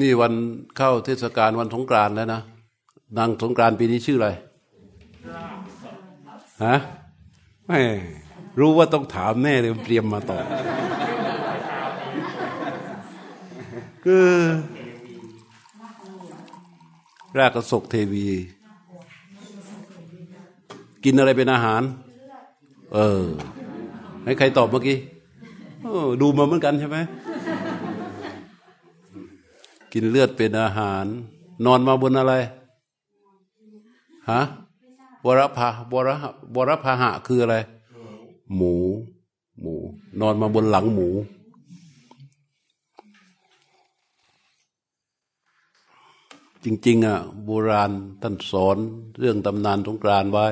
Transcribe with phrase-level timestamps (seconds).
[0.00, 0.32] นี่วัน
[0.76, 2.40] เข้าเทศกาลวันสงกรานต์แล้วนะ
[3.18, 4.28] นางสงกรานต์ปีนี้ชื่ออะไร
[6.64, 6.76] ฮะ
[7.66, 7.78] ไม่
[8.60, 10.44] รู้ว่าต้องถามแน่เลยเตรียมมาตอบ
[14.04, 14.28] คือ
[17.38, 18.26] รากกระสกเทวี
[21.04, 21.82] กินอะไรเป็นอาหาร
[22.94, 23.24] เออ
[24.24, 24.96] ให้ใครตอบเมื่อกี้
[25.82, 26.98] เออดูมาเหมือนกันใช่ไหม
[29.92, 31.04] กินเลือดเป็นอาหาร
[31.64, 32.34] นอนมาบนอะไร
[34.30, 34.40] ฮะ
[35.24, 36.10] วรพาวร
[36.56, 37.56] วรพาหะคืออะไร
[38.54, 38.74] หมู
[39.60, 39.74] หมู
[40.20, 41.08] นอนมาบนหลังหมู
[46.64, 47.90] จริง ๆ อะโบราณ
[48.22, 48.76] ท่านสอน
[49.18, 50.46] เรื่องตำนานสงกรานไว้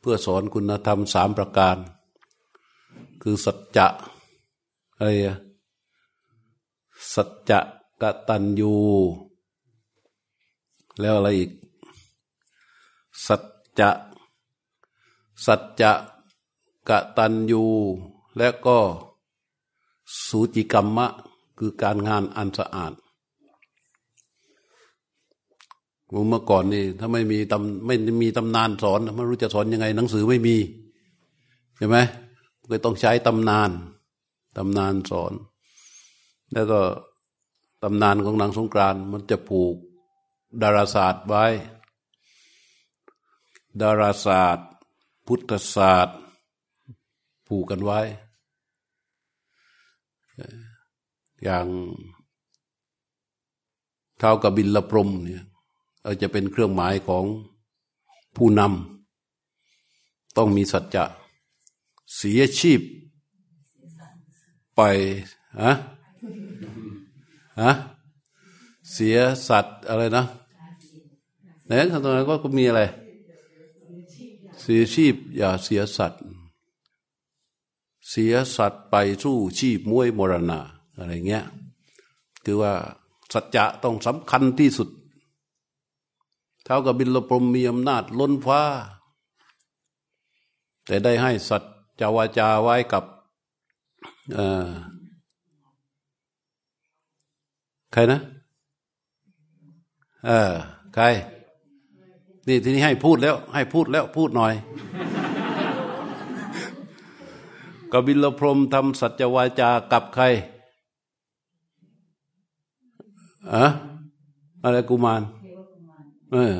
[0.00, 1.76] เพื่อสอนคุณธรรมสามประการ
[3.22, 3.86] คือสัจจะ
[4.96, 5.36] อะไรอะ
[7.14, 7.60] สัจจะ
[8.02, 8.74] กตัญญู
[11.00, 11.50] แล้วอะไรอีก
[13.26, 13.42] สัจ
[13.78, 13.90] จะ
[15.46, 15.92] สัจจะ
[16.88, 17.64] กตัญญู
[18.36, 18.78] และก็
[20.26, 21.06] สูจิกรรมะ
[21.58, 22.92] คือการงานอันสะอาด
[26.28, 30.56] เมื่อก่อนนี่ถ้าไม่มีตำไม่มีตำนานสอนไม่รู้จะสอนยังไง หนังสือไม่มี
[31.76, 31.96] ใช่ไหม
[32.70, 33.70] ก็ต้องใช้ตำนาน
[34.56, 35.32] ตำนานสอน
[36.52, 36.80] แล้วก็
[37.82, 39.76] ตำนานของนางสงกรานมันจะผูก
[40.62, 41.44] ดาราศาสตร์ไว้
[43.80, 44.68] ดาราศาสตร์
[45.26, 46.18] พุทธศาสตร์
[47.46, 48.00] ผูกกันไว้
[51.42, 51.66] อย่าง
[54.18, 55.44] เท้ากับบินละพรมเนี่ย
[56.04, 57.24] อาจะเป็นเครื่องหมายของ
[58.36, 61.04] ผู้นำต้องมีสัจจะ
[62.16, 62.80] เสียชีพ
[64.76, 64.80] ไป
[65.62, 65.72] ฮะ
[67.60, 67.72] ฮะ
[68.92, 70.24] เสียสัตว์อะไรนะ
[71.66, 72.82] ไหนตรงนั้นก็มีอะไร
[74.60, 76.22] เสียชีพ อย่าเสียสัตว์
[78.08, 80.58] เสียสัตว์ไปสู้ชีพมวยมรณะ
[80.96, 81.44] อะไรเงี้ย
[82.44, 82.72] คือว่า
[83.32, 84.88] สัจจะต้องสำคัญที่สุด
[86.64, 88.62] เท่ากับบินลพรมมีอำนาจล้นฟ้า
[90.86, 91.62] แต่ได้ให้สัจ
[92.00, 93.04] จวาจาไว้กับ
[97.92, 98.20] ใครนะ
[100.26, 100.52] เออ
[100.94, 101.04] ใคร
[102.48, 104.54] นี่ทีนี้ให้พูดแล้ว ให้พูดแล้ว พูดหน่อย
[107.92, 110.24] กบิลพรมทำสัจวาจากับใคร
[113.54, 113.66] อะ
[114.64, 115.22] อะไรกุมาร
[116.32, 116.52] เออ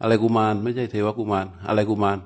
[0.00, 2.18] อะไรกุมาร ไม่ใช่เทวกุมาร อะไรกุมาร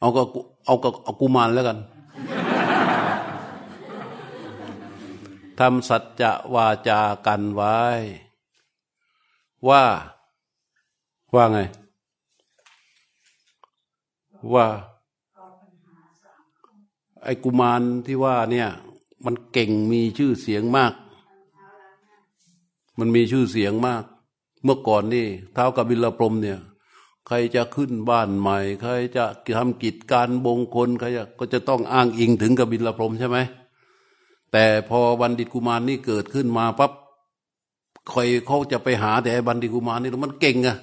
[0.00, 0.22] เอาก็
[0.64, 1.78] เอาก็เอากุมารแล้วกัน
[5.58, 7.76] ทำสัจจะวาจากันไว้
[9.68, 9.82] ว่า
[11.34, 11.58] ว่าไง
[14.54, 14.66] ว่า
[17.24, 18.68] ไอ้กุมารที่ว่าเนี่ย
[19.24, 20.92] มันเก่งมีชื่อเสียงมาก
[22.98, 24.04] มันมีชื่อเสียงมาก
[24.64, 26.58] เมื่อก่อนนี่เท้ากับบิลพรมเนี่ย
[27.32, 29.24] ใครจะขึ้นบ้านใหม่ ใครจะ
[29.58, 33.38] ทำกิจการบงคลใครจะก็จะต้องอ้างอิงถึงกบิลพรมใช่ไหม
[34.52, 36.92] แต่พอบัณฑิตกุมารนี่เกิดขึ้นมาปั๊บ
[38.10, 40.76] ใครเขาจะไปหาแต่บัณฑิตกุมารนี่มันเก่งอะ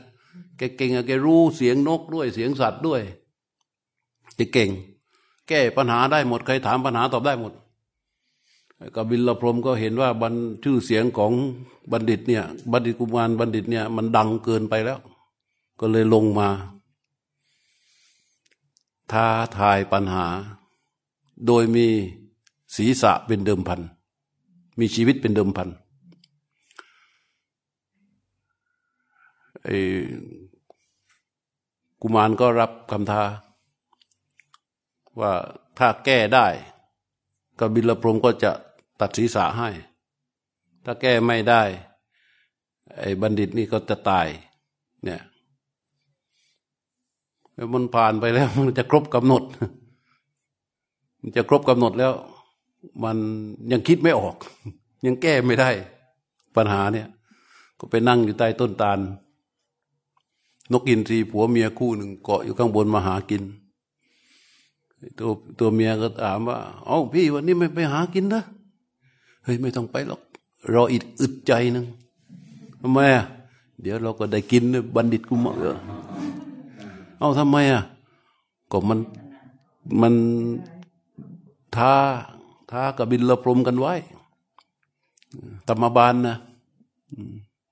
[0.57, 3.01] แกเก่งอะแกรู้เสียงนกด้วยเสียงสัตว์ด้วย
[4.37, 4.69] จะเก่ง
[5.47, 7.53] แก้ปัญหาได้หมดใครถามปัญหาตอบได้หมด
[8.95, 10.33] กบิลพรมก็เห็นว่าบัน
[10.63, 11.31] ชื่อเสียงของ
[11.91, 14.99] บัณฑิตเนี่ย บัณฑิตกุมารบัณฑิตเนี่ยมันดังเกินไปแล้ว
[15.79, 16.49] ก็เลยลงมา
[19.11, 19.27] ท้า
[19.57, 20.25] ทายปัญหา
[21.45, 21.88] โดยมี
[22.75, 23.81] ศีรษะเป็นเดิมพัน
[24.79, 25.69] มีชีวิตเป็นเดิมพัน
[29.63, 29.77] ไอ้
[32.01, 33.23] กุมารก็รับคำท้า
[35.19, 35.33] ว่า
[35.77, 36.47] ถ้าแก้ได้
[37.59, 38.51] กบิลพรมก็จะ
[39.00, 39.69] ตัดศีรษะให้
[40.83, 41.62] ถ้าแก้ไม่ได้
[43.00, 44.27] ไอ้บัณฑิตนี่ก็จะตาย
[45.03, 45.21] เนี่ย
[47.74, 49.44] มันผ่านไปแล้ว มันจะครบกำหนด
[51.21, 52.13] มันจะครบกำหนดแล้ว
[53.04, 53.18] มัน
[53.71, 54.36] ยังคิดไม่ออก
[55.06, 55.69] ยังแก้ไม่ได้
[56.56, 57.07] ปัญหาเนี่ย
[57.80, 59.00] ก็ไปนั่งอยู่ใต้ต้นตาล
[60.71, 63.44] นกอินทรีผัวเมียคู่หนึ่งเกาะอยู่ข้างบนมาหากิน
[65.19, 65.30] ตัว
[65.60, 68.44] ตัวเมียก็ถามว่าเอ้าพี่วันนี้ไม่ไปหากินนะ
[69.44, 70.21] เฮ้ยไม่ต้องไปหรอก
[70.74, 71.86] รออีกอึดใจหนึ่ง
[72.81, 73.25] ทำไมอะ
[73.81, 74.63] เดี๋ยวเราก็ได้กิน
[74.95, 75.65] บัณฑิตกุมาร
[77.19, 77.83] เอาทำไมอะ
[78.71, 78.99] ก็มัน
[80.01, 80.13] มัน
[81.75, 81.93] ท้า
[82.71, 83.93] ท้ากบินละพรมกันไว้
[85.67, 86.37] ธรรมบาลนะ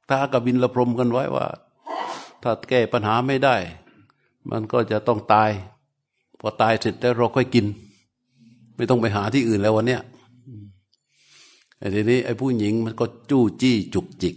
[0.09, 1.45] ท้ากบินละพรมกันไว้ว่า
[2.44, 3.56] ถ้าแก้ปัญหาไม่ได้
[4.51, 5.51] มันก็จะต้องตาย
[6.39, 7.65] พอตายเสร็จแล้วเราค่อยกิน
[8.75, 10.01] ไม่ต้องไปหาที่อื่นแล้ววันเนี้ย
[11.77, 14.36] ไอ้ทีนี้ไอ้ผู้หญิงมันก็จู้จี้จุกจิก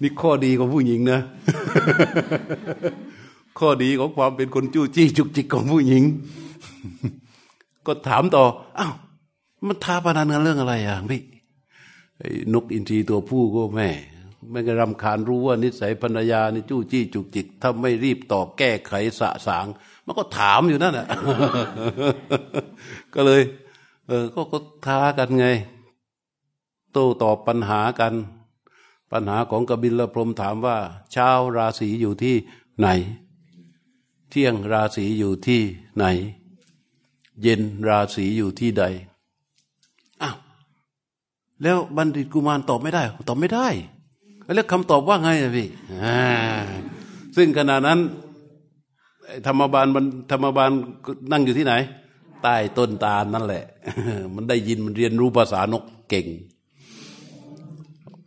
[0.00, 1.20] นี่ข้อดีของผู้หญิงนะ
[3.58, 6.02] ข้อดีของความเป็นคนจู้จี้จุกจิกของผู้หญิง
[7.86, 8.44] ก็ถามต่อ
[8.78, 8.94] อ้าว
[9.66, 11.22] มันท้าพนันกันเรื่องอะไรอะพี่
[12.54, 13.88] นกอินทรีตัวผู้ก็แม่
[14.50, 19.66] ไม่กระรำคาญรู้ว่านิสัยภรรยานี่จู้จี้จุกจิก ถ้าไม่รีบตอบแก้ไขสะสาง
[20.06, 21.06] มันก็ถามอยู่นั่นแหละ
[23.14, 23.42] ก็เลย
[24.08, 25.46] เออ ก็ก็ท้ากันไง
[26.92, 28.14] โต้ตอบปัญหากัน
[29.12, 30.76] ปัญหาของกบิลพรมถามว่า
[31.14, 32.34] ช้าราศีอยู่ที่
[32.78, 32.86] ไหน
[34.30, 35.60] เที่ยงราศีอยู่ที่
[35.96, 36.04] ไหน
[37.42, 38.84] เย็นราศีอยู่ที่ใด
[40.22, 40.36] อ้าว
[41.62, 43.68] แล้วบัณฑิตกุมารตอบไม่ได้ ตอบไม่ได้
[44.54, 45.68] แล้วคำตอบว่าไงอะพี่
[47.36, 47.98] ซึ่งขณะนั้น
[49.46, 49.86] ธรรมบาล
[50.30, 50.70] ธรรมบาล
[51.32, 51.74] นั่งอยู่ที่ไหน
[52.42, 53.64] ใต้ต้นตาลนั่นแหละ
[54.34, 56.26] มันได้ยินมันเรียนรู้ภาษานกเก่ง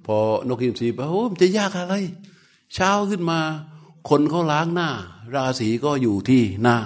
[0.06, 0.18] พอ
[0.48, 1.96] นกอินทรีไปโอ้มันจะยากอะไร
[2.74, 3.40] เช้าขึ้นมา
[4.10, 4.90] คนเขาล้างหน้า
[5.36, 6.78] ราศีก็อยู่ที่หน้า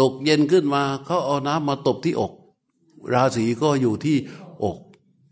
[0.00, 2.32] ตกเย็นขึ้นมาเขาเอาน้ำมาตบที่อก
[3.14, 4.16] ราศีก็อยู่ที่
[4.64, 4.78] อก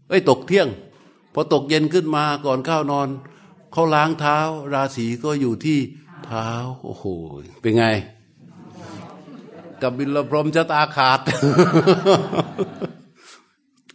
[0.08, 0.68] เอ้ยตกเที่ยง
[1.34, 3.08] พอตกเย็นขึ้นมาก่อนข้าวนอน
[3.72, 4.38] เขาล้างเท้า
[4.74, 5.78] ราศีก็อยู่ที่
[6.26, 6.48] เท้า
[6.84, 7.04] โอ้โห
[7.62, 7.84] เป็นไง
[9.82, 11.20] กับบิลพรมจะตาขาด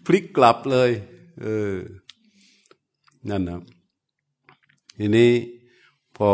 [0.05, 0.89] พลิกกลับเลย
[1.41, 1.75] เออ
[3.29, 3.61] นั่นนะ
[4.99, 5.31] ทีนี้
[6.17, 6.31] พอ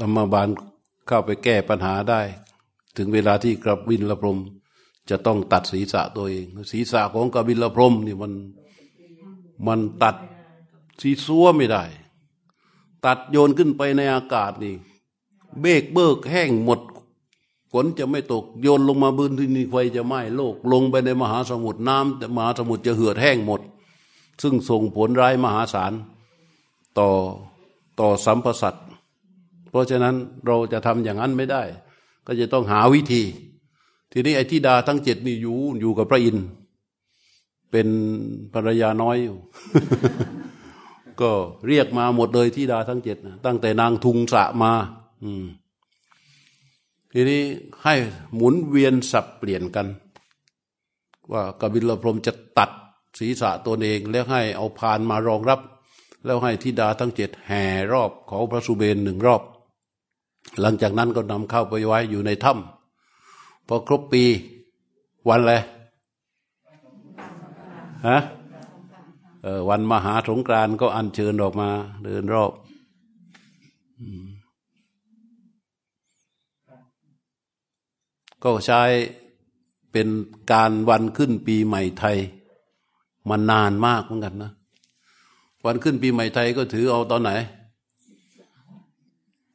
[0.00, 0.48] ธรรมบาล
[1.06, 2.20] เข้าไปแก้ปัญหาได้
[2.96, 4.38] ถึงเวลาที่กระบินละพรม
[5.10, 8.32] จะต้องตัดศีรษะตัวเอง ศีรษะของกบิลพรมนี่มัน
[9.66, 10.16] มันตัด
[11.00, 11.84] สีซัวไม่ได้
[13.04, 14.74] ตัดโยนขึ้นไปในอากาศนี่
[15.60, 16.80] เบกเบิกแห้งหมด
[17.72, 23.60] ฝนจะไม่ตกโยนลงมาบืนที่นี่ไฟจะไหม้โลก ลงไปในมหาสมุทรน้ำแต่มหาสมุทรจะเหือดแห้งหมด
[24.42, 25.92] ซึ่งส่งผลร้ายมหาศาล
[26.98, 27.08] ต่อ
[28.00, 28.74] ต่อสัมพสัต
[29.70, 30.14] เพราะฉะนั้น
[30.46, 31.62] เราจะทำอย่างนั้นไม่ได้
[32.26, 33.22] ก็จะต้องหาวิธี
[34.12, 36.46] ทีนี้ไอ้ที่ดาทั้งเจ็ดนี่อยู่อยู่กับพระอินทร์
[37.70, 37.88] เป็น
[38.54, 39.38] ภรรยาน้อยอยู่
[41.20, 41.30] ก็
[41.66, 44.72] เรียกมาหมดเลยที่ดาทั้งเจ็ดตั้งแต่นางทุงสะมา
[45.24, 45.44] อืม
[47.12, 47.42] ทีนี้
[47.84, 47.94] ให้
[48.34, 49.86] หมุนเวียนสับเปลี่ยนกัน
[51.32, 52.70] ว่ากบิลพรมจะตัด
[53.18, 55.60] ศีรษะตัวเองแล้วให้เอาพานมารองรับ
[56.24, 59.42] แล้วให้ธิดาทั้งเจ็ดแห่รอบของพระสุเบนหนึ่งรอบ
[60.60, 64.24] หลังจากนั้นก็นำเข้าไปไว้อยู่ในถ้ำพอครบปี
[65.28, 65.54] วันอะไร
[68.08, 68.18] ฮะ
[69.68, 71.68] วันมหาสงกรานก็อัญเชิญออกมา
[72.04, 72.52] เดินรอบ
[78.42, 78.82] ก็ใช้
[79.92, 80.08] เป็น
[80.52, 82.18] การวันขึ้นปีใหม่ไทย
[83.28, 84.52] มานานมากเหมือนกันนะ
[85.66, 87.30] วันขึ้นปีใหม่ไทยก็ถือเอาตอนไหน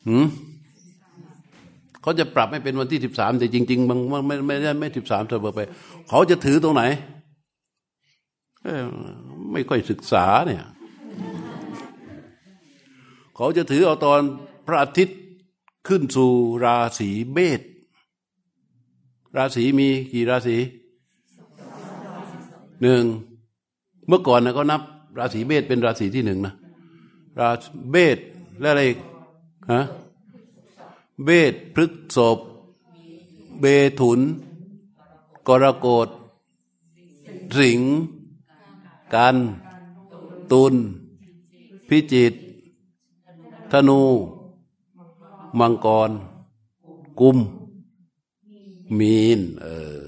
[0.07, 0.25] หืม
[2.05, 5.59] เขาจะปรับให้เป็นวันที่สิบสามแต่จริงๆบางไม่ไม่ได้ไม่สิบสามเสมอไป
[6.09, 6.83] เขาจะถือตรงไหน
[9.51, 10.63] ไม่ค่อยศึกษาเนี่ย
[13.35, 14.19] เขาจะถือเอาตอน
[14.67, 15.19] พระอาทิตย์
[15.87, 16.31] ขึ้นสู่
[16.65, 17.61] ราศีเบษ
[19.37, 20.57] ราศีมีกี่ราศี
[22.81, 23.03] หนึ่ง
[24.07, 24.81] เมื่อก่อนนะเขานับ
[25.19, 26.53] ราศีเบษเป็นราศีที่หนึ่งนะ
[27.39, 27.49] รา
[27.91, 28.17] เบษ
[28.59, 28.83] และอะไร
[29.73, 29.83] ฮะ
[31.23, 32.39] เบษพฤกษบ
[33.59, 33.65] เบ
[33.99, 34.19] ถุน
[35.47, 36.09] กรกฎ
[37.57, 37.81] สิง
[39.13, 39.37] กัน
[40.51, 40.75] ตุล
[41.87, 42.33] พิจิต
[43.71, 44.01] ธนู
[45.59, 46.11] มังกร
[47.19, 47.37] กุม
[48.97, 49.67] มีน เอ
[50.01, 50.03] อ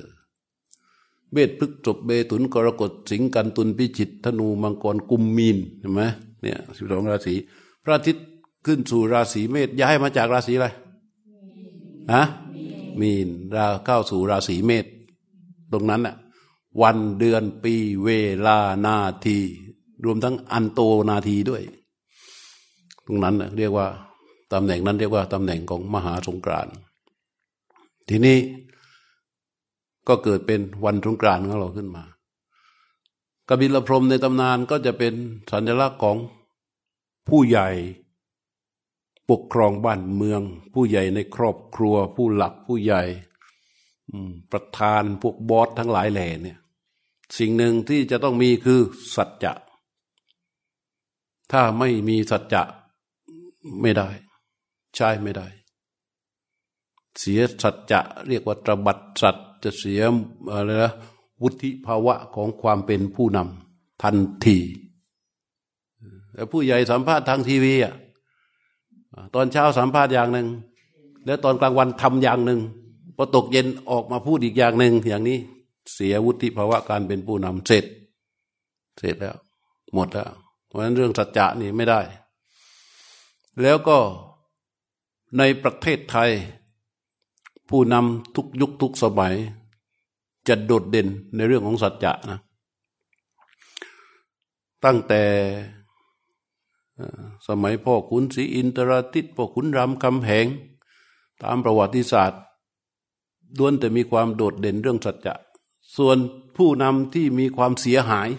[1.31, 6.01] เบศพฤกษบเบตุนกรกฎสิงกันตุนพิจิต ธนู มังกร กุม มีนเห็นไหม
[6.41, 7.33] เนี่ยสิบสองราศี
[7.83, 8.25] พระอาทิตย์
[8.65, 10.67] ขึ้นสู่ราศีเมษย้ายมาจากราศีอะไร
[12.13, 12.23] ฮะ
[12.99, 14.85] มีนราเข้าสู่ราศีเมษ
[15.71, 16.15] ตรงนั้นน่ะ
[16.81, 18.09] วันเดือนปีเว
[18.45, 19.39] ลานาที
[20.05, 21.63] รวมทั้งอันโตนาทีด้วย
[23.05, 23.87] ตรงนั้นเรียกว่า
[24.53, 26.67] ตำแหน่งนั้นเรียกว่าตำแหน่งของมหาสงกราน
[28.09, 28.37] ทีนี้
[30.07, 32.03] ก็เกิดเป็นวันสงกรานของเราขึ้นมา
[33.49, 35.13] กบิลพรมในตำนานก็จะเป็น
[35.51, 36.17] สัญลักษณ์ของ
[37.29, 37.69] ผู้ใหญ่
[39.29, 40.41] ปกครองบ้านเมือง
[40.73, 43.01] ผู้ใหญ่ในครอบครัว ผู้หลักผู้ใหญ่
[44.51, 46.57] ประธานพวกบอสทั้งหลายแหล่เนี่ย
[47.37, 48.79] สิ่งหนึ่งที่จะต้องมีคือ
[49.15, 49.53] สัจจะ
[51.51, 52.63] ถ้าไม่มีสัจจะ
[53.81, 54.09] ไม่ได้
[54.95, 55.47] ใช่ไม่ได้
[57.19, 60.01] เสียสัจจะเรียกว่าตรบัดสัจจะเสีย
[60.51, 60.93] อะไรนะ
[61.41, 64.15] วุฒิภาวะของความเป็นผู้นำทัน
[64.45, 64.57] ที
[66.33, 67.93] แต่ผู้ใหญ่สัมภาษณ์ทางทีวีอะ
[69.35, 70.47] ตอนเช้าสัมภาษณ์อย่างหนึ่ง
[71.25, 72.59] แล้วตอนกลางวันทำอย่างหนึ่ง
[73.15, 75.39] พอตกเย็นออกมาพูดอีกอย่างหนึ่งอย่างนี้
[75.93, 77.85] เสียวุฒิภาวะการเป็นผู้นำเสร็จ
[78.99, 79.37] เสร็จแล้ว
[79.93, 80.31] หมดแล้ว
[80.67, 82.01] เพราะฉะนั้นเรื่องสัจจะนี่ไม่ได้
[83.61, 83.97] แล้วก็
[85.37, 86.29] ในประเทศไทย
[87.69, 89.35] ผู้นำทุกยุคทุกสมัย
[90.47, 92.39] จะโดดเด่นในเรื่องของสัจจะนะ
[94.85, 95.23] ตั้งแต่
[97.47, 100.47] สมัยพ่อขุนศรีอินทราทิตพ่อขุนรามคำแหง
[101.43, 102.41] ตามประวัติศาสตร์
[103.57, 105.33] ด้วนแต่มีความโดดเด่นเรื่องสัจจะ
[105.97, 106.17] ส่วน
[106.57, 108.29] ผู้นำที่มีความเสียหาย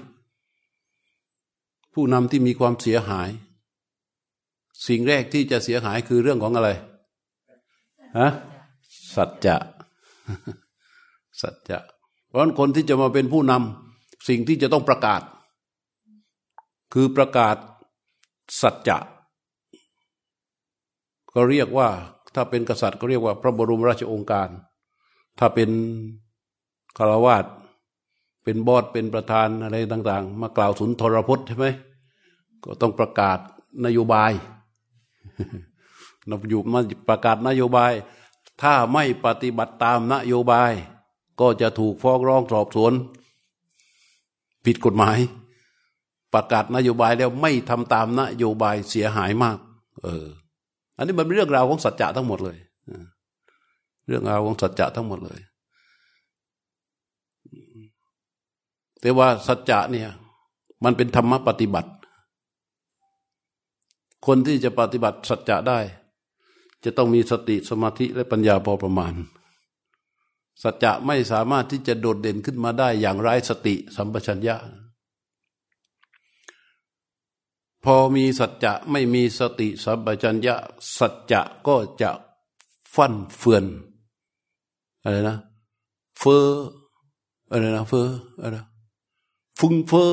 [1.94, 3.28] ผู้นำที่มีความเสียหาย
[4.86, 6.70] สิ่งแรกที่จะเสียหายคือเรื่องของอะไร
[8.18, 8.28] ฮะ
[9.14, 9.56] สัจจะ
[11.40, 11.78] สัจจะ
[12.28, 15.22] เพราะคนที่จะมาเป็นผู้นำสิ่งที่จะต้องประกาศ
[16.94, 17.56] คือประกาศ
[18.60, 18.98] สัจจะ
[21.34, 21.88] ก็เรียกว่า
[22.34, 24.48] ถ้าเป็นกษัตริย์ก็เรียกว่า พระบรมราชโองการ
[25.38, 25.70] ถ้าเป็น
[26.98, 27.44] คารวาส
[28.44, 31.66] เป็นบอดเป็นประธานอะไรต่าง ๆ มากล่าวสุนทรพจน์ใช่ไหม
[32.64, 33.38] ก็ต้องประกาศ
[33.84, 34.32] นโยบาย
[36.28, 37.92] นอยู่มาประกาศนโยบาย
[38.62, 40.72] ถ้าไม่ปฏิบัติตามนโยบาย
[41.40, 42.92] ก็จะถูกฟ้องร้องสอบสวน
[44.64, 45.18] ผิดกฎหมาย
[46.34, 49.58] ประกาศนโยบายแล้วไม่ทำตามนโยบายเสียหายมาก
[50.02, 50.26] เออ
[50.96, 52.58] อันนี้มันเป็นเรื่องราวของสัจจะทั้งหมดเลย
[54.06, 55.40] เรื่องราวของสัจจะทั้งหมดเลย
[59.00, 60.08] แต่ว่าสัจจะเนี่ย
[60.84, 61.90] มันเป็นธรรมปฏิบัติ
[64.26, 65.78] คนที่จะปฏิบัติสัจจะได้
[66.84, 69.14] จะต้องมีสติสมาธิและปัญญาพอประมาณ
[70.62, 74.56] สัจจะไม่สามารถที่จะโดดเด่นขึ้นมาได้อย่างไร้สติสัมปชัญญะ
[77.84, 80.56] พอมีสัจจะไม่มีสติสัมปชัญญะ
[80.98, 82.10] สัจจะก็จะ
[82.94, 83.64] ฟั่นเฟือน
[85.02, 85.36] อะไรนะ
[86.18, 86.46] เฟอ
[87.50, 88.08] อะไรนะเฟอ
[88.42, 88.56] อะไร
[89.58, 90.04] ฟุ้งเฟอ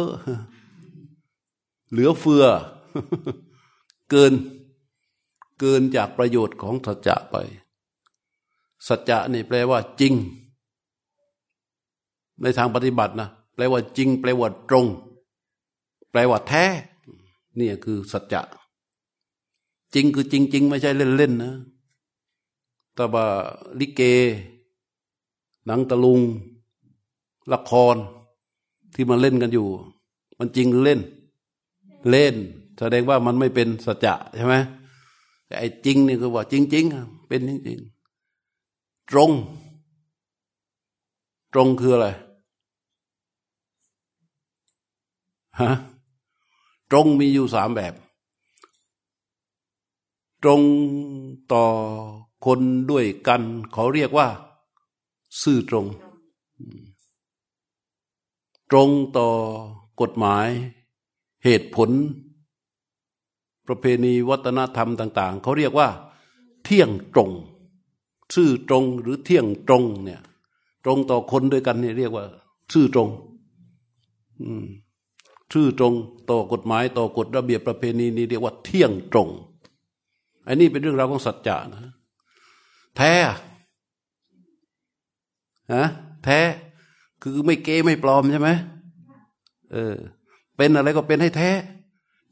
[1.91, 2.43] เหลือเฟือ
[4.09, 4.33] เกิน
[5.59, 7.35] เกินจากประโยชน์ของสัจจะไป
[8.87, 10.13] สัจจะนี่แปลว่า จริง
[12.41, 14.85] ในทางปฏิบัตินะแปลว่าจริง แปลว่าตรง
[16.11, 16.65] แปลว่าแท้
[17.59, 18.41] นี่คือสัจจะ
[19.93, 21.53] จริงคือจริงจริงไม่ใช่เล่นเล่นนะ
[22.97, 23.25] ต่ว่า
[23.79, 24.01] ลิเก
[25.65, 26.21] หนังตะลุง
[27.53, 27.95] ละคร
[28.93, 29.67] ที่มันเล่นกันอยู่
[30.37, 31.01] มันจริงหรือเล่น
[32.09, 32.35] เล่น
[32.79, 34.55] แสดงว่ามันไม่เป็นสัจจะใช่ไหม
[35.45, 36.85] แต่ไอ้จริงนี่คือว่าจริงจริง
[37.27, 37.79] เป็นจริงจริง
[39.09, 39.31] ตรง
[41.53, 42.07] ตรงคืออะไร
[45.61, 45.71] ฮะ
[46.91, 47.93] ตรงมีอยู่สามแบบ
[50.43, 50.61] ตรง
[51.53, 51.65] ต่อ
[52.45, 52.59] คน
[52.91, 53.41] ด้วยกัน
[53.73, 54.27] เขาเรียกว่า
[55.41, 55.85] ซื่อตรง
[58.71, 59.29] ตรงต่อ
[60.01, 60.47] กฎหมาย
[61.43, 61.89] เหตุผล
[63.67, 65.89] ประเพณีวัฒนธรรมต่าง ๆ เขาเรียกว่า
[66.63, 67.31] เที่ยงตรง
[68.35, 70.21] ซื่อตรงหรือเที่ยงตรงเนี่ย
[70.83, 72.25] ตรงต่อคนด้วยกันเนี่ยเรียกว่า
[72.73, 73.09] ซื่อตรง
[74.41, 74.65] อืม
[75.51, 75.93] ชื่อตรง
[76.29, 79.29] ต่อกฎหมายต่อกฎระเบียบประเพณีนี้เรียกว่าเที่ยงตรง
[80.47, 81.93] อันนี้เป็นเรื่องราวของสัจจะนะ
[82.97, 83.13] แท้
[85.73, 85.85] ฮะ
[86.25, 86.39] แท้
[87.21, 88.49] คือไม่เก้ไม่ปลอมใช่ไหม
[89.73, 89.95] เออ
[90.57, 91.49] เป็นอะไรก็เป็นให้แท้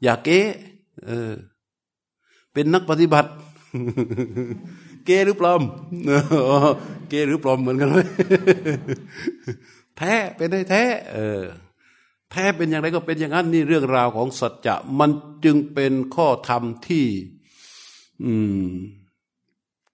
[0.02, 0.40] อย่าเก้
[1.06, 1.32] เออ
[2.52, 3.30] เป็นนักปฏิบัติ
[5.06, 5.62] เก้หรือปลอม
[7.08, 7.98] เก้หรือปลอมเหมือนกันไหม
[9.98, 11.42] แท้เป็นให้แท้ เออ
[12.34, 15.10] แท้เป็นอย่างไรก็เป็นอย่างนั้นนี่เรื่องราวของสัจจะมัน
[15.44, 17.06] จึงเป็นข้อธรรมที่
[18.24, 18.32] อื
[18.64, 18.68] ม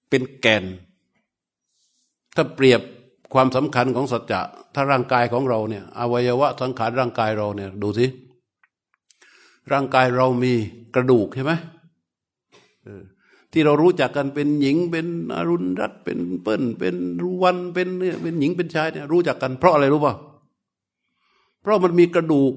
[0.09, 0.65] เป็นแก่น
[2.37, 2.81] ถ้าเปรียบ
[3.33, 4.41] ความสำคัญของสัจจะ
[4.75, 8.07] ถ้าร่างกายของเราเนี่ย อวัยวะสังขารร่างกายเราเนี่ย ดูสิ
[9.73, 10.53] ร่างกายเรามี
[10.95, 11.53] กระดูกใช่ไหม
[13.53, 22.53] ที่เรารู้จักกันเป็นหญิงเป็นอรุณรัตเป็นเปิ้ลเป็นรุวันเป็นเนี่ยเป็นหญิงเป็นชายเนี่ยรู้จักกันเพราะอะไรรู้ป่ะเพราะมันมีกระดูก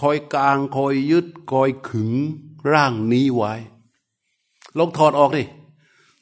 [0.00, 2.10] คอยกลางคอยยึดคอยขึง
[2.72, 3.52] ร่างนี้ไว้
[4.78, 5.44] ลองถอดออกดิ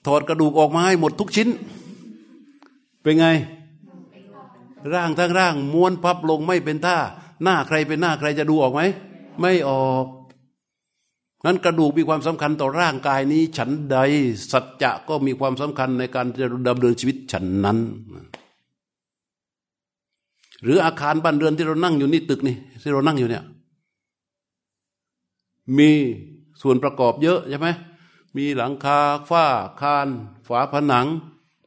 [0.06, 1.48] ถอดกระดูกออกมาให้หมดทุกชิ้น
[3.02, 3.26] เป็นไง
[4.94, 6.98] ร่างทั้งร่างม้วนพับลงไม่เป็นท่า
[7.42, 8.80] หน้าใครเป็นหน้าใครจะดูออกไหม
[9.40, 10.06] ไม่ออก
[11.44, 13.98] นั้นกระดูกมีความสำคัญต่อร่างกายนี้ ฉันใด
[14.52, 17.78] สัจจะก็มีความสำคัญในการจะดำเนินชีวิตฉันนั้น
[20.62, 23.44] หรืออาคารบ้านเรือนที่เรานั่งอยู่นี่ตึกนี่ที่เรานั่งอยู่เนี่ย
[25.78, 25.90] มี
[26.62, 27.68] ส่วนประกอบเยอะใช่ไหม
[28.36, 28.98] มีหลังคา
[29.30, 29.46] ฝ้า
[29.80, 30.08] คาน
[30.48, 31.06] ฝาผนัง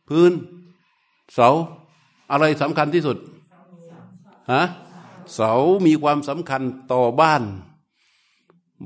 [0.09, 0.31] พื้น
[1.33, 1.49] เสา
[2.31, 3.17] อะไรสำคัญที่สุด
[4.51, 4.63] ฮะ
[5.33, 5.51] เสา
[5.85, 6.61] มีความสำคัญ
[6.91, 7.43] ต่อบ้าน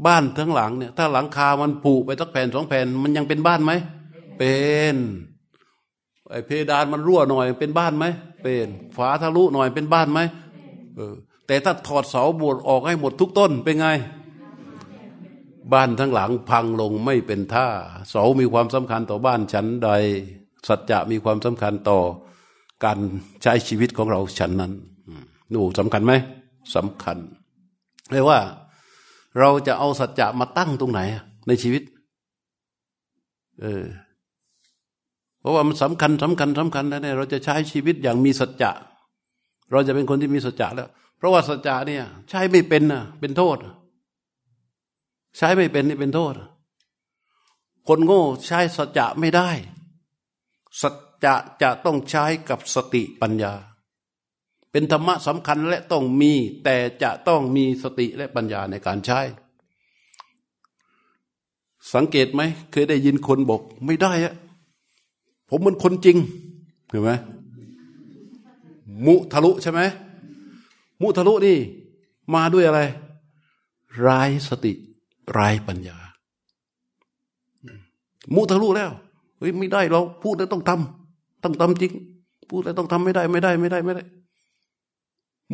[0.05, 3.71] บ้านทั้งหลังเนี่ย ถ้าหลังคามันผุไปสักแผ่นสองแผ่น มันยังเป็นบ้านไหม
[4.37, 4.55] เป็
[4.93, 4.95] น
[6.29, 8.05] ไอเพดานมันรั่วหน่อยเป็นบ้านไหม
[8.41, 8.67] เป็น
[8.97, 10.19] ฝาทะลุหน่อยเป็นบ้านไหม
[10.95, 11.15] เออ
[11.47, 13.87] แต่ถ้าถอดเสาบวชออกให้หมดทุกต้นเป็นไง
[15.73, 17.67] บ้านทั้งหลังพังลงไม่เป็นท่า
[18.09, 19.89] เสามีความสำคัญต่อบ้านฉันใด
[20.67, 21.99] สัจจะมีความสำคัญต่อ
[22.83, 22.99] การ
[23.43, 24.73] ใช้ชีวิตของเราฉันนั้น
[25.49, 26.13] หนูสำคัญไหม
[26.75, 27.17] สำคัญ
[28.11, 28.39] เรียกว่า
[29.39, 31.01] เราจะเอาสัจจะมาตั้งตรงไหน
[31.47, 31.83] ในชีวิต
[33.61, 33.83] เออ
[35.39, 38.71] เพราะว่ามันสำคัญสำคัญสำคัญแล้วเนี่ยเราจะใช้ชีวิตอย่างมีสัจจะ
[39.71, 43.57] เราจะเป็นคนที่มีสัจจะแล้ว เพราะว่าสัจจะเนี่ย ใช้ไม่เป็นนะเป็นโทษ
[45.37, 46.33] ใช้ไม่เป็นนี่เป็นโทษ
[47.87, 49.49] คนโง่ใช้สัจจะไม่ได้
[50.81, 53.53] สัจจะจะต้องใช้กับสติปัญญา
[54.71, 59.19] เป็นธรรมะสำคัญและต้องมี แต่จะต้องมีสติและปัญญาในการใช้
[61.93, 62.41] สังเกตไหม
[62.71, 64.33] เคยได้ยินคนบอกไม่ได้อะ
[65.49, 66.17] ผมมันคนจริง
[66.89, 67.11] เห็นไหม
[69.05, 69.81] มุทะลุใช่ไหม
[71.01, 71.57] มุทะลุนี่
[72.35, 72.79] มาด้วยอะไร
[74.05, 74.73] ร้ายสติ
[75.37, 75.97] ร้ายปัญญา
[78.35, 78.91] มุทะลุแล้ว
[79.37, 81.93] เฮ้ยไม่ได้เราพูดแล้วต้องทำต้องทำจริง
[82.49, 84.03] พูดแล้วต้องทำไม่ได้ไม่ได้ไม่ได้ไม่ได้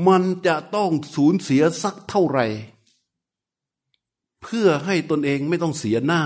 [0.07, 2.45] มันจะต้องสูญเสียสักเท่าไหร่
[4.43, 6.21] เพื่อให้ตนเองไม่ต้องเสียหน้า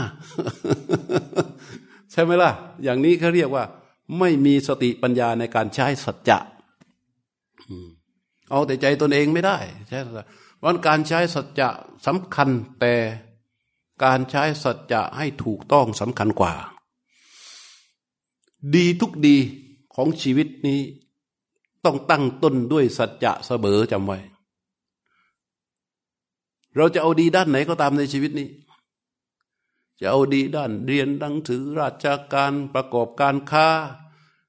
[2.12, 2.52] ใช่ไหมล่ะ
[2.84, 3.63] อย่างนี้เขาเรียกว่า
[4.19, 6.39] ไม่มีสติปัญญาในการใช้สัจจะ
[8.50, 10.19] เอาแต่ใจตนเองไม่ได้ใช่ไหม
[10.63, 11.69] วันการใช้สัจจะ
[12.06, 12.93] สำคัญแต่
[14.04, 16.54] การใช้สัจจะให้ถูกต้องสำคัญกว่า
[18.76, 19.38] ดีทุกดี
[19.95, 20.80] ของชีวิตนี้
[21.86, 24.19] ต้องตั้งต้นด้วยสัจจะเสมอจำไว้
[26.76, 28.48] เราจะเอาดีด้านไหนก็ตามในชีวิตนี้
[30.00, 33.68] จะเอาดีด้านเรียนดังถือราชการประกอบการค้า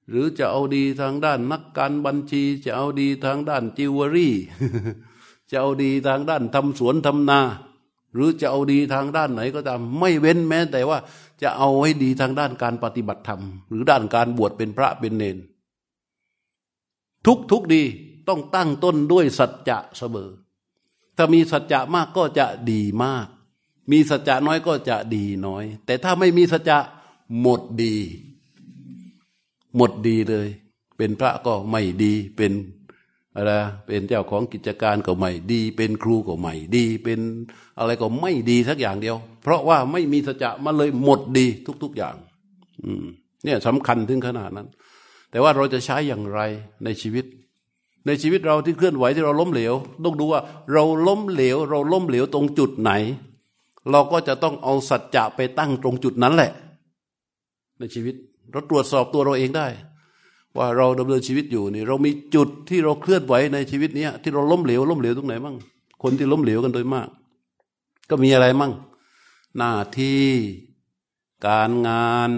[0.09, 4.35] หรือจะเอาดีทางด้านนักการบัญชี จะเอาดีทางด้านจิวเวลรี่
[5.51, 7.41] จะเอาดีทางด้านทำสวนทำนา
[8.15, 10.99] หรือจะเอาดีทางด้านไหนก็ตามไม่เว้นแม้ แต่ว่า
[11.43, 15.39] จะเอาให้ดีทางด้านการปฏิบัติธรรม หรือด้านการบวชเป็นพระเป็นเนน
[17.27, 17.83] ทุกทุกดี
[18.29, 20.31] ต้องตั้งต้นด้วยสัจจะเสมอ
[21.17, 23.27] ถ้ามีสัจจะมากก็จะดีมาก
[23.91, 26.79] มีสัจจะน้อยก็จะดีน้อย แต่ถ้าไม่มีสัจจะ
[27.41, 27.95] หมดดี
[29.77, 30.49] หมดดีเลย
[30.97, 32.53] เป็นพระก็ไม่ดีเป็น
[33.37, 33.53] อะไร
[33.87, 37.21] เป็นเจ้าของกิจการก็ไม่ดี เป็นครูก็ไม่ดี เป็น
[37.79, 41.47] อะไรก็ไม่ดีสักอย่างเดียว เพราะว่าไม่มีสัจจะมาเลยหมดดี
[41.83, 42.15] ทุก ๆอย่าง
[42.85, 43.05] อืม
[43.45, 44.69] เนี่ยสำคัญถึงขนาดนั้น
[45.31, 46.41] แต่ว่าเราจะใช้อย่างไร
[46.85, 47.25] ในชีวิต
[48.07, 49.75] ในชีวิตเราที่เคลื่อนไหวที่เราล้มเหลว
[50.05, 50.41] ต้องดูว่า
[50.73, 52.93] เราล้มเหลว เราล้มเหลวตรงจุดไหน
[53.91, 56.53] เราก็จะต้องเอาสัจจะไปตั้งตรงจุดนั้นแหละ
[57.79, 58.15] ในชีวิต
[58.51, 59.67] เราตรวจสอบตัวเราเองได้
[60.57, 65.57] ว่าเราดำเนินชีวิตอยู่นี่ เรามีจุดที่เราเคลื่อนไหวในชีวิตนี้ที่เราล้มเหลวล้มเหลวตรงไหนมั่ง
[66.03, 67.09] คนที่ล้มเหลวกันโดยมาก
[68.11, 68.73] ก็มีอะไรมั่ง
[69.57, 70.27] หน้าที่
[71.47, 72.31] การงาน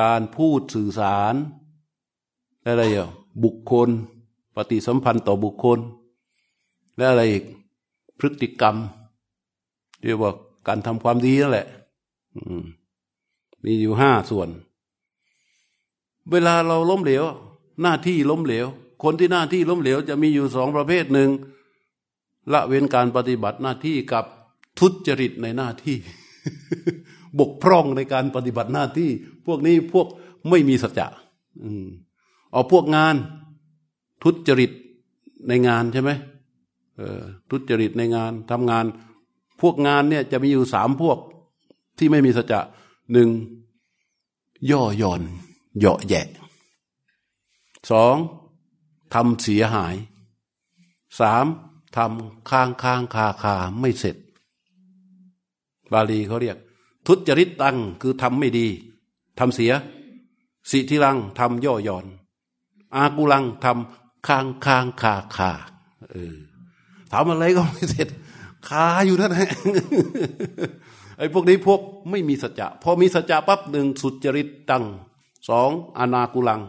[0.00, 1.34] การพูดสื่อสาร
[2.64, 3.08] อะไรอะ
[3.44, 3.88] บุคคล
[4.54, 5.78] ปฏิสัมพันธ์ต่อบุคคล
[6.96, 7.44] และอะไรอีก
[8.18, 8.76] พฤติกรรม
[10.04, 10.32] เรียกว่า
[10.68, 11.66] การทำความดีนั่นแหละ
[13.64, 14.48] มีอยู่ห้าส่วน
[16.30, 17.24] เวลาเราล้มเหลว
[17.82, 18.66] หน้าที่ล้มเหลว
[19.02, 21.30] คนที่หน้าที่ล้มเหลว จะมีอยู่สองประเภทหนึ่ง
[22.52, 24.24] ละเว้นการปฏิบัติหน้าที่กับ
[24.78, 25.96] ทุจริตในหน้าที่
[27.38, 29.10] บกพร่องในการปฏิบัติหน้าที่
[29.46, 30.06] พวกนี้พวก
[30.50, 31.06] ไม่มีสัจจะ
[32.52, 33.14] เอาพวกงาน
[34.24, 34.70] ทุจริต
[35.48, 36.10] ในงานใช่ไหม
[37.50, 38.84] ทุจริตในงานทำงาน
[39.60, 41.18] พวกงานเนี่ยจะมีอยู่สามพวก
[41.98, 42.60] ที่ไม่มีสัจจะ
[43.12, 43.28] หนึ่ง
[44.70, 45.22] ย่อหย่อน
[45.76, 46.26] เหยาะแยะ
[47.90, 48.16] สอง
[49.14, 49.94] ทำเสียหาย
[51.20, 51.46] สาม
[51.96, 54.16] ทำค้างค้างคาคาไม่เสร็จ
[55.92, 56.56] บาลีเขาเรียก
[57.06, 58.66] ทุจริตตังคือทำไม่ดี
[59.38, 59.72] ทำเสีย
[60.70, 62.06] สิทิรังทำย่อหย่อน
[62.94, 65.50] อากุลังทำค้างค้างคาคา
[66.10, 66.36] เออ
[67.10, 68.08] ถามอะไรก็ไม่เสร็จ
[68.68, 69.48] คาอยู่นั่นแหละ
[71.18, 74.84] ไอ้พวกนี้พวกไม่มีสัจจะพอมีสัจจะปั๊บหนึ่งสุจริตตัง
[75.48, 76.60] สองอนากุลัง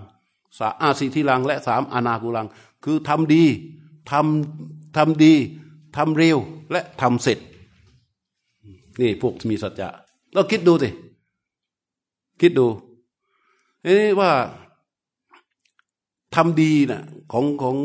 [0.57, 2.47] สาอาสิทิลัง และสามอนากุลัง
[2.83, 3.43] คือทำดี
[4.11, 5.33] ทำทำดี
[5.95, 6.37] ทำเร็ว
[6.71, 7.39] และทำเสร็จ
[9.01, 9.87] นี่พวกมีสัจจะ
[10.33, 10.89] เราคิดดูสิ
[12.41, 12.67] คิดดู
[13.85, 14.31] นี่ว่า
[16.35, 17.75] ทำดีน่ะของของ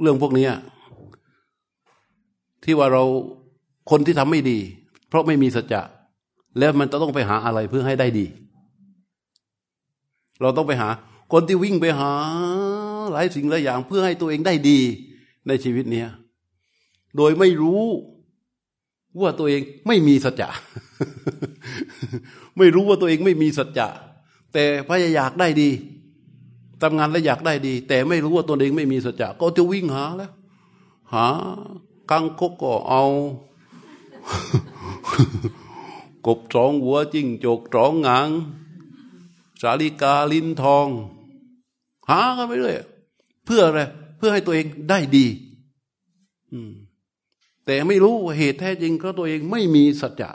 [0.00, 0.46] เรื่องพวกนี้
[2.64, 3.04] ที่ว่าเรา
[3.90, 4.58] คนที่ทำไม่ดี
[5.08, 5.82] เพราะไม่มีสัจจะ
[6.58, 8.26] แล้วมันจะต้องไปหาอะไรเพื่อให้ได้ดี
[10.40, 10.88] เราต้องไปหา
[11.32, 12.10] คนที่วิ่งไปหา
[13.12, 14.78] หลายสิ่งหลายอย่างเพื่อให้ตัวเองได้ดี
[15.48, 16.08] ในชีวิตเนี้ย
[17.16, 17.82] โดยไม่รู้
[19.20, 20.48] ว่าตัวเองไม่มีสัจจะ
[22.58, 23.88] ไม่รู้ว่าตัวเองไม่มีสัจจะ
[24.52, 25.70] แต่พยายามได้ดี
[26.82, 30.32] ทำงานแล้วอยากได้ดี แต่ไม่รู้ว่าตัวเองไม่มีสัจจะ ก็จะวิ่งหาแล้ว
[31.12, 31.26] หา
[32.10, 33.04] กังคกก็เอา
[36.26, 38.28] กบสองหัวจิ้งจกสองงาง
[39.60, 40.86] สาลิกาลิ้นทอง
[42.10, 42.76] หากันไปเรื่อย
[43.44, 43.80] เพื่ออะไร
[44.16, 45.26] เพื่อให้ตัวเองได้ดี
[46.52, 46.72] อืม
[47.66, 50.30] แต่ไม่รู้ว่าเหตุแท้จริงเพราะตัวเองไม่มีสัจจะ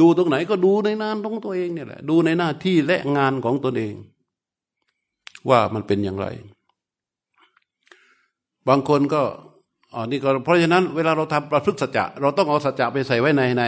[0.00, 3.94] ดูตรงไหนก็ดูในนานของตัวเองเนี่ยแหละ ดูในหน้าที่และงานของตนเอง
[5.48, 6.26] ว่ามันเป็นอย่างไร
[8.68, 9.22] บางคนก็
[9.94, 13.64] อ๋อนี่ก็เพราะฉะนั้นเวลาเราทำประพฤติสัจจะเราต้องเอาสัจจะไปใส่ไว้ในไหน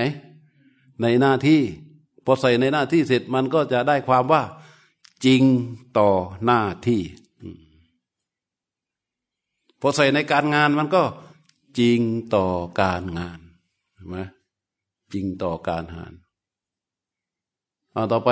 [1.03, 1.61] ในหน้าที่
[2.25, 4.43] พอใส่ในหน้าที่เสร็จมันก็จะได้ความว่า
[5.25, 5.43] จริง
[5.99, 6.11] ต่อ
[6.45, 7.03] หน้าที่
[9.81, 11.03] พอใส่ในการงานมันก็
[11.79, 12.01] จริง
[12.35, 12.47] ต่อ
[12.81, 13.39] การงาน
[13.95, 14.17] ใช่ไหม
[15.13, 16.13] จริงต่อการงาน
[17.93, 18.31] เอาต่อไป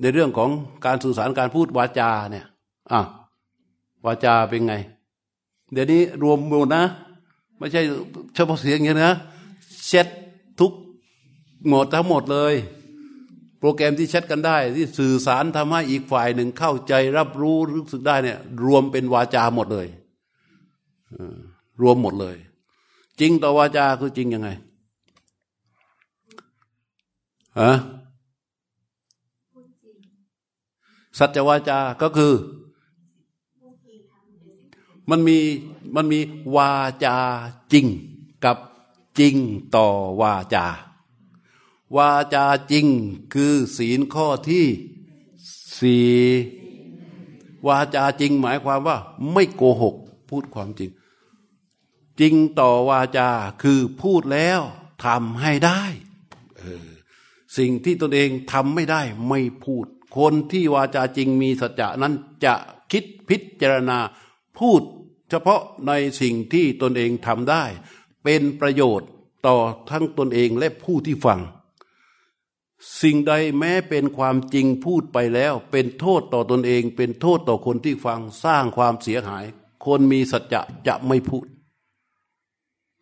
[0.00, 0.50] ในเรื่องของ
[0.86, 2.46] การสื่อสารการพูดวาจาเนี่ย
[2.92, 3.00] อะ
[4.06, 4.74] วาจาเป็นไง
[5.74, 6.84] เดี๋ยวนี้รวมหมดนะ
[7.58, 7.82] ไม่ใช่
[8.34, 9.12] เฉพาะเสียงอย่างนี้นะ
[9.86, 10.06] เช็ด
[10.60, 10.72] ทุก
[11.68, 12.54] หมดทั้งหมดเลย
[13.58, 19.86] โปรแกรมที่แชทกันได้ ที่สื่อสารทำให้อีกฝ่ายหนึ่งเข้าใจรับรู้รู้สึกได้เนี่ย รวมเป็นวาจาหมดเลย
[21.82, 22.36] รวมหมดเลย
[23.20, 24.48] จริงต่อวาจาคือจริงยังไง
[27.60, 27.72] ฮะ
[31.18, 32.32] สัจวาจาก็คือ
[35.10, 35.38] มันมี
[35.94, 36.20] มันมี
[36.56, 36.72] วา
[37.04, 37.16] จา
[37.72, 37.86] จริง
[38.44, 38.58] กับ
[39.18, 39.36] จริง
[39.76, 39.88] ต่อ
[40.20, 40.66] วาจา
[41.96, 42.86] วาจาจริง
[43.34, 44.66] คือศีลข้อที่
[45.78, 46.12] สี่
[47.66, 48.98] วาจาจริงหมายความว่า
[49.32, 49.94] ไม่โกหก
[50.28, 50.90] พูดความจริง
[52.20, 53.28] จริงต่อวาจา
[53.62, 54.60] คือพูดแล้ว
[55.04, 55.82] ทำให้ได้
[57.58, 59.86] สิ่งที่ตนเองทำไม่ได้ไม่พูด
[60.16, 62.14] คนที่วาจาจริงมีสัจจะนั้น
[62.44, 62.54] จะ
[62.92, 63.98] คิดพิจารณา
[64.58, 64.82] พูด
[65.30, 67.64] เฉพาะในสิ่งที่ตนเองทำได้
[68.24, 69.08] เป็นประโยชน์
[69.46, 69.56] ต่อ
[69.90, 71.40] ทั้งตนเองและผู้ที่ฟัง
[73.02, 79.44] สิ่งใดแม้เป็นความจริงพูดไปแล้ว เป็นโทษต่อตนเอง เป็นโทษต่อคนที่ฟังสร้างความเสียหาย
[79.86, 81.46] คนมีสัจจะจะไม่พูด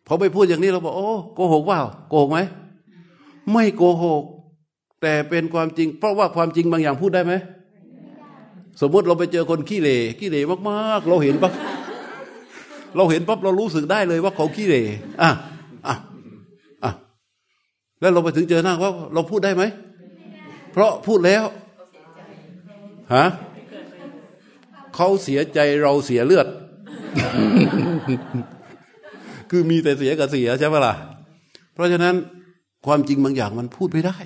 [0.07, 2.39] พอไปพูดอย่างนี้เราบอกโอ้โกหกว่าโกหกไหม
[3.51, 4.23] ไม่โกหก
[5.01, 7.33] แต่เป็นความจริง เพราะว่าความจริงบางอย่างพูดได้ไหม
[8.81, 11.53] สมมติเราไปเจอคนขี้เหร่ขี้เหร่มากๆ เราเห็นปั๊บ
[12.95, 14.81] เราเห็นปั๊บเรารู้สึกได้เลยว่าเขาขี้เหร่
[15.21, 15.29] อะ
[15.87, 15.95] อะ
[16.83, 16.91] อะ
[17.99, 19.63] แล้วเราไปถึงเจอหน้าว่าเราพูดได้ไหม
[20.71, 21.43] เพราะพูดแล้ว
[23.15, 23.25] ฮะ
[24.95, 26.47] เขาเสียใจเราเสียเลือด
[29.49, 30.93] คือมีแต่เสียกับเสียใช่ไหมล่ะ
[31.73, 32.15] เพราะฉะนั้น
[32.85, 34.17] ความจริงบางอย่างมันพูดไม่ได้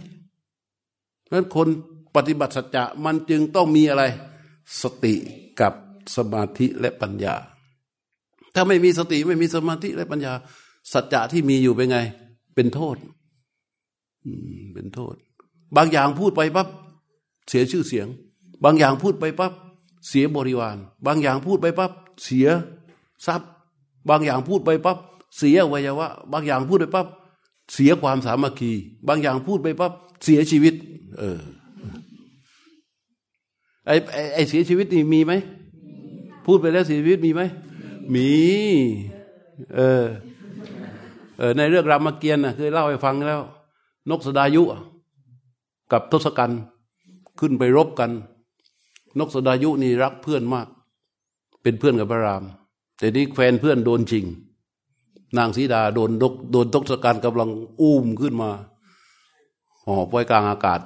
[1.23, 1.67] เพราะฉะนั้นคน
[2.15, 4.03] ปฏิบัติสัจจะมันจึงต้องมีอะไร
[4.82, 5.15] สติ
[5.62, 5.73] กับ
[6.15, 7.36] สมาธิและปัญญา
[8.55, 10.33] ถ้าไม่มีสติไม่มีสมาธิและปัญญา
[10.93, 11.97] สัจจะที่มีอยู่เป็นไง
[12.55, 12.95] เป็นโทษ
[14.73, 15.15] เป็นโทษ
[15.75, 16.67] บางอย่างพูดไปปั๊บ
[17.49, 18.07] เสียชื่อเสียง
[18.63, 19.53] บางอย่างพูดไปปั๊บ
[20.07, 21.91] เสียบริวาร บางอย่างพูดไปปั๊บ
[22.23, 22.47] เสีย
[23.25, 23.49] ทรัพย์
[24.10, 24.97] บางอย่างพูดไปปั๊บ
[25.38, 27.07] เสียวัยวะ บางอย่างพูดไปปั๊บ
[27.73, 28.71] เสียความสามัคคี
[29.07, 29.91] บางอย่างพูดไปปั๊บ
[30.23, 30.73] เสียชีวิต
[31.17, 31.39] เออ
[33.86, 35.33] ไอไอไอเสียชีวิตนี่มีไหม
[36.45, 37.41] พูดไปแล้วเสียชีวิตมีไหม
[38.15, 38.29] มี
[39.75, 40.05] เออ
[41.37, 43.41] เออ ในเรื่องรามเกียรติ์นะเคยเล่าให้ฟังแล้ว
[44.09, 44.63] นกสดายุ
[45.91, 46.61] กับทศกัณฐ์
[47.39, 48.11] ขึ้นไปรบกัน
[49.19, 50.67] นกสดายุนี่รักเพื่อนมาก
[51.61, 52.43] เป็นเพื่อนกับพระราม
[52.97, 54.25] แต่นี้แฟนเพื่อนโดนจริง
[55.37, 56.11] นางสีดาโดน
[56.51, 57.49] โดนทศกัณฐ์กำลัง
[57.81, 58.49] อุ้มขึ้นมา
[59.85, 60.79] หอบไว้กลางอากาศ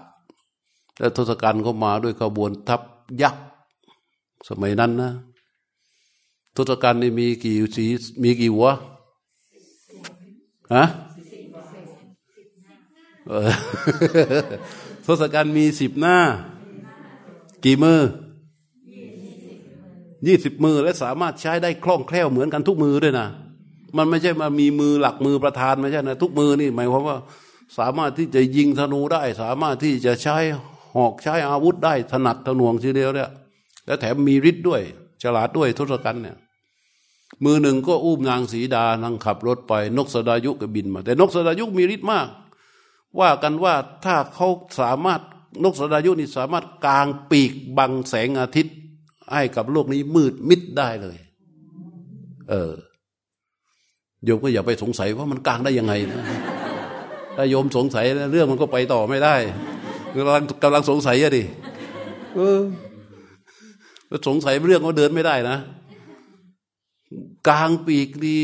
[0.97, 2.81] แล้วทศกัณฐ์ก็มาด้วยขบวนทัพ
[3.21, 3.43] ยักษ์
[4.47, 5.11] สมัยนั้นนะ
[6.55, 7.85] ทศกัณฐ์นี่มีกี่สี
[8.23, 8.69] มีกี่หัว
[10.75, 10.85] ฮะ
[15.05, 16.17] ทศกัณฐ์มีสิบหน้า
[17.65, 17.99] กี่มือ
[20.27, 23.27] ยี่สิบมือและสามารถใช้ได้คล่องแคล่วเหมือนกันทุกมือด้วยนะ
[23.97, 27.17] มันไม่ใช่มามีมือหลักมือประธานไม่ใช่นะทุกมือนี่หมายความว่า
[27.77, 30.37] สามารถที่จะยิงธนูได้ สามารถที่จะใช้
[30.95, 33.29] หอกใช้อาวุธได้ถนัดถนวงทีเดียวเนี่ย
[33.85, 34.81] และแถมมีฤทธิ์ด้วย
[35.23, 36.37] ฉลาดด้วยทศกัณฐ์เนี่ย
[37.43, 42.27] มือหนึ่งก็อุ้มนางสีดานั่งขับรถไป นกสดายุก็บินมา แต่นกสดายุมีฤทธิ์มาก
[43.19, 43.75] ว่ากันว่า
[44.05, 44.47] ถ้าเขา
[44.79, 45.21] สามารถ
[45.63, 48.75] นกสดายุนี่สามารถกางปีกบังแสงอาทิตย์
[49.33, 51.17] ให้กับโลกนี้มืดมิดได้เลย
[52.49, 52.73] เออ
[54.25, 56.21] โยมก็อย่าไปสงสัยว่ามันกางได้ยังไงนะ
[57.35, 59.35] ถ้าโยมสงสัยเรื่องมันก็ไปต่อไม่ได้
[60.15, 61.43] กำลังกำลังสงสัยอะดิ
[62.35, 62.59] เออ
[64.27, 65.57] สงสัยเรื่องก็เดินไม่ได้นะ
[67.47, 68.35] กลางปีกดี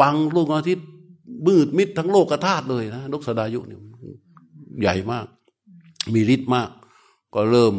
[0.00, 0.88] บังลูกอาทิตย์
[1.46, 3.80] มืดมิดทั้งโลกกระทาเลยนะนกสดายุเนี่ย
[4.80, 5.26] ใหญ่มาก
[6.12, 6.70] มีฤทธิ์มาก
[7.34, 7.74] ก็เริ่ม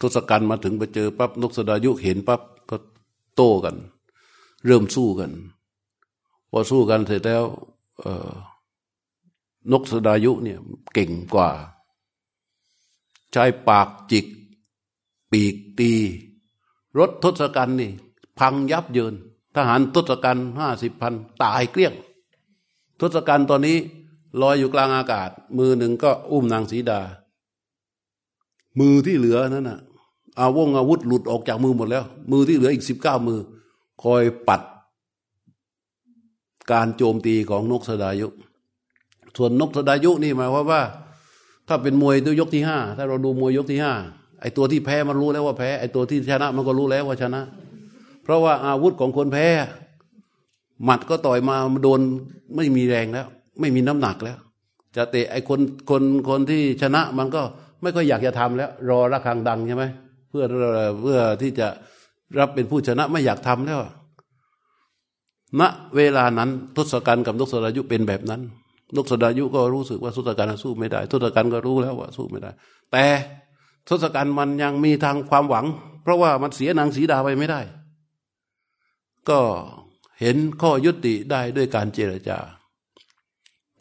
[0.00, 2.76] ทศกัณฐ์มาถึงไปเจอปั๊บนกสดายุเห็นปั๊บก็
[3.36, 3.76] โต้กัน
[4.66, 5.30] เริ่มสู้กัน
[6.50, 7.44] พอสู้กันเสร็จแล้ว
[9.72, 10.58] นกสดายุเนี่ย
[10.92, 11.50] เก่งกว่า
[13.32, 14.26] ใช้ปากจิก
[15.30, 15.92] ปีกตี
[16.98, 17.90] รถทศกัณฐ์นี่
[18.38, 19.14] พังยับเยิน
[19.58, 21.94] ทหารทศกัณฐ์ห้าสิบพันตายเกลี้ยง
[23.00, 23.76] ทศกัณฐ์ตอนนี้
[24.42, 27.00] ลอยอยู่กลางอากาศ มือหนึ่งก็อุ้มนางสีดา
[28.80, 29.80] มือที่เหลือนั่นน่ะ
[30.38, 33.38] อาวงอาวุธหลุดออกจากมือหมดแล้ว มือที่เหลืออีกสิบเก้ามือ
[34.02, 34.60] คอยปัด
[36.72, 38.28] การโจมตีของนกสดายุ
[39.36, 40.82] ส่วนนกสดายุนี่หมายความว่า
[41.68, 43.94] ถ้าเป็นมวยตัวยกที่ห้าถ้าเราดูมวยยกที่ห้า
[44.40, 47.42] ไอตัวที่แพ้มันรู้แล้วว่าแพ้ไอตัวที่ชนะมันก็รู้แล้วว่าชนะ
[48.28, 49.46] เพราะว่าอาวุธของคนแพ้
[50.84, 52.00] หมัดก็ต่อยมาโดน
[52.56, 53.26] ไม่มีแรงแล้ว
[53.60, 54.38] ไม่มีน้ำหนักแล้ว
[54.96, 55.60] จะเตะไอ้คน
[55.90, 57.42] คนคนที่ชนะมันก็
[57.82, 59.84] ไม่ค่อยอยากจะทำแล้ว รอระฆังดังใช่ไหม
[60.30, 60.44] เพื่อ
[61.02, 61.68] เพื่อที่จะ
[62.38, 63.80] รับเป็นผู้ชนะไม่อยากทำแล้ว
[65.60, 65.62] ณ
[65.96, 68.40] เวลานั้นทศกัณฐ์กับนกสดายุเป็นแบบนั้น
[68.96, 72.50] นกสดายุก็รู้สึกว่าทศกัณฐ์สู้ไม่ได้ทศกัณฐ์ก็รู้แล้วว่าสู้ไม่ได้
[72.92, 73.04] แต่
[73.88, 75.64] ทศกัณฐ์มันยังมีทางความหวัง
[76.02, 77.60] เพราะว่ามันเสียนางสีดาไปไม่ได้
[79.30, 79.40] ก็
[80.20, 82.38] เห็นข้อยุติได้ด้วยการเจรจา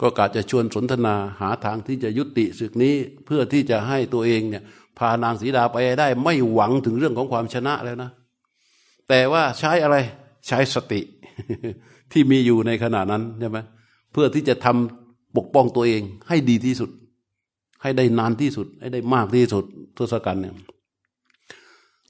[0.02, 4.64] ก็กาจะชวนสนทนาหาทางที่จะยุติศึกนี้เพื่อที่จะให้ตัวเองเนี่ย
[4.98, 8.12] พานางสีดาไปได้ไม่หวังถึงเรื่องของความชนะแล้วนะ
[9.10, 9.98] แต่ว่าใช้อะไร
[10.48, 11.02] ใช้สติ
[12.12, 13.60] ที่มีอยู่ในขณะนั้นใช่ไหม
[14.12, 16.90] เพื่อที่จะทำปกป้องตัวเองให้ดีที่สุด
[17.82, 19.66] ให้ได้นานที่สุด ให้ได้มากที่สุด
[19.98, 20.54] ทศกัณฐ์เนี่ย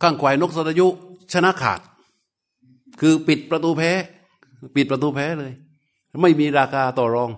[0.01, 0.87] ข้างควายนกสรยุ
[1.33, 1.79] ชนะขาด
[2.99, 3.91] คือปิดประตูแพ้
[4.75, 5.53] ปิดประตูแพ้เลย
[6.21, 7.31] ไม่มีราคาต่อรอง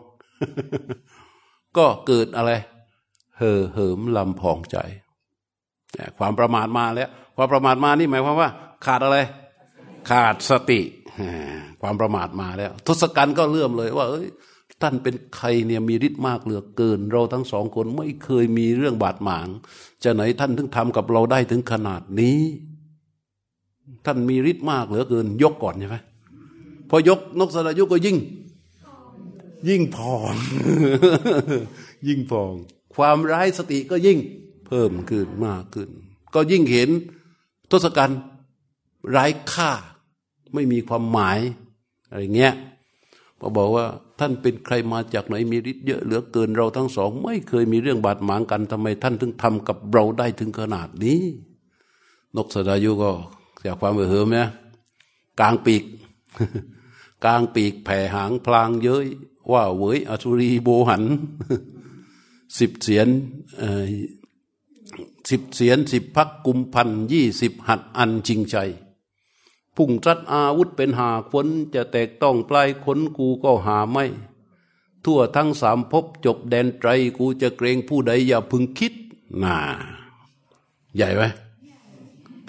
[1.77, 2.51] ก็เกิดอะไร
[3.37, 4.77] เห่อเหิมลำพองใจ
[6.17, 8.49] ความประมาทมาแล้ว ความประมาทมานี่หมายความว่า
[8.85, 9.17] ขาดอะไร
[10.09, 10.81] ขาดสติ
[11.81, 14.27] ความประมาทมาแล้ว ทศกัณฐ์ก็เลื่อมเลยว่า เอ้ย
[14.81, 19.47] ท่านเป็นใครเนี่ยมีฤทธิ์มากเหลือเกิน เราทั้งสองคนไม่เคยมีเรื่องบาดหมาง
[20.03, 22.39] จะไหนท่านถึงทำกับเราได้ถึงขนาดนี้
[24.05, 25.97] ท่านมีฤทธิ์มากเหลือเกิน ยกก่อนใช่ไหม
[26.89, 28.17] พอยกนกสรายุก็ยิ่ง
[29.69, 30.35] ยิ่งพอง
[32.07, 32.53] ยิ่งพอง
[32.95, 34.17] ความร้ายสติก็ยิ่ง
[34.67, 35.89] เพิ่มขึ้นมากขึ้น
[36.35, 36.89] ก็ยิ่งเห็น
[37.71, 38.19] ทศกัณฐ์
[39.09, 39.71] ไร้ค่า
[40.53, 41.39] ไม่มีความหมาย
[42.09, 42.53] อะไรเงี้ย
[43.39, 43.85] พอบอกว่า
[44.19, 51.21] ท่านเป็นใครมาจากไหนมีฤทธิ์เยอะเหลือเกินเราทั้งสอง ไม่เคยมีเรื่องบาดหมางกันทำไมท่านถึงทำกับเราได้ถึงขนาดนี้
[52.35, 53.11] นกสดายุก็
[53.63, 54.47] อยากความเหือมเนี่ย
[55.39, 55.83] กลางปีก
[57.25, 59.07] กลางปีกแผ่หางพลางเย้ย
[59.51, 61.03] ว่าเวยอสุรีโบหัน
[62.59, 63.07] สิบเสียน
[65.29, 68.57] สิบเสียนสิบพักกุมพันยี่สิบหัดอันจริงใจ
[69.75, 74.05] พุ่งจัดอาวุธเป็นหาฝนจะแตกต้องปลายขนกูก็หาไม่
[75.05, 78.93] ทั่วทั้งสามภพจบแดนไตรกูจะเกรงผู้ใดอย่าพึงคิด
[79.43, 79.55] น่า
[80.95, 81.23] ใหญ่ไหม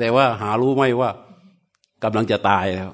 [0.01, 1.11] แต่ว่าหารู้ไหมว่า
[2.05, 2.91] กำลังจะตายแล้ว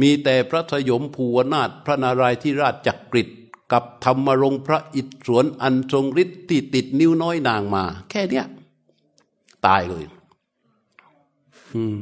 [0.00, 3.28] มีแต่พระสยมภูวนาถพระนารายที่ราชจักกริด
[3.72, 8.46] กับธรรมรงพระอิศวรอันทรงฤทธิ์ที่ติดนิ้วน้อยนางมา แค่เนี้ย
[9.66, 10.04] ตายเลย
[11.74, 11.96] อืม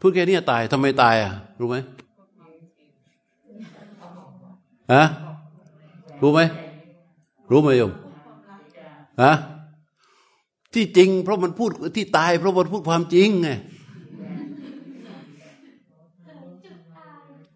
[0.00, 1.76] พูดแค่นี้ตายทำไมตายอะ รู้ไหม
[4.94, 5.04] ฮะ
[6.22, 6.40] รู้ไหม
[7.50, 7.92] รู้ไหมโยม
[9.22, 9.34] ฮะ
[10.74, 13.48] ที่จริง เพราะมันพูดที่ตาย เพราะมันพูดความจริงไง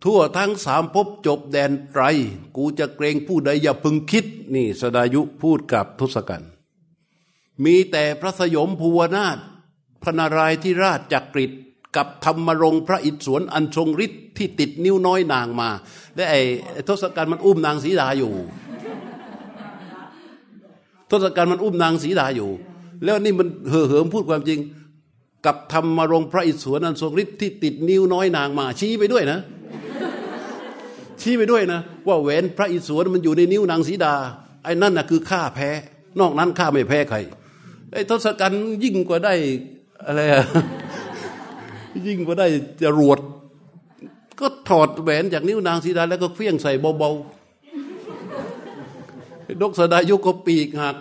[0.04, 2.02] ทั่วทั้งสามภพจบแดนไตร
[2.56, 4.24] กูจะเกรงผู้ใดอย่าพึงคิด
[4.54, 6.50] นี่สดายุพูดกับทศกัณฐ์
[7.64, 9.38] มีแต่พระสยมภูวนาถ
[10.02, 11.52] พระนารายที่ราชจักริด
[11.96, 15.70] กับธรรมรงพระอิศวรอันทรงฤทธิ์ที่ติดนิ้วน้อยนางมา
[16.16, 16.40] และไอ้
[16.88, 18.32] ทศกัณฐ์มันอุ้มนางสีดาอยู่
[21.10, 22.50] ทศกัณฐ์มันอุ้มนางสีดาอยู่
[23.04, 24.58] แล้วนี่มันเห่อเหิมพูดความจริง
[25.46, 29.38] กับธรรมรงพระอิศวรอันทรงฤทธิ์ที่ติดนิ้วน้อยนางมา ชี้ไปด้วยนะ
[31.20, 34.14] ชี้ไปด้วยนะ ว่าแหวนพระอิศวรมันอยู่ในนิ้วนางสีดา
[34.64, 35.68] ไอ้นั่นน่ะคือข้าแพ้
[36.20, 37.18] นอกนั้นข้าไม่แพ้ใคร
[37.92, 39.34] ไอ้ทศกัณฐ์ยิ่งกว่าได้
[40.06, 40.44] อะไรอะ
[42.06, 42.46] ยิ่งกว่าได้
[42.82, 43.18] จรวด
[44.40, 47.20] ก็ถอดแหวนจากนิ้วนางสีดาแล้วก็เฟี้ยงใส่เบาๆ
[49.62, 50.96] ดกสดายุก็ปีกหัก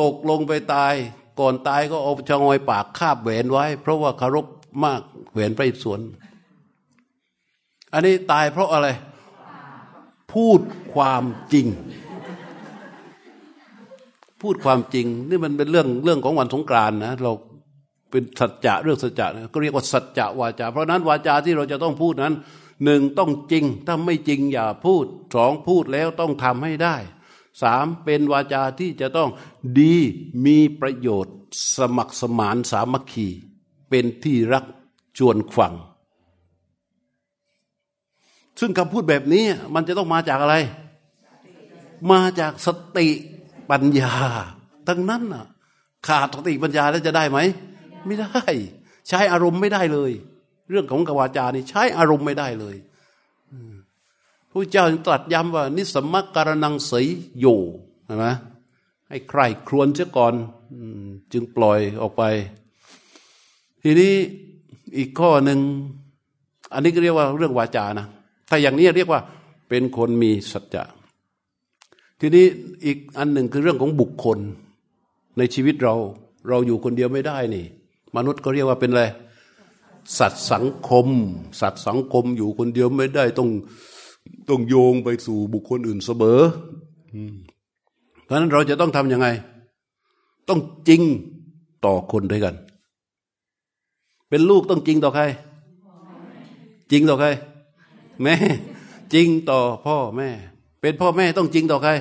[0.00, 0.94] ตกลงไปตาย
[1.40, 4.46] ก่อนตายก็เอาชะงอยปากคาบแหวนไว้ เพราะว่าคารพ
[4.84, 5.00] มาก
[5.32, 6.00] แหวนพระอิศวร
[7.92, 8.88] อันนี้ตายเพราะอะไร
[10.32, 10.60] พูด
[10.94, 11.66] ความจริง
[14.42, 17.32] พูดความจริง นี่มันเป็นเรื่องเรื่องของวันสงกรานนะเรา
[18.10, 22.36] เป็นสัจจะเรื่องสัจจะก็เรียกว่าสัจจะวาจา เพราะนั้นวาจาที่เราจะต้องพูดนั้น
[22.84, 26.96] หนึ่งต้องจริง ถ้าไม่จริงอย่าพูดสองพูดแล้วต้องทำให้ได้
[27.62, 29.30] สามเป็นวาจาที่จะต้อง
[29.78, 29.94] ดี
[30.44, 31.36] มีประโยชน์
[31.76, 33.28] สมัครสมานสามัคคี
[33.88, 34.64] เป็นที่รัก
[35.18, 35.74] ชวนฟัง
[38.60, 39.44] ซึ่งคำพูดแบบนี้
[39.74, 40.56] มันจะต้องมาจากอะไร
[42.12, 43.08] มาจากสติ
[43.70, 44.14] ปัญญา
[44.88, 45.46] ทั้งนั้นน่ะ
[46.08, 47.38] ขาดสติปัญญาแล้วจะได้ไหม
[48.06, 48.42] ไม่ได้
[49.08, 50.12] ใช้อารมณ์ไม่ได้เลย
[50.70, 52.76] เรื่องของกวาจานี่ใช้อารมณ์ไม่ได้เลย
[54.50, 57.06] พระเจ้าตรัสย้ำว่า นิสมัการนังเสย
[57.38, 57.46] โย
[58.04, 58.26] ใช่ไหม
[59.08, 60.34] ให้ใครครวนเสียก่อน
[61.32, 62.22] จึงปล่อยออกไป
[63.82, 64.12] ทีนี้
[64.96, 65.58] อีกข้อหนึ่ง
[66.72, 68.06] อันนี้ก็เรียกว่าเรื่องวาจานะ
[68.48, 69.20] ถ้าอย่างนี้เรียกว่า
[69.68, 70.84] เป็นคนมีสัจจะ
[72.20, 72.46] ทีนี้
[72.84, 74.38] อีกอันหนึ่งคือเรื่องของบุคคล
[75.38, 75.94] ในชีวิตเรา
[76.48, 77.66] เราอยู่คนเดียวไม่ได้นี่
[78.16, 79.04] มนุษย์ก็เรียกว่าเป็นอะไร
[80.18, 81.06] สัตว์สังคม
[81.60, 83.50] สัตว์สังคมอยู่คนเดียวไม่ได้ต้อง
[84.48, 86.40] ต้องโยงไปสู่บุคคลอื่นเสมอ
[88.24, 89.28] เพราะฉะนั้นเราจะต้องทำยังไง
[90.48, 91.02] ต้องจริง
[91.84, 92.54] ต่อคนด้วยกัน
[94.28, 95.24] เป็นลูกต้องจริงต่อใคร
[96.90, 97.28] จริงต่อใคร
[98.22, 98.34] แม่
[99.14, 100.28] จริงต่อพ่อแม่
[100.80, 101.92] เป็นพ่อแม่ต้องจริงต่อใคร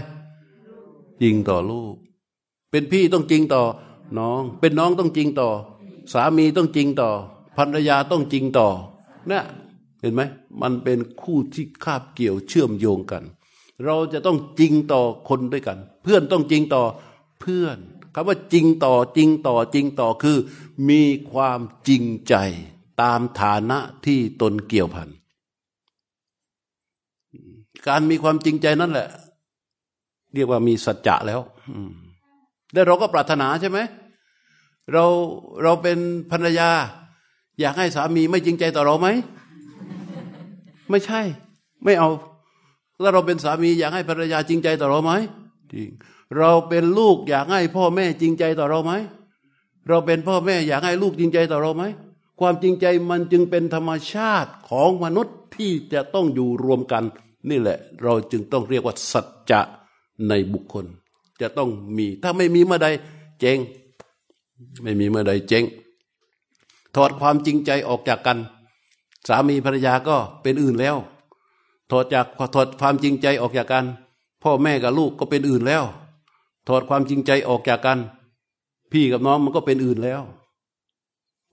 [1.22, 1.94] จริงต่อลูก
[2.72, 3.62] เป็นพี่ต้องจริงต่อ
[4.20, 5.50] น้อง เป็นน้องต้องจริงต่อ
[6.14, 7.10] สามีต้องจริงต่อ
[7.58, 8.68] ภรรยาต้องจริงต่อ
[9.28, 9.44] เนี่ย
[10.02, 10.22] เห็นไหม
[10.62, 13.24] มันเป็นคู่ที่คาบเกี่ยวเชื่อมโยงกัน
[13.86, 16.84] เราจะต้องจริงต่อคนด้วยกัน เพื่อนต้องจริงต่อ
[17.42, 17.78] เพื่อน
[18.14, 20.38] คำว่าจริงต่อจริงต่อจริงต่อคือ
[20.90, 22.36] มีความจริงใจ
[23.02, 25.10] ตามฐานะที่ตนเกี่ยวพัน
[27.88, 29.10] การมีความจริงใจนั่นแหละ
[30.34, 31.42] เรียกว่ามีสัจจะแล้ว
[32.74, 33.80] แล้วเราก็ปรารถนาใช่ไหม
[34.94, 35.06] เรา
[35.64, 35.98] เราเป็น
[36.32, 36.70] ภรรยา
[37.60, 39.08] อยากให้สามีไม่จริงใจต่อเราไหม
[40.90, 41.22] ไม่ใช่
[41.84, 42.10] ไม่เอา
[43.00, 45.12] แล้วเราเป็นสามีอยากให้ภรรยาจริงใจต่อเราไหม
[45.74, 45.90] จริง
[46.38, 48.94] เราเป็นลูกอยากให้พ่อแม่จริงใจต่อเราไหม
[49.88, 51.84] เราเป็นพ่อแม่อยากให้ลูกจริงใจต่อเราไหม
[52.40, 57.04] ความจริงใจมันจึงเป็นธรรมชาติของมนุษย์ที่จะต้องอยู่รวมกัน
[57.50, 59.62] นี่แหละ เราจึงต้องเรียกว่าสัจจะ
[60.30, 60.86] ในบุคคล
[61.42, 62.88] จะต้องมี ถ้าไม่มีเมื่อใด
[63.40, 63.58] เจง
[64.84, 65.64] ไม่มีเมื่อใดเจ๊ง
[66.96, 68.38] ถอดความจริงใจออกจากกัน
[69.28, 70.98] สามีภรรยาก็เป็นอื่นแล้ว
[71.92, 73.86] ถอดจากถอดความจริงใจออกจากกัน
[74.44, 75.84] พ่อแม่กับลูกก็เป็นอื่นแล้ว
[76.68, 78.00] ถอดความจริงใจออกจากกัน
[78.92, 80.22] พี่กับน้องมันก็เป็นอื่นแล้ว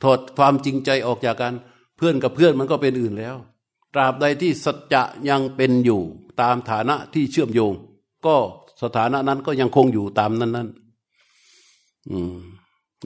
[0.02, 1.54] ถอดความจริงใจออกจากกัน
[1.96, 3.37] เพื่อนกับเพื่อนมันก็เป็นอื่นแล้ว
[3.94, 6.00] ตราบใดที่สัจจะยังเป็นอยู่
[6.40, 7.72] ตามฐานะที่เชื่อมโยง
[8.27, 8.37] ก็
[8.83, 10.68] สถานะนั้นก็ยังคงอยู่ตามนั้นนั้น
[12.10, 12.37] อืม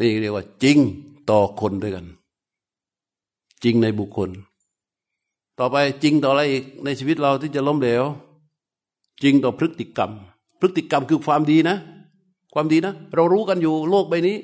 [0.00, 0.78] นี่เรียกว่า จริง
[1.30, 2.06] ต่อคนด้วยกัน
[3.64, 4.30] จริงในบุคคล
[5.58, 8.04] ต่อไปจริงต่ออะไรอีกในชีวิตเราที่จะล้มเหลว
[9.22, 10.10] จริงต่อพฤติกรรม
[10.60, 11.76] พฤติกรรมคือความดีนะ
[12.54, 14.36] ความดีนะ เรารู้กันอยู่โลกใบนี้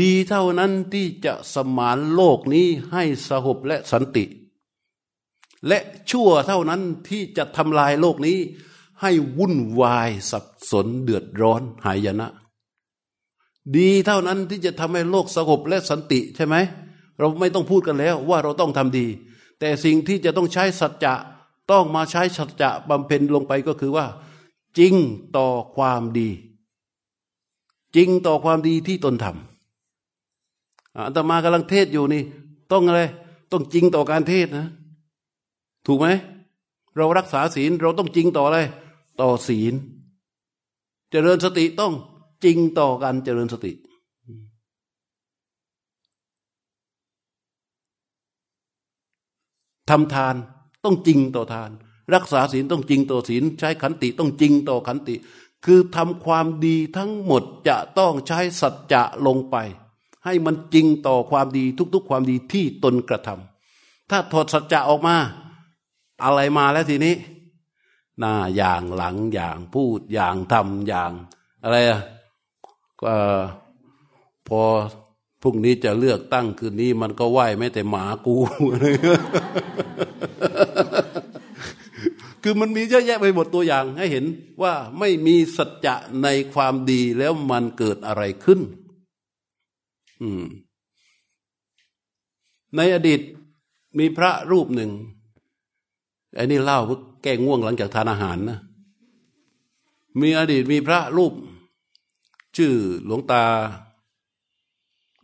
[0.00, 4.24] ดีเท่านั้นที่จะสมานโลกนี้ให้สหบและสันติ
[5.66, 5.78] และ
[6.10, 8.38] ชั่วเท่านั้นที่จะทำลายโลกนี้
[9.02, 12.28] ให้วุ่นวายสับสนเดือดร้อนหายนะ
[13.76, 16.56] ดีเท่านั้นที่จะทำให้โลกสงบและสันติใช่ไหม
[17.18, 19.06] เราไม่ต้องพูดกันแล้วว่าเราต้องทำดี
[19.58, 21.14] แต่สิ่งที่จะต้องใช้สัจจะ
[21.70, 24.06] ต้องมาใช้สัจจะบำเพ็ญลงไปก็คือว่า
[24.78, 24.94] จริง
[25.36, 26.28] ต่อความดี
[27.96, 32.22] จริงต่อความดีที่ตนทำอาตมากำลังเทศอยู่นี่
[32.72, 33.02] ต้องอะไร
[33.52, 34.66] ต้องจริงต่อการเทศนะ
[35.86, 36.06] ถูกไหม
[36.96, 38.58] เรารักษาศีลเราต้องจริงต่ออะไร
[39.20, 39.74] ต่อศีล
[41.10, 41.92] เจริญสติต้อง
[42.44, 43.72] จริงต่อการเจริญสติ
[49.90, 50.34] ทำทาน
[50.84, 51.70] ต้องจริงต่อทาน
[52.14, 55.14] รักษาศีลต้องจริงต่อศีล ใช้ขันติต้องจริงต่อขันติ
[55.64, 59.56] คือทำความดีทั้งหมดจะต้องใช้สัจจะลงไป
[60.24, 61.64] ให้มันจริงต่อความดี
[61.94, 65.16] ทุกๆ ความดีที่ตนกระทำถ้าถอดสัจจะออกมา
[66.24, 67.14] อะไรมาแล้วทีนี้
[68.18, 71.12] หน้าอย่างหลังอย่างพูดอย่างทำอย่าง
[71.62, 72.00] อะไรอะ
[74.48, 74.60] พอ
[75.42, 78.34] พรุ่งนี้จะเลือกตั้งคืนนี้ มันก็ไหวไม่แต่หมากู
[82.42, 84.24] คือมันมีเยอะแยะไปหมดตัวอย่างให้เห็น
[84.62, 88.60] ว่าไม่มีสัจจะในความดีแล้วมันเกิดอะไรขึ้น
[90.22, 90.44] อืม
[92.76, 93.20] ในอดีต
[93.98, 94.90] มีพระรูปหนึ่ง
[96.34, 98.58] ไอ้นี่เล่าเพื่อแก้ง่วงหลังจากทานอาหารนะ
[100.20, 101.32] มีอดีตมีพระรูป
[102.56, 102.72] ชื่อ
[103.04, 103.44] หลวงตา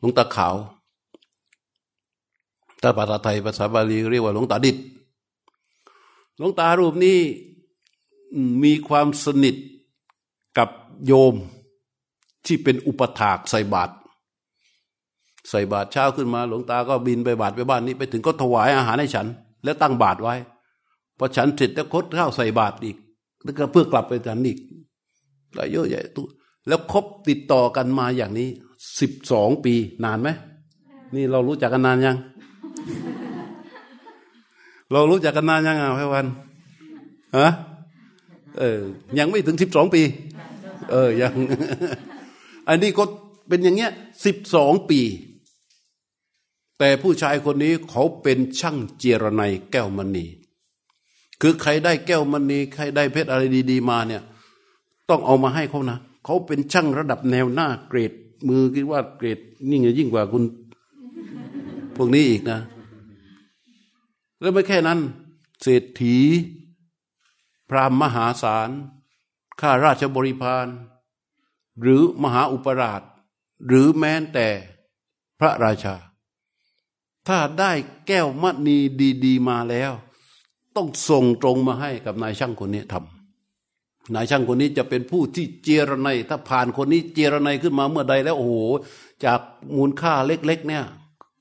[0.02, 0.54] หลวงตาขาว
[2.82, 4.76] ถ้าภาษาไทยภาษาบาลีเรียกว่าหลวงตาดิด
[6.38, 7.18] หลวงตารูปนี้
[8.64, 9.56] มีความสนิท
[10.58, 10.68] กับ
[11.06, 11.34] โยม
[12.46, 13.92] ที่เป็นอุปถากใส่บาตร
[15.50, 19.26] ใส่บาตรเช้าขึ้นมา หลวงตาก็บินไปบาตรไปบ้านนี้ไปถึงก็ถวายอาหารให้ฉัน
[19.64, 20.34] แล้วตั้งบาตรไว้
[21.18, 22.96] พอฉันเสร็จแล้วคดข้าวใส่บาตรอีก
[23.42, 24.58] แล้วก็เพื่อกลับไปฉันอีก
[25.54, 26.26] หลายเยอะใหญ่ตัว
[26.68, 28.48] แล้วคบติดต่อกันมาอย่างนี้
[29.00, 29.74] สิบสองปี
[30.04, 30.28] นานไหม
[31.14, 32.16] นี่เรารู้จักกันนานยัง
[34.92, 36.26] เรารู้จักกันนานยังอะพี่วัน
[37.38, 37.48] ฮะ
[38.58, 38.80] เออ
[39.18, 40.02] ยังไม่ถึงสิบสองปี
[40.90, 41.34] เออ ยัง
[42.68, 43.04] อันนี้ก็
[43.48, 43.92] เป็นอย่างเงี้ย
[44.24, 45.00] สิบสองปี
[46.78, 50.26] แต่ผู้ชายคนนี้เขาเป็นช่างเจรไนแก้วมณี
[51.40, 54.22] คือใครได้แก้วมณีใครได้เพชรอะไรดี ๆ มาเนี่ย
[55.10, 58.12] ต้องเอามาให้เขานะเขาเป็นช่างระดับแนวหน้าเกรด
[58.48, 59.38] มือคิดว่าเกรด
[59.68, 60.44] นี่งยิ่งกว่าคุณ
[61.96, 62.60] พวกนี้อีกนะ
[64.40, 64.98] แล้วไม่แค่นั้น
[65.62, 66.16] เศรษฐี
[67.68, 68.70] พรามมหาศาล
[69.60, 70.66] ข้าราชบริพาร
[71.80, 73.02] หรือมหาอุปราช
[73.66, 74.48] หรือแม้แต่
[75.40, 75.96] พระราชา
[77.28, 77.72] ถ้าได้
[78.06, 78.78] แก้วมณี
[79.24, 79.92] ดี ๆ มาแล้ว
[80.76, 83.21] ต้องส่งตรงมาให้กับนายช่างคนนี้ทำ
[84.14, 88.54] นายช่างคนนี้จะเป็นผู้ที่เจรไนถ้าผ่านคนนี้เจรไนขึ้นมาเมื่อใดแล้วโอ้โห
[89.24, 89.40] จาก
[89.76, 90.84] มูลค่าเล็ก ๆ เนี่ย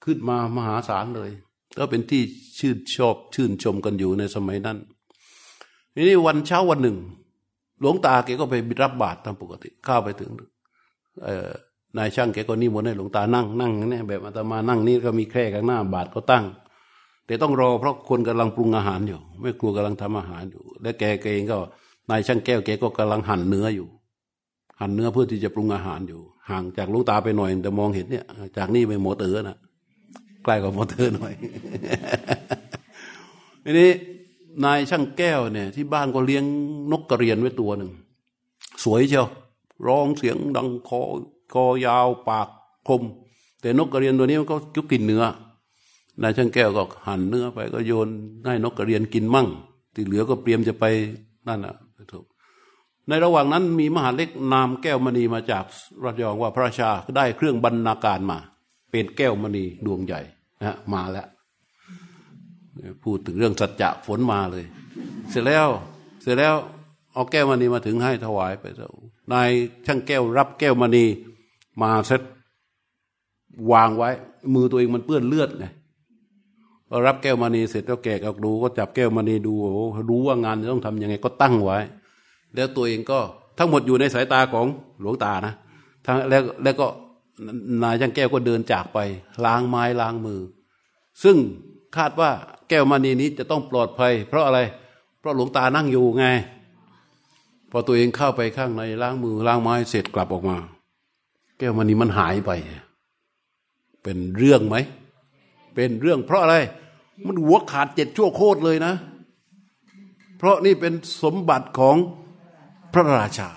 [0.06, 1.32] ขึ้นมามหาศาลเลย
[1.78, 2.22] ก็เป็นที่
[2.60, 4.78] ชื่นชอบชื่นชมกันอยู่ในสมัยนั้น
[5.96, 6.98] ทีนี้วันเช้าวันหนึ่ง
[7.80, 10.32] หลวงตาแกก็ไปรับบาตรตามปกติเข้าไปถึง
[11.98, 16.46] นายช่างแกก็นิมนต์ให้หลวงตานั่งนั่งเนี่ยแบบอาตมานั่งนี่ก็มีแคร่ข้างหน้าบาตรก็ตั้ง
[17.26, 21.58] แต่ต้องรอเพราะคนกำลังปรุงอาหารอยู่ ไม่ครัวกำลังทำอาหารอยู่ และแกเองก็
[22.10, 23.88] นายช่างแก้วแกก็กำลังหั่นเนื้ออยู่
[24.80, 28.26] หั่นเนื้อเพื่อที่จะปรุงอาหารอยู่ ห่างจากลูกตาไปหน่อย แต่มองเห็นเนี่ย
[28.58, 29.58] จากนี่ไปหมอเตอร์นะ
[30.44, 31.34] ใกล้กว่าหมอเตอร์หน่อย
[33.64, 33.92] ทีนี้
[34.64, 36.44] นายช่างแก้วเนี่ย ที่บ้านก็เลี้ยง
[36.92, 37.92] นกกระเรียนไว้ตัวหนึ่ง
[38.84, 39.28] สวยเชียว
[39.88, 41.02] ร้องเสียงดังคอ
[41.54, 42.48] คอยาวปาก
[42.88, 43.02] คม
[43.62, 45.24] แต่นกกระเรียนตัวนี้มันก็จุกกินเนื้อ
[46.22, 48.08] นายช่างแก้วก็หั่นเนื้อไปก็โยน
[48.46, 49.48] ให้นกกระเรียนกินมั่ง
[49.94, 50.86] ที่เหลือก็เตรียมจะไป
[51.48, 51.76] นั่นอะ
[52.14, 52.26] ถูก
[53.08, 55.64] ในระหว่างนั้นมีมหาเล็กนามแก้วมณีมาจาก
[56.04, 58.38] รัชยองว่าพระราชาได้เครื่องบรรณาการมา
[58.92, 60.22] เป็นแก้วมณีดวงใหญ่
[60.62, 61.28] นะมาแล้ว
[63.04, 64.66] พูดถึงเรื่องสัจจะฝนมาเลย
[65.30, 65.68] เสร็จแล้ว
[66.22, 66.56] เสร็จแล้ว
[67.14, 68.90] เอาแก้วมณีมาถึงให้ถวายไปเจ้า
[69.32, 69.50] นาย
[69.86, 71.06] ช่างแก้วรับแก้วมณี
[71.82, 72.22] มาเสร็จ
[73.72, 74.10] วางไว้
[74.54, 75.66] มือตัวเองมันเปื้อนเลือดไง
[76.94, 81.80] พอรับแก้วมณีเสร็จแล้วแกก็ดูก็จับแก้วมณีดูโอ้รู้ว่างานจะต้องทํำยังไงก็ตั้งไว้
[82.56, 83.20] แล้วตัวเองก็
[83.58, 84.66] ทั้งหมดอยู่ในสายตาของ
[85.02, 85.54] หลวงตานะ
[86.06, 86.88] ทั้งแล้วแล้วก็
[87.84, 89.00] นายช่างแก้วก็เดินจากไป
[89.46, 90.42] ล้างไม้ล้างมือ
[91.24, 91.38] ซึ่ง
[91.98, 92.30] คาดว่า
[92.70, 94.60] แก้วมณีนี้จะต้องปลอดภัย เพราะอะไร
[95.20, 96.26] เพราะหลวงตานั่งอยู่ไง
[97.72, 100.58] พอตัวเองเข้าไปข้างในล้างมือล้างไม้เสร็จกลับออกมา
[101.60, 102.52] แก้วมณีมันหายไป
[104.04, 104.78] เป็นเรื่องไหม
[105.76, 106.56] เป็นเรื่องเพราะอะไร
[107.28, 108.94] มันหัวขาดเจ็ดชั่วโคตรเลยนะ
[110.38, 110.94] เพราะนี่เป็น
[111.24, 111.96] สมบัติของ
[112.94, 113.50] พระราชา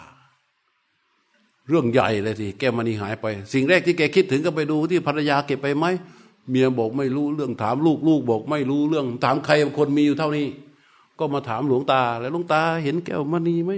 [1.69, 5.87] เรื่องใหญ่เลยทีแกมันนี่หายไป สิ่งแรกที่แกคิดถึงก็ไปดูที่ภรรยาเก็บไปไหม
[6.49, 10.47] เมียบอกไม่รู้เรื่องถามลูกลูกบอกไม่รู้เรื่อง ถามใครคนมีอยู่เท่านี้
[11.19, 13.73] ก็มาถามหลวงตา แล้วหลวงตาเห็นแก้วมณีไหม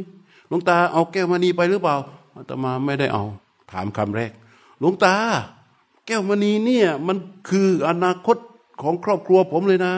[0.48, 1.96] หลวงตาเอาแก้วมณีไปหรือเปล่า
[2.34, 3.24] อาตมาไม่ได้เอา
[3.72, 4.32] ถามคำแรก
[4.80, 5.14] หลวงตา
[6.06, 7.16] แก้วมณีเนี่ย มัน
[7.48, 8.36] คืออนาคต
[8.80, 9.94] ของครอบครัวผมเลยนะ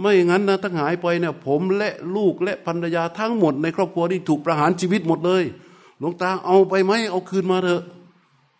[0.00, 5.44] ไม่อย่างนั้นนะถ้าหายไปเนี่ยผมและลูกและภรรยาทั้งหมดในครอบครัวที่ถูกประหารชีวิตหมดเลย
[5.98, 7.82] หลวงตาเอาไปไหมเอาคืนมาเถอะ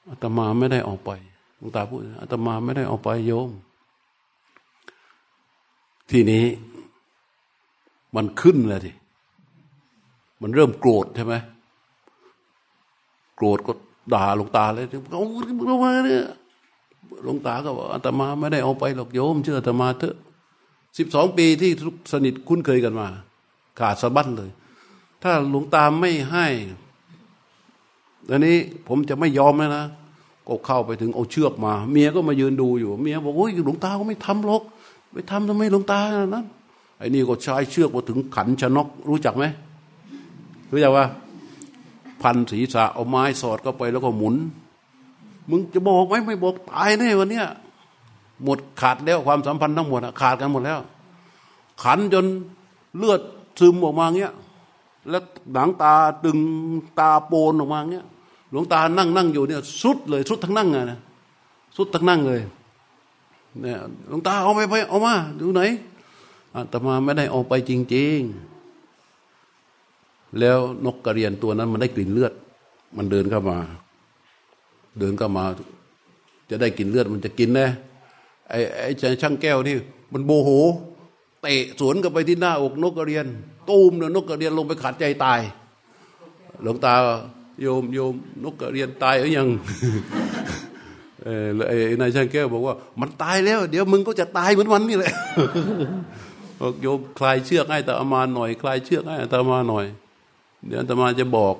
[0.08, 1.10] อาตมาไม่ได้เอาไป
[1.58, 3.50] หลวงตาพูดอาตมาไม่ได้เอาไปโยม
[6.10, 6.46] ทีนี้
[8.16, 8.92] มันขึ้นเลยที
[10.42, 11.34] มันเริ่มโกรธใช่ไหม
[13.36, 13.72] โกรธก็
[14.14, 15.22] ด่าหลวงตาเลยเอา
[15.70, 16.24] ลงมาเนี่ย
[17.22, 20.16] หลวงตาก็บอกอาตมาไม่ได้เอาไปหรอกโยมเชื่ออาตมาเถอะ
[20.98, 21.70] สิบสองปีที่
[22.12, 23.06] สนิทคุ้นเคยกันมา
[23.78, 24.50] ขาดสะบั้นเลย
[25.22, 26.46] ถ้าหลวงตาไม่ให้
[28.30, 28.56] อันนี้
[28.88, 29.84] ผมจะไม่ยอมเลยนะ
[30.48, 34.62] ก็เข้าไปถึงเอาเชือกมา เมียก็มายืนดูอยู่ เมียบอกโอ้ยหลวงตาก็ไม่ทำหรอก
[35.12, 36.00] ไปทำทำไมหลวงตา
[36.34, 36.46] นั้น
[36.98, 39.44] ไอ้นี่ก็ใช้เชือกมาถึงขันชนกรู้จักไหม
[40.72, 41.06] รู้จักว่า
[42.22, 44.34] พันศีรษะเอาไม้สอดเข้าไปแล้วก็หมุน
[45.50, 47.46] มึงจะบอกไหมไม่บอกตายแน่วันเนี้ย
[48.44, 50.80] หมดขาดแล้วความสัมพันธ์ทั้งหมดขาดกันหมดแล้ว
[51.82, 52.26] ขันจน
[52.96, 53.20] เลือด
[53.60, 54.32] ซึมออกมาเงี้ย
[55.10, 55.22] แล้ว
[55.52, 56.38] หนังตาตึง
[56.98, 58.06] ตาโปนออกมาเงี้ย
[58.50, 60.98] หลวงตานั่งนั่งอยู่เนี่ยสุดเลยสุดทั้งนั่งไงนะ
[61.76, 62.40] สุดทั้งนั่งเลย
[63.60, 63.78] เนี่ย
[64.08, 65.62] หลวงตาเอาไปไปเอามาดูไหน
[66.54, 68.18] อาตมาไม่ได้เอาไปจริง
[69.44, 72.32] ๆ แล้วนกกระเรียนตัวนั้นมันได้กลิ่นเลือด
[72.96, 73.58] มันเดินเข้ามา
[74.98, 75.44] เดินเข้ามา
[76.50, 77.66] จะได้กินเลือดมันจะกินแน่
[78.50, 78.90] ไอ้ไอ้
[79.22, 79.76] ช่างแก้วนี่
[80.12, 80.50] มันโบโห
[81.42, 83.26] เตะสวนกับไปที่หน้าอกนกกระเรียน
[83.70, 85.40] ตูมเนี่ยนกกระเรียนลงไปขาดใจตาย
[86.62, 86.94] หลวงตา
[87.60, 88.14] โยมโยม
[88.44, 89.48] นกกระเรียนตายหรือยัง
[91.22, 95.14] เออไอ้นายช่างแก้วบอกว่า มันตายแล้ว เดี๋ยวมึงก็จะตายเหมือนมันนี่แหละ
[96.60, 99.84] บอกโยมคลายเชือกให้ตามาหน่อย คลายเชือกให้ตามาหน่อย
[100.66, 101.56] เดี๋ยวตามาจะบอก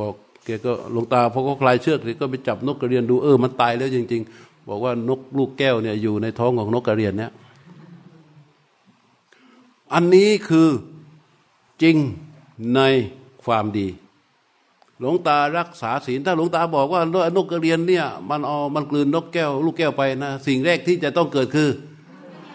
[0.00, 0.14] บอก
[0.44, 7.32] แกก็หลวงตาพอเขาคลายเชือกก็ไปจับนกกระเรียนดูเออมันตายแล้วจริง ๆ บอกว่านกลูกแก้วเนี่ยอยู่ในท้องของนกกระเรียนเนี่ย
[9.94, 10.68] อันนี้คือ
[11.82, 11.96] จริง
[12.74, 12.80] ใน
[13.44, 13.88] ความดี
[14.98, 17.02] หลวงตารักษาศีลถ้าหลวงตาบอกว่า
[17.36, 21.70] นกกระเรียนเนี่ยมันเอามันกลืนนกแก้ว ลูกแก้วไปนะสิ่งแรกที่จะต้องเกิดคือ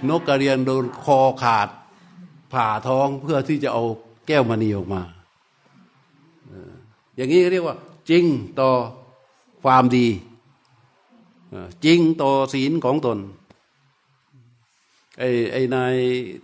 [0.10, 1.68] นกกระเรียนโดนคอขาด
[2.54, 3.84] ผ่าท้องเพื่อที่จะเอา
[4.28, 5.02] แก้วมณีออกมา
[7.16, 7.76] อย่างนี้เรียกว่า
[8.10, 8.26] จริง
[8.60, 8.70] ต่อ
[9.64, 10.08] ความดี
[11.86, 13.18] จริงต่อศีลของตน
[15.20, 15.96] ไอ้ไอ้นาย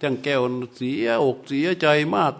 [0.02, 0.42] จ้างแก้ว
[0.78, 2.34] เสียอกเสียใจมาก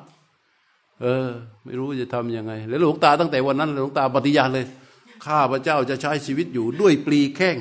[1.02, 1.28] เออ
[1.64, 4.66] ไม่รู้จะทำยังไง แล้วหลวงตาตั้งแต่วันนั้นหลวงตาปฏิญาณเลย
[5.26, 7.58] ข้าพระเจ้าจะใช้ชีวิตอยู่ด้วยปลีแข้ง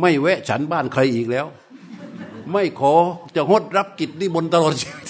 [0.00, 1.46] ไม่แวะฉันบ้านใครอีกแล้ว
[2.52, 2.94] ไม่ขอ
[3.36, 5.06] จะงดรับกิจนิมนต์ตลอดชีวิต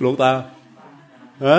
[0.00, 0.30] หลวงตา
[1.46, 1.58] ฮะ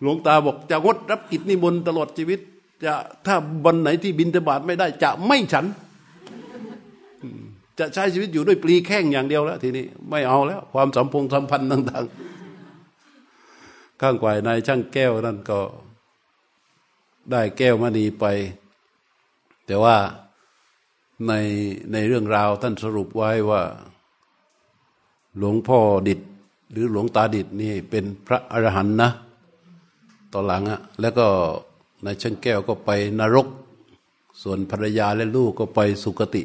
[0.00, 2.40] หลวงตาบอกจะงดรับกิจนิมนต์ตลอดชีวิต
[2.84, 2.92] จะ
[3.26, 5.66] ถ้าวันไหนที่บินทบาทไม่ได้ จะไม่ฉัน
[7.78, 12.04] จะใช้ชีวิตอยู่ด้วยปลีแข้งอย่างเดียวแล้ว ทีนี้ไม่เอาแล้ว ความสัมพงสัมพันธ์ต่าง
[13.22, 15.60] ๆ ข้างกวายนายช่างแก้วนั่นก็
[17.30, 18.24] ได้แก้วมณีไป
[19.66, 19.96] แต่ว่า
[21.28, 21.32] ใน
[21.92, 23.62] ในเรื่องราวท่านสรุปไว้ว่า
[25.38, 26.20] หลวงพ่อดิด
[26.70, 29.10] หรือหลวงตาดิดนี่เป็นพระอรหันต์นะ
[30.32, 31.26] ต่อหลังอะแล้วก็
[32.04, 32.90] นายช่างแก้วก็ไป
[33.20, 33.46] นรก
[34.42, 36.42] ส่วนภรรยาและลูกก็ไปสุคติ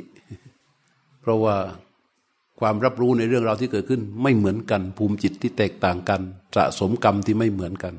[1.21, 1.55] เพราะว่า
[2.59, 6.21] ความรับรู้ในเรื่องราวที่เกิดขึ้นไม่เหมือนกัน ภูมิจิตที่แตกต่างกัน
[6.55, 7.93] สะสมกรรมที่ไม่เหมือนกัน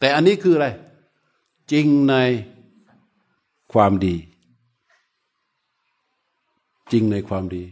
[0.00, 0.68] แต่อันนี้คืออะไร
[1.72, 2.14] จริงใน
[3.72, 4.16] ความดี
[6.92, 7.62] จริงในความดี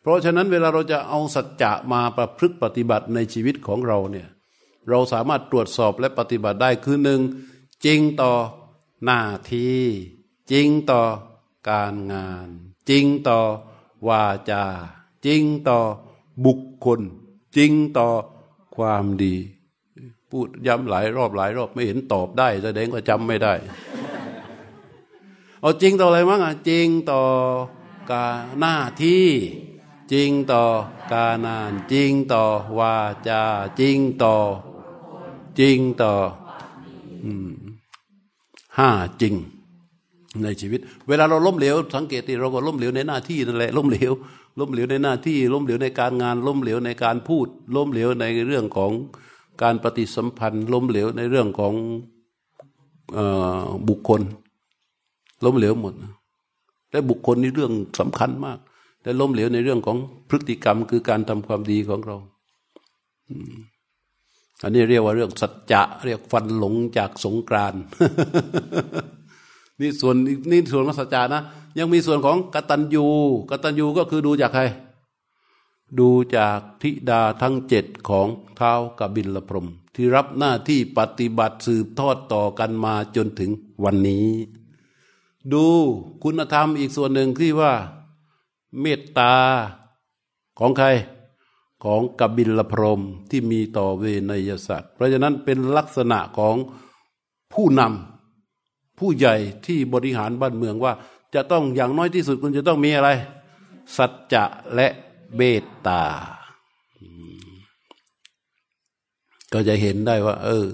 [0.00, 4.28] เพราะฉะนั้นเวลาเราจะเอาสัจจะมาประพฤติปฏิบัติในชีวิตของเราเนี่ย
[4.88, 7.20] เราสามารถตรวจสอบและปฏิบัติได้คือหนึ่ง
[7.84, 8.32] จริงต่อ
[9.04, 9.20] หน้า
[9.52, 9.82] ที่
[10.50, 11.02] จริงต่อ
[11.70, 12.48] การงาน
[12.88, 13.38] จริงต่อ
[14.08, 14.64] วาจา
[15.26, 15.78] จริงต่อ
[16.44, 17.00] บุคคล
[17.56, 18.08] จริงต่อ
[18.76, 19.34] ความดี
[20.30, 23.54] พูดย้ำหลายรอบหลายรอบไม่เห็นตอบได้แสดงว่าจำไม่ได้
[25.60, 27.22] เอาจริงต่ออะไรมั้งอะจริงต่อ
[28.12, 29.26] การหน้าที่
[30.12, 30.62] จริงต่อ
[31.12, 32.44] การงานจริงต่อ
[32.78, 32.94] วา
[33.28, 33.42] จา
[33.80, 34.36] จริงต่อ
[35.58, 36.12] จริงต่อ
[38.78, 38.90] ห้า
[39.20, 39.34] จริง
[40.42, 44.12] ในชีวิต เวลาเราล้มเหลวสังเกตที่เราก็ล้มเหลวในหน้าที่นั่นแหละล้มเหลว
[44.58, 47.46] ล้มเหลวในหน้าที่ ล้มเหลวในการงาน ล้มเหลวในการพูด
[47.76, 48.92] ล้มเหลวในเรื่องของ
[49.62, 51.74] การปฏิสัมพันธ์ ล้มเหลวในเรื่องของ
[53.88, 54.20] บุคคล
[55.44, 55.94] ล้มเหลวหมด
[56.90, 58.58] และบุคคลนี่เรื่องสำคัญมาก
[59.08, 59.98] แต่ล้มเหลวในเรื่องของ
[60.28, 62.16] พฤติกรรมคือการทำความดีของเรา
[64.62, 67.74] อันนี้เรียกว่าเรื่องสัจจะเรียกฟันหลงจากสงกราน
[69.80, 70.16] นี่ส่วน
[70.50, 71.42] นี่ส่วนของสัจจะนะ
[71.78, 73.06] ยังมีส่วนของกตัญญู
[73.50, 74.62] กตัญญูก็คือดูจากใคร
[75.98, 83.50] ดูจากธิดาทั้งเจ็ดของเท้ากบิลพรม ที่รับหน้าที่ปฏิบัติสืบทอดต่อกันมาจนถึง
[83.84, 84.28] วันนี้
[85.52, 85.66] ดู
[86.22, 87.74] คุณธรรมอีกส่วนหนึ่งที่ว่า
[88.80, 89.34] เมตตา
[90.58, 90.88] ของใคร
[91.84, 96.56] ของกบิลพรมที่มีต่อเวนยสัตว์ เพราะฉะนั้นเป็นลักษณะของ
[97.52, 100.92] ผู้นำผู้ใหญ่ที่บริหารบ้านเมืองว่า
[101.34, 103.08] จะต้องอย่างน้อยที่สุดคุณจะต้องมีอะไร
[103.96, 104.44] สัจจะ
[104.74, 104.88] และ
[105.36, 106.04] เบตตา
[109.52, 110.66] ก็จะเห็นได้ว่า เออ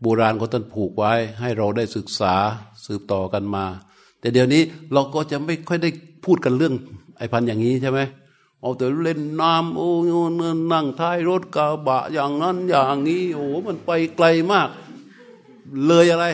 [0.00, 2.34] โบราณเขาท่านผูกไว้ ให้เราได้ศึกษา
[2.84, 3.64] สืบต่อกันมา
[4.22, 4.62] แต่เดี๋ยวนี้
[4.92, 5.90] เราก็จะไม่ค่อยได้
[6.24, 6.74] พูดกันเรื่อง
[7.18, 8.00] ไอ้พันอย่างนี้ใช่ไหม
[8.60, 10.12] เอาแต่เล่นน้ำโอ้ย
[10.72, 14.68] นั่งท้ายรถกระบะอย่างนั้นอย่างนี้โอ้มันไปไกลมาก
[15.86, 16.26] เลยอะไร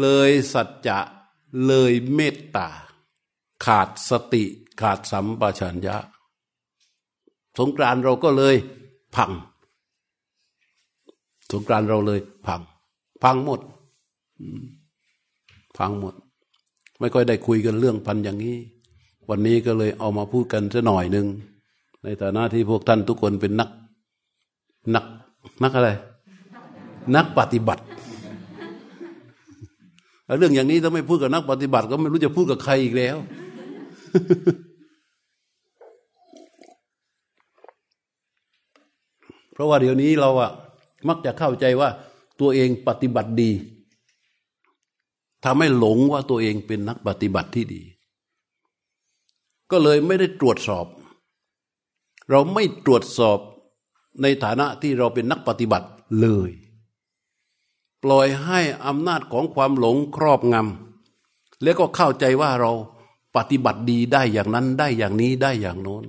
[0.00, 0.98] เลยสัจจะ
[1.66, 2.68] เลยเมตตา
[3.64, 4.44] ขาดสติ
[4.80, 5.96] ขาดสัมปชัญญะ
[7.58, 8.56] สงกรานเราก็เลย
[9.14, 9.30] พัง
[11.52, 12.60] สงกรานเราเลยพัง
[13.22, 13.60] พังหมด
[15.78, 16.14] พังหมด
[17.00, 18.56] ไม่ค่อยได้คุยกันเรื่องพันอย่างนี้
[19.30, 21.26] วันนี้ก็เลยเอามาพูดกันสัหน่อยหนึ่ง
[22.04, 23.70] ในฐานะที่พวกท่านทุกคนเป็นนัก
[24.94, 25.04] นัก
[25.62, 25.90] นักอะไร
[27.16, 27.82] นักปฏิบัติ
[30.38, 33.16] เรื่องอย่างนี้ถ้าไม่พูดกับนักปฏิบัติ ก็ไม่รู้จะพูดกับใครอีกแล้ว
[39.52, 40.50] เพราะว่าเดี๋ยวนี้เราอะ
[41.08, 41.88] มักจะเข้าใจว่า
[42.40, 43.50] ตัวเองปฏิบัติดี
[45.44, 47.82] ทำให้หลงว่าตัวเองเป็นนักปฏิบัติที่ดี
[49.70, 50.86] ก็เลยไม่ได้ตรวจสอบ
[52.30, 53.38] เราไม่ตรวจสอบ
[54.22, 55.88] ในฐานะที่เราเป็นนักปฏิบัติ
[56.20, 56.50] เลย
[58.02, 62.72] ปล่อยให้อำนาจของความหลงครอบงำแล้วก็เข้าใจว่าเรา
[63.36, 66.04] ปฏิบัติดีได้อย่างนั้นได้อย่างนี้ได้อย่างโน้น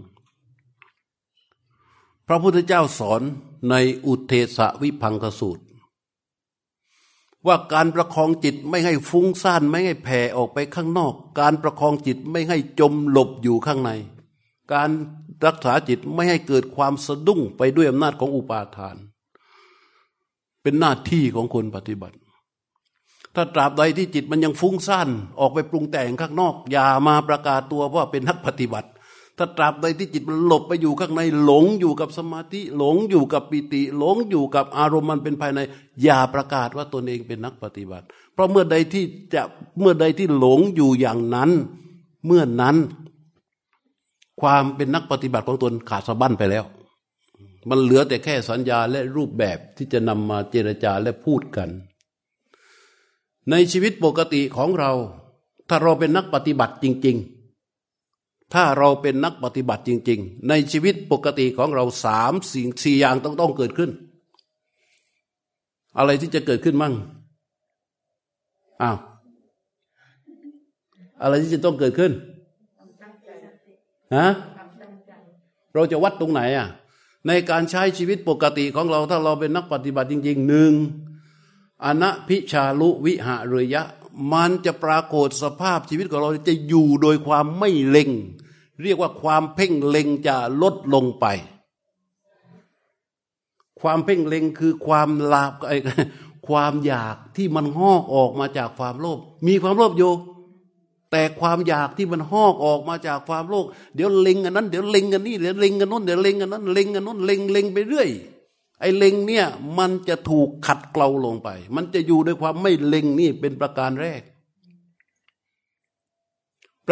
[2.28, 3.22] พระพุทธเจ้าสอน
[3.70, 3.76] ใน
[4.06, 5.64] อุเทสวิพังคสูตร
[7.48, 13.92] ว่าการประคองจิตไม่ให้ฟุ้งซ่านไม่ให้แผ่ออกไปข้างนอก การประคองจิตไม่ให้จมหลบอยู่ข้างใน
[14.74, 14.90] การ
[15.46, 18.96] รักษาจิตไม่ให้เกิดความสะดุ้งไปด้วยอำนาจของอุปาทาน
[20.62, 22.18] เป็นหน้าที่ของคนปฏิบัติ
[23.36, 28.90] ถ้าตราบใดที่จิตมันยังฟุ้งซ่านออกไปปรุงแต่งข้างนอก อย่ามาประกาศตัวว่าเป็นนักปฏิบัติ
[29.38, 35.60] ถ้าตราบใดที่จิตมันหลบไปอยู่ข้างในหลงอยู่กับสมาธิ หลงอยู่กับปิติ หลงอยู่กับอารมณ์มันเป็นภายใน
[36.04, 39.04] อย่าประกาศว่าตนเองเป็นนักปฏิบัติ เพราะเมื่อใดที่
[39.34, 39.42] จะ
[39.80, 41.52] เมื่อใดที่หลงอยู่อย่างนั้น
[42.26, 42.76] เมื่อนั้น
[44.42, 46.66] ความเป็นนักปฏิบัติของตนขาดสะบั้นไปแล้ว
[47.70, 51.70] มันเหลือแต่แค่สัญญาและรูปแบบที่จะนำมาเจรจาและพูดกัน
[53.52, 54.92] ในชีวิตปกติของเรา
[55.70, 57.41] ถ้าเราเป็นนักปฏิบัติจริง ๆ
[58.54, 63.92] ถ้าเราเป็นนักปฏิบัติจริง ๆ ในชีวิตปกติของเราสามสิ่งสี่อย่างต้องต้องเกิดขึ้น
[65.98, 66.94] อะไรที่จะเกิดขึ้นมั่ง
[68.82, 68.98] อ้าว
[71.22, 72.12] อะไรที่จะต้องเกิดขึ้น
[74.16, 74.28] ฮะ
[75.74, 76.68] เราจะวัดตรงไหนอะ
[77.28, 80.74] ในการใช้ชีวิตปกติของเราถ้าเราเป็นนักปฏิบัติจริงๆหนึ่ง
[81.86, 83.84] อนัพิชาลุวิหะเรยะ
[84.34, 88.10] มันจะปรากฏสภาพชีวิตของเราจะอยู่โดยความไม่เล็ง
[88.84, 91.26] เรียกว่าความเพ่งเล็งจะลดลงไป
[93.82, 95.54] ความเพ่งเล็งคือความลาบ
[96.48, 100.14] ความอยากที่มันหอกออกมาจากความโลภมีความโลภอยู่
[101.12, 103.66] แต่ความอยากที่มันหอกออกมาจากความโลภ
[103.96, 108.10] เดี๋ยวเล็งอันนั้นเดี๋ยวเล็งกันนี่เดี๋ยวเล็งกันนู้นเดี๋ยวเล็งกันนั้นเล็งกันนู้นเล็งเล็งไปเรื่อย
[108.80, 109.46] ไอ้เล็งเนี่ย
[109.78, 114.22] มันจะถูกขัดเกลาลงไป มันจะอยู่ด้วยความไม่เล็งนี่เป็นประการแรก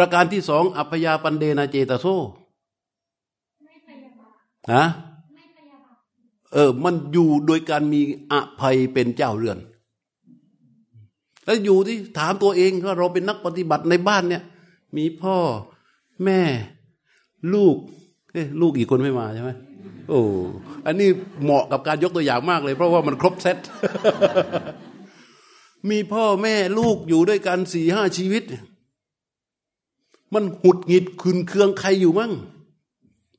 [0.00, 2.06] ประการที่สองอัพยาปันเดนาเจตโซ
[4.72, 4.84] ฮะ
[6.52, 8.00] เออ มันอยู่โดยการมี
[8.32, 9.58] อภัยเป็นเจ้าเรือน
[11.44, 14.42] แล้วอยู่ที่ถามตัวเองว่าเราเป็นนักปฏิบัติในบ้านเนี่ย
[14.96, 15.36] มีพ่อ
[16.24, 16.40] แม่
[17.54, 17.76] ลูก
[18.32, 19.50] เอ้ลูกอีกคนไม่มาใช่ไหม
[20.08, 20.20] โอ้
[20.86, 21.08] อันนี้
[21.42, 23.58] เหมาะกับการยกตัวอย่างมากเลย เพราะว่ามันครบเซต
[25.90, 28.44] มีพ่อแม่ลูกอยู่ด้วยกันสี่ห้าชีวิต
[30.34, 32.32] มันหุดหงิดขุนเคืองใครอยู่มั่ง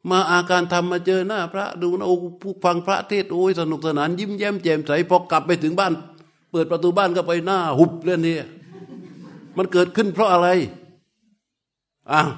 [0.10, 5.94] มาอาการทำมาเจอหน้า พระดูนะโอ้ผู้ฟังพระเทศโอ้ยสนุกสนาน ยิ้มแย้มแจ่มใสพอกลับไปถึงบ้าน
[6.52, 8.36] เปิดประตูบ้านก็ไปหน้า หุบเรื่องนี้
[9.58, 10.48] มันเกิดขึ้นเพราะอะไร
[12.12, 12.30] อ้าว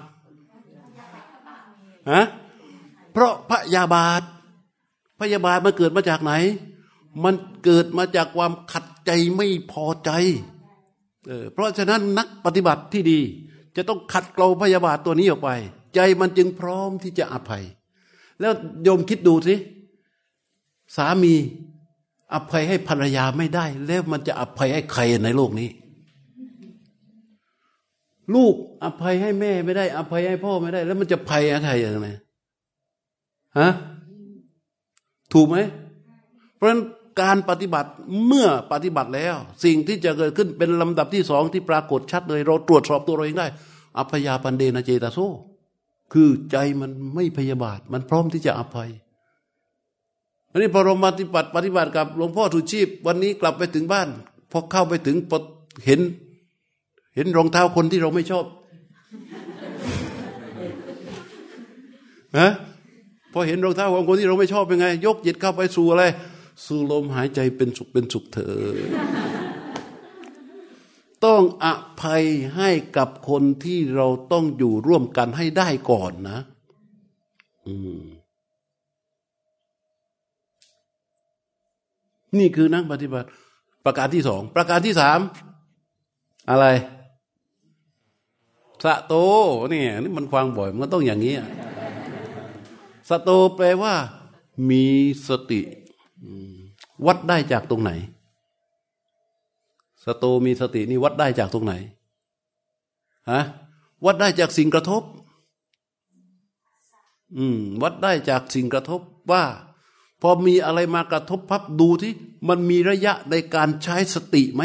[2.12, 2.24] ฮะ
[3.14, 4.22] เพราะพระยาบาท
[5.20, 6.34] พยาบาทมันเกิดมาจากไหน
[7.24, 10.12] มันเกิดมาจากความขัดใจไม่พอใจ
[11.28, 13.20] เออเพราะฉะนั้นนักปฏิบัติที่ดี
[13.76, 15.50] จะต้องขัดเกลาพยาบาทตัวนี้ออกไป
[15.96, 17.64] ใจมันจึงพร้อมที่จะอภัย
[18.40, 18.54] แล้ว
[18.84, 19.56] โยมคิดดูสิ
[20.96, 21.34] สามี
[22.34, 25.70] อภัยให้ภรรยาไม่ได้ แล้วมันจะอภัยให้ใครในโลกนี้
[28.36, 32.10] ลูกอภัยให้แม่ไม่ได้ อภัยให้พ่อไม่ได้ แล้วมันจะภัยใครยังไง
[33.60, 33.70] ฮะ
[35.34, 35.58] ถูกไหม
[36.56, 36.82] เพราะฉะนั้น
[37.22, 37.90] การปฏิบัติ
[38.26, 39.36] เมื่อปฏิบัติแล้ว
[39.66, 43.48] สิ่งที่จะเกิดขึ้นเป็นลำดับที่สองที่ปรากฏชัดเลย เราตรวจสอบตัวเราเองได้
[43.98, 45.18] อภยาปันเดนะเจตาโซ
[46.14, 48.90] คือใจมันไม่พยาบาท มันพร้อมที่จะอภัย
[50.52, 54.08] อันนี้พอเราปฏิบัติปฏิบัติกับหลวงพ่อทุชีพ วันนี้กลับไปถึงบ้าน
[54.52, 55.16] พอเข้าไปถึง
[55.86, 56.00] เห็น
[57.16, 58.46] เห็นรองเท้าคนที่เราไม่ชอบ
[62.40, 62.50] ฮะ
[63.34, 66.04] พอเห็นรองเท้าของคนที่เราไม่ชอบเป็นไง ยกจิตเข้าไปสู่อะไร
[66.66, 68.54] สู่ลมหายใจเป็นสุขเป็นสุขเถอ
[71.26, 71.68] ต้องอ
[72.02, 72.24] ภัย
[72.56, 76.40] ให้กับคนที่เราต้องอยู่ร่วมกันให้ได้ก่อนนะ
[77.68, 78.02] อืม
[82.38, 83.28] นี่คือนักปฏิบัติ
[83.86, 85.20] ประการที่สอง ประการที่สาม
[86.50, 86.66] อะไร
[88.84, 89.14] สะโต
[89.70, 91.36] เนี่ยนี่มันควางบ่อย มันต้องอย่างนี้
[93.10, 93.94] สะโตแปลว่า
[94.70, 94.86] มี
[95.28, 95.62] สติ
[97.06, 97.92] วัดได้จากตรงไหน
[100.04, 101.74] สโตมีสตินี่วัดได้จากตรงไหน
[103.32, 103.42] ฮะ
[104.06, 105.04] วัดได้จากสิ่งกระทบ
[107.38, 109.02] อืม วัดได้จากสิ่งกระทบ
[109.32, 109.44] ว่า
[110.22, 112.14] พอมีอะไรมากระทบพับดูที่
[112.50, 114.64] มันมีระยะในการใช้สติไหม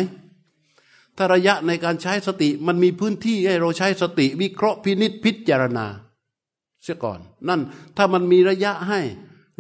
[1.17, 5.87] ถ้าระยะในการใช้สติ มันมีพื้นที่ให้เราใช้สติ วิเคราะห์พินิษพิจารณา
[6.83, 7.61] เสียก่อน นั่น
[7.97, 9.01] ถ้ามันมีระยะให้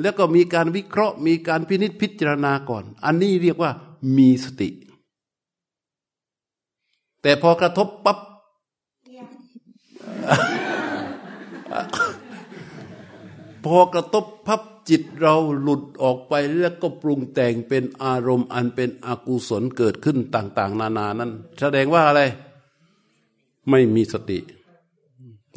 [0.01, 3.70] แล้วก็มีการวิเคราะห์ มีการพินิษพิจารณาก่อน อันนี้เรียกว่า
[4.16, 4.68] มีสติ
[7.22, 8.18] แต่พอกระทบปับ๊บ
[13.64, 21.30] พอกระทบพับจิตเราหลุดออกไปแล้วก็ปรุงแต่งเป็นอารมณ์ อันเป็นอกุศลเกิดขึ้นต่าง ๆ นานานั้น
[21.61, 22.22] แสดงว่าอะไร
[23.70, 24.38] ไม่มีสติ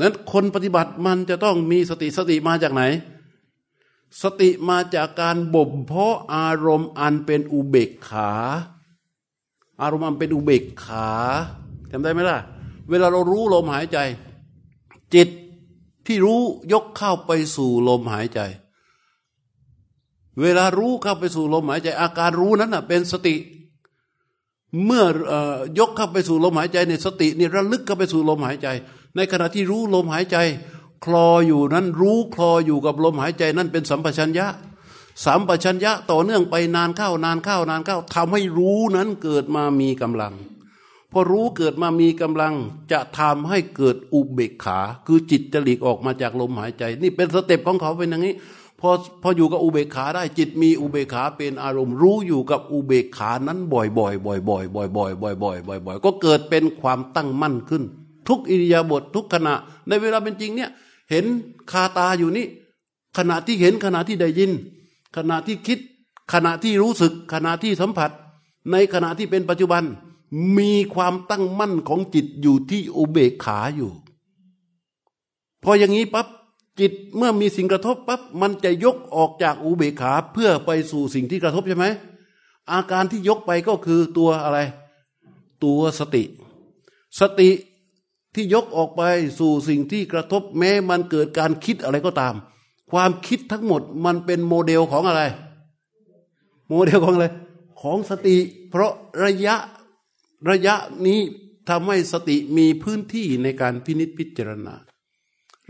[0.02, 2.84] นั้นคนปฏิบัติมันจะต้องมีสติสติมาจากไหน
[4.22, 8.32] สติมาจากการบ่มเพาะอารมณ์อันเป็นอุเบกขา
[9.82, 11.10] อารมณ์อันเป็นอุเบกขา
[11.92, 12.40] จำได้ไหมล่ะ
[12.90, 13.98] เวลาเรารู้ลมหายใจ
[15.14, 15.30] จิต
[16.06, 16.42] ที่รู้
[16.74, 18.40] ยกเข้าไปสู่ลมหายใจ
[20.42, 23.36] เวลารู้เข้าไปสู่ลมหายใจ อาการรู้นั้นเป็นสติ
[24.86, 25.04] เมื่อ
[25.80, 28.68] ยกเข้าไปสู่ลมหายใจในสตินี่ระลึกเข้าไปสู่ลมหายใจ
[29.16, 30.38] ในขณะที่รู้ลมหายใจ
[31.06, 34.48] คลออยู่นั้นรู้คลออยู่กับลมหายใจนั่นเป็นสัมปชัญญะ
[35.26, 40.34] สัมปชัญญะต่อเนื่องไปนานเข้านานเข้านานเข้าทำให้รู้นั้นเกิดมามีกำลัง
[41.12, 42.54] พอรู้เกิดมามีกำลัง
[42.92, 48.34] จะทำให้เกิดอุเบกขา คือจิตจะหลีกออกมาจากลมหายใจ นี่เป็น step ของเขาเป็นอย่างนี้
[48.80, 48.90] พอ
[49.24, 57.84] พออยู่กับอุเบกขาได้จิตมีอุเบกขาเป็นอารมณ์รู้อยู่กับอุเบกขานั้นบ่อยๆบ่อยๆบ่อยๆบ่อยๆบ่อยๆบ่อยๆบ่อยๆก็เกิดเป็นความตั้งมั่นขึ้น
[58.28, 59.54] ทุกอิริยาบถททุกขณะ
[59.88, 60.70] ในเวลาเป็นจริงเนี่ย
[61.12, 61.26] เห็น
[61.72, 62.48] คาตาอยู่นี่
[63.18, 64.52] ขณะที่เห็นขณะที่ได้ยิน
[65.16, 65.80] ขณะที่คิด
[66.34, 68.12] ขณะที่รู้สึก ขณะที่สัมผัส
[68.72, 69.84] ในขณะที่เป็นปัจจุบัน
[70.58, 73.92] มีความตั้งมั่นของจิตอยู่ที่อุเบกขาอยู่
[75.64, 76.28] พออย่างนี้ปั๊บ
[76.80, 81.86] จิตเมื่อมีสิ่งกระทบปั๊บมันจะยกออกจากอุเบกขาเพื่อไปสู่สิ่งที่กระทบใช่ไหม
[82.72, 84.60] อาการที่ยกไปก็คือตัวอะไร
[85.64, 86.24] ตัวสติ
[87.20, 87.50] สติ
[88.36, 89.02] ที่ยกออกไป
[89.40, 92.36] สู่สิ่งที่กระทบแม้มันเกิดการคิดอะไรก็ตาม
[92.92, 95.22] ความคิดทั้งหมดมันเป็นโมเดลของอะไร
[96.70, 97.28] โมเดลของอะไร
[97.82, 98.38] ของสติ
[98.70, 98.92] เพราะ
[99.24, 99.56] ระยะ
[100.50, 100.76] ระยะ
[101.08, 101.20] นี้
[101.70, 104.76] ทำให้สติมีพื้นที่ในการพินิจพิจารณา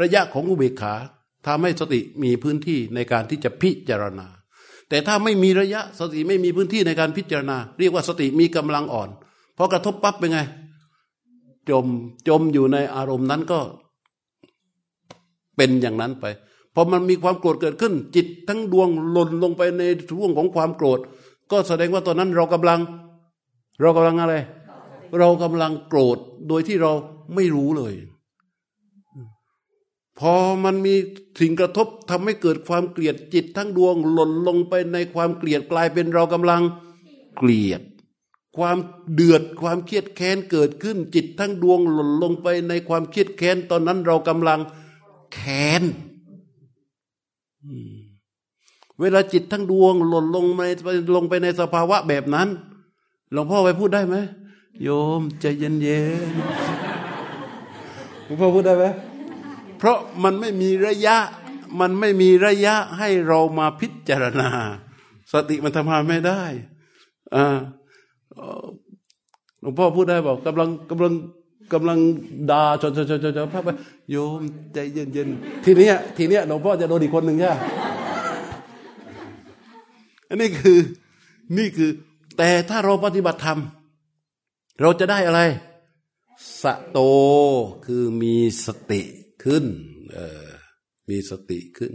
[0.01, 0.93] ระยะของอุเบกขา
[1.47, 4.27] ทำให้สติมีพื้นที่ในการที่จะพิจารณา
[4.89, 9.09] แต่ถ้าไม่มีระยะสติไม่มีพื้นที่ในการพิจารณา เรียกว่าสติมีกำลังอ่อน
[9.57, 10.39] พอกระทบปั๊บเป็นไง
[11.69, 11.85] จม
[12.27, 13.59] จมอยู่ในอารมณ์นั้นก็
[15.55, 16.25] เป็นอย่างนั้นไป
[16.73, 20.99] พอมันมีความโกรธเกิดขึ้น จิตทั้งดวงหล่นลงไปในช่วงของความโกรธ
[21.51, 22.79] ก็แสดงว่าตอนนั้นเรากำลัง
[23.81, 24.35] เรากำลังอะไร
[25.19, 26.91] เรากำลังโกรธโดยที่เรา
[27.35, 27.93] ไม่รู้เลย
[30.19, 30.95] พอมันมี
[31.39, 36.61] สิ่งกระทบทำให้เกิดความเกลียดจิตทั้งดวงหล่นลงไปในความเกลียดกลายเป็นเรากำลัง
[37.37, 37.81] เกลียด
[38.57, 38.77] ความ
[39.13, 44.59] เดือดความเครียดแค้นเกิดขึ้น จิตทั้งดวงหล่นลงไปในความเครียดแค้น ตอนนั้นเรากำลัง
[45.33, 45.83] แค้น
[48.99, 50.61] เวลาจิตทั้งดวง หล่นลงใน
[51.15, 52.47] ลงไปในสภาวะแบบนั้น
[53.31, 54.15] หลวงพ่อไปพูดได้ไหม
[54.83, 54.89] โย
[55.19, 55.85] มใจเย็นๆ
[58.25, 58.85] หลวงพ่อพูดได้ไหม
[59.77, 61.17] เพราะมันไม่มีระยะ
[61.79, 64.49] มันไม่มีระยะให้เรามาพิจารณา
[65.31, 66.43] สติมันทำงานไม่ได้
[67.35, 67.57] อ่า
[69.61, 71.13] หลวงพ่อพูดได้บอกกำลังกำลัง
[71.73, 71.99] กำลัง
[72.51, 73.69] ด่าจนจนจนจนพระไป
[74.11, 74.41] โยม
[74.73, 75.29] ใจเย็นเย็น
[75.63, 77.55] ทีนี้ทีนี้หลวงพ่อจะโดนอีกคนหนึ่งใช่ไหม
[80.29, 80.79] อันนี้คือ
[81.57, 81.91] นี่คือ
[82.37, 83.59] แต่ถ้าเราปฏิบัติธรรม
[84.81, 85.41] เราจะได้อะไร
[86.61, 86.99] สโต
[87.85, 88.35] คือมี
[88.65, 89.01] สติ
[89.43, 89.65] ขึ้น
[90.13, 90.47] เออ
[91.09, 91.93] มีสติขึ้น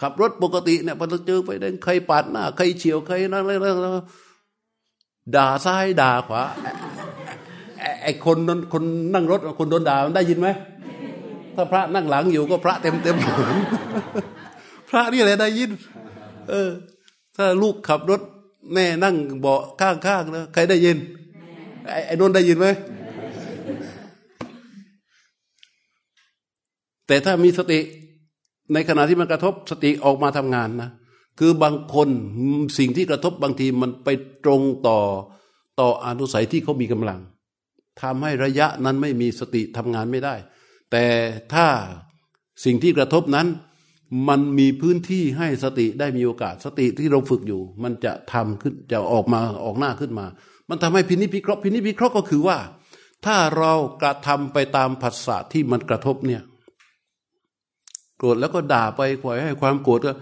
[0.00, 3.52] ขับรถปกติเนี่ยพอเราเจอไปเดินใครปาดหน้า ใครเฉียวใครนั่นอะไร
[5.36, 6.42] ด่าซ้ายด่าขวา
[8.02, 8.82] ไอ้คนนั้นคน
[9.14, 10.48] นั่งรถคนโดนด่ามันได้ยินไหม
[11.54, 13.16] ถ้าพระนั่งหลังอยู่ก็พระเต็มเต็ม
[14.90, 15.70] พระนี่แหละได้ยิน
[16.48, 16.68] เออ
[17.36, 18.20] ถ้าลูกขับรถ
[18.74, 20.96] แม่นั่งเบาะข้างๆนะใครได้ยิน
[21.88, 22.66] ไอ้ไอ้นนได้ยินไหม
[27.06, 27.80] แต่ถ้ามีสติ
[28.72, 30.90] ในขณะที่มันกระทบสติออกมาทำงานนะ
[31.38, 32.08] คือบางคน
[32.78, 34.08] สิ่งที่กระทบบางทีมันไป
[34.44, 34.98] ตรงต่อ
[35.80, 37.20] ต่ออนุสัยที่เขามีกำลัง
[38.02, 40.34] ทำให้ระยะนั้นไม่มีสติทำงานไม่ได้
[40.90, 41.04] แต่
[41.54, 41.66] ถ้า
[42.64, 43.46] สิ่งที่กระทบนั้น
[44.28, 50.26] มันมีพื้นที่ให้สติได้มีโอกาส สติที่เราฝึกอยู่ มันจะทำขึ้นจะออกมาออกหน้าขึ้นมา
[50.68, 52.58] มันทำให้พินิจพิเคราะห์พินิจพิเคราะห์ก็คือว่า
[53.26, 53.72] ถ้าเรา
[54.02, 56.42] กระทำไปตามผัสสะที่มันกระทบเนี่ย
[58.18, 60.12] โกรธแล้วก็ด่าไปปล่อยให้ความโกรธก็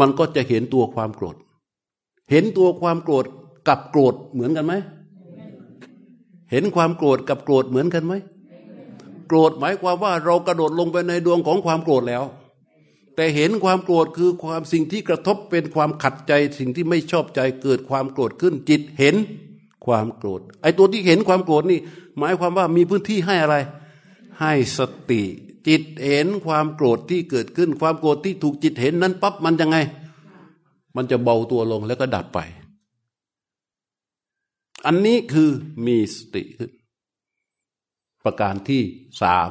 [0.00, 1.36] มันก็จะเห็นตัวความโกรธ
[2.30, 3.24] เห็นตัวความโกรธ
[3.68, 4.74] กับโกรธเหมือนกันไหม
[6.50, 8.12] เห็นความโกรธกับโกรธเหมือนกันไหม
[9.28, 12.24] โกรธหมายความว่าเรากระโดดลงไปในดวงของความโกรธแล้ว
[13.16, 19.16] แต่เห็นความโกรธคือความสิ่งที่กระทบเป็นความขัดใจสิ่งที่ไม่ชอบใจเกิดความโกรธขึ้นจิตเห็น
[19.86, 21.78] ความโกรธ ไอ้ตัวที่เห็นความโกรธนี่
[22.18, 23.56] หมายความว่ามีพื้นที่ให้อะไร
[24.40, 24.80] ให้ส
[25.10, 25.22] ติ
[25.68, 29.76] จิตเห็นความโกรธที่เกิดขึ้น ความโกรธที่ถูกจิตเห็นนั้นปั๊บมันยังไง
[30.96, 32.38] มันจะเบาตัวลงแล้วก็ดับไป
[34.86, 35.50] อันนี้คือ
[35.86, 36.70] มีสติขึ้น
[38.24, 38.82] ประการที่
[39.22, 39.50] สาม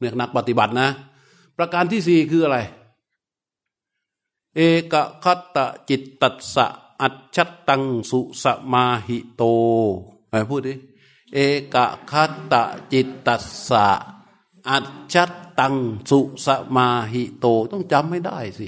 [0.00, 0.88] เรียกนักปฏิบัตินะ
[1.56, 2.58] ประการที่สี่คืออะไร
[4.56, 4.60] เอ
[4.92, 5.58] กคัตต
[5.88, 6.66] จิตตัสสะ
[7.00, 9.42] อัจฉตังสุสมาหิโต
[10.28, 10.74] ไปพูดดิ
[11.34, 11.38] เอ
[11.74, 11.76] ก
[12.10, 12.54] คัตต
[12.92, 13.86] จิตตัสสะ
[14.70, 15.16] อัจฉ
[15.60, 15.74] ตัง
[16.10, 18.66] สุสมาหิโตต้องจำไม่ได้สิ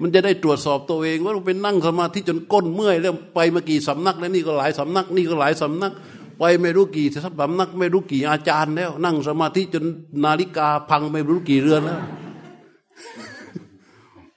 [0.00, 5.92] มันจะได้ตรวจสอบตัวเองว่าเราไปนั่งสมาธิจนก้นเมื่อยแล้วไปมากี่สำนัก แล้วนี่ก็หลายสำนัก นี่ก็หลายสำนัก
[6.38, 7.06] ไปไม่รู้กี่
[7.40, 9.84] สำนัก ไม่รู้กี่อาจารย์แล้ว นั่งสมาธิจน
[10.24, 12.00] นาฬิกาพังไม่รู้กี่เรือนแล้ว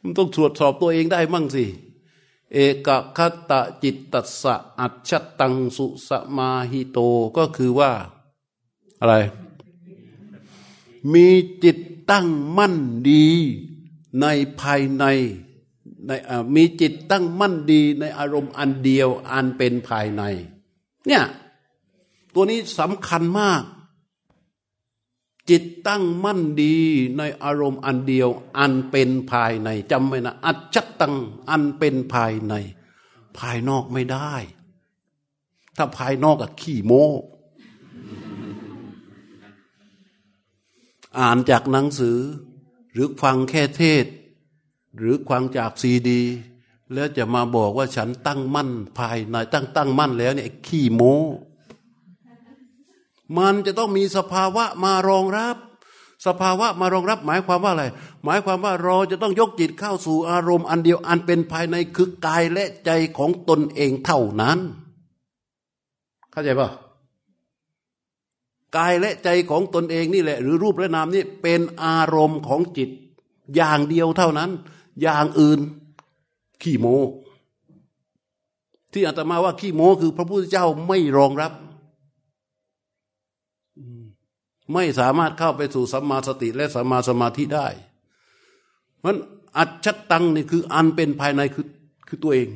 [0.02, 1.66] มันต้องตรวจสอบตัวเองได้มั่งสิ
[2.54, 2.58] เอ
[2.88, 7.00] กคตตะจิตตัสสะอัจฉตังสุสมาหิโต
[7.38, 7.92] ก็คือว่า
[9.00, 9.16] อะไร
[11.14, 11.28] มี
[11.64, 11.78] จิต
[12.12, 12.28] ตั้ง
[12.58, 12.76] มั่น
[13.10, 13.26] ดี
[14.22, 14.26] ใน
[14.62, 15.06] ภายใน
[16.08, 16.12] ใน
[16.56, 20.24] มีจิตตั้งมั่นดีในอารมณ์อันเดียวอันเป็นภายใน
[21.08, 21.24] เนี่ย
[22.34, 23.64] ตัวนี้สำคัญมาก
[25.50, 26.76] จิตตั้งมั่นดี
[27.18, 31.16] ในอารมณ์อันเดียว อันเป็นภายในจำไว้นะอัจฉตัง
[31.50, 32.54] อันเป็นภายใน
[33.38, 34.34] ภายนอกไม่ได้
[35.78, 36.94] ถ้าภายนอกอะขี้โม
[41.20, 42.20] อ่านจากหนังสือ
[42.92, 44.06] หรือฟังแค่เทศ
[44.98, 46.22] หรือควังจากซีดี
[46.94, 51.18] แล้วจะมาบอกว่าฉันตั้งมั่นภายในตั้งตั้งมั่นแล้วเนี่ยขี้โม้
[53.38, 55.56] มันจะต้องมีสภาวะมารองรับ
[56.26, 57.86] สภาวะมารองรับหมายความว่าอะไร
[58.24, 64.60] หมายความว่าเราจะต้องยกจิตเข้าสู่อารมณ์อันเดียวอันเป็นภายในคือกายและใจของตนเองเท่านั้น
[66.32, 66.70] เข้าใจปะ
[68.76, 72.90] กายและใจของตนเองนี่แหละ หรือรูปและนามนี่เป็นอารมณ์ของจิต
[73.56, 74.50] อย่างเดียวเท่านั้น
[75.02, 75.60] อย่างอื่น
[76.62, 76.88] ขี้โม
[78.94, 81.54] ที่อาตมาว่าขี้โมคือพระพุทธเจ้าไม่รองรับ
[84.74, 87.68] ไม่สามารถเข้าไปสู่สัมมาสติและสัมมาสมาธิได้
[89.04, 89.16] มัน
[89.58, 91.68] อัจฉตังนี่คืออันเป็นภายในคือ
[92.08, 92.48] คือตัวเอง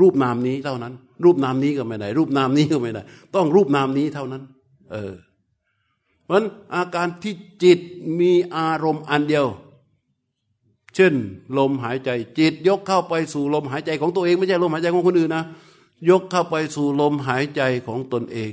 [0.00, 3.02] รูปนามนี้เท่านั้น รูปนามนี้ก็ไม่ได้ รูปนามนี้ก็ไม่ได้
[3.34, 4.42] ต้องรูปนามนี้เท่านั้น
[4.92, 5.14] เออ
[6.28, 7.80] เพราะอาการที่จิต
[8.18, 9.46] มีอารมณ์อันเดียว
[10.94, 11.14] เช่น
[11.58, 15.44] ลมหายใจ จิตยกเข้าไปสู่ลมหายใจของตัวเอง ไม่ใช่ลมหายใจของคนอื่นนะ
[16.08, 18.52] ยกเข้าไปสู่ลมหายใจของตนเอง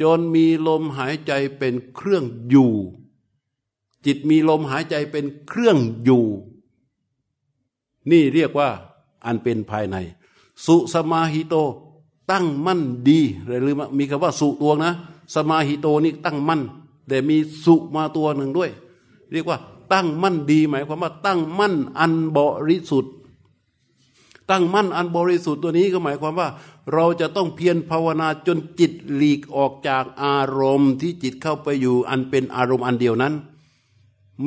[0.00, 2.72] จนมีลมหายใจเป็นเครื่องอยู่
[4.06, 6.24] จิตมีลมหายใจเป็นเครื่องอยู่
[8.10, 8.68] นี่เรียกว่า
[9.26, 9.96] อันเป็นภายใน
[10.64, 11.54] สุสมาหิโต
[12.30, 14.92] ตั้งมั่นดีหรือมีคำว่าสุตัวนะ
[15.34, 16.62] สมาหิโตนี่ตั้งมั่น
[17.08, 18.70] แต่มีสุมาตัวหนึ่งด้วย
[19.32, 19.58] เรียกว่า
[19.92, 23.12] ตั้งมั่นดีหมายความว่าตั้งมั่นอันบริสุทธิ์
[24.50, 26.48] ตั้งมั่นอันบริสุทธิ์ตัวนี้ก็หมายความว่า
[26.94, 33.34] เราจะต้องเพียรภาวนาจนจิตหลีกออกจากอารมณ์ที่จิตเข้าไปอยู่อันเป็นอารมณ์อันเดียวนั้น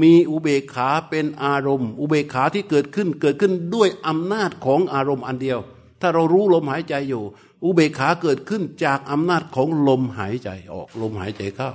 [0.02, 5.60] มีอุเบกขาเป็นอารมณ์ อุเบกขาที่เกิดขึ้นเกิดขึ้นด้วยอำนาจของอารมณ์อันเดียว
[6.02, 7.24] ถ้าเรารู้ลมหายใจอยู่
[7.64, 11.72] อุเบกขาเกิดขึ้นจากอำนาจของลมหายใจออก ลมหายใจเข้า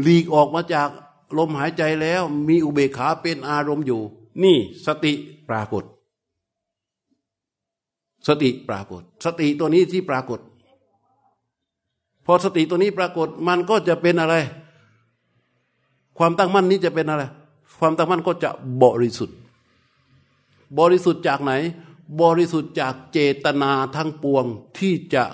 [0.00, 0.88] หลีกออกมาจาก
[1.38, 4.02] ลมหายใจแล้ว มีอุเบกขาเป็นอารมณ์อยู่
[4.42, 5.12] นี่สติ
[5.48, 5.84] ปรากฏ
[8.28, 10.40] สติปรากฏ สติตัวนี้ที่ปรากฏ
[12.26, 14.34] พอสติตัวนี้ปรากฏมันก็จะเป็นอะไร
[16.18, 17.22] ความตั้งมั่นนี้จะเป็นอะไร
[17.78, 18.50] ความตั้งมั่นก็จะ
[18.82, 19.36] บริสุทธิ์
[20.78, 21.52] บริสุทธิ์จากไหน
[22.22, 24.44] บริสุทธิ์จากเจตนาทั้งปวง
[24.78, 25.24] ที่จะ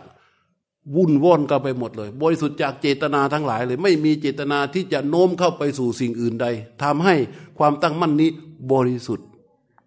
[0.97, 6.47] วุ่นว่อนกันไปหมดเลย บริสุทธิ์จากเจตนาทั้งหลายเลย ไม่มีเจตนาที่จะโน้มเข้าไปสู่สิ่งอื่นใด
[6.83, 7.15] ทำให้
[7.59, 8.31] ความตั้งมั่นนี้
[8.73, 9.27] บริสุทธิ์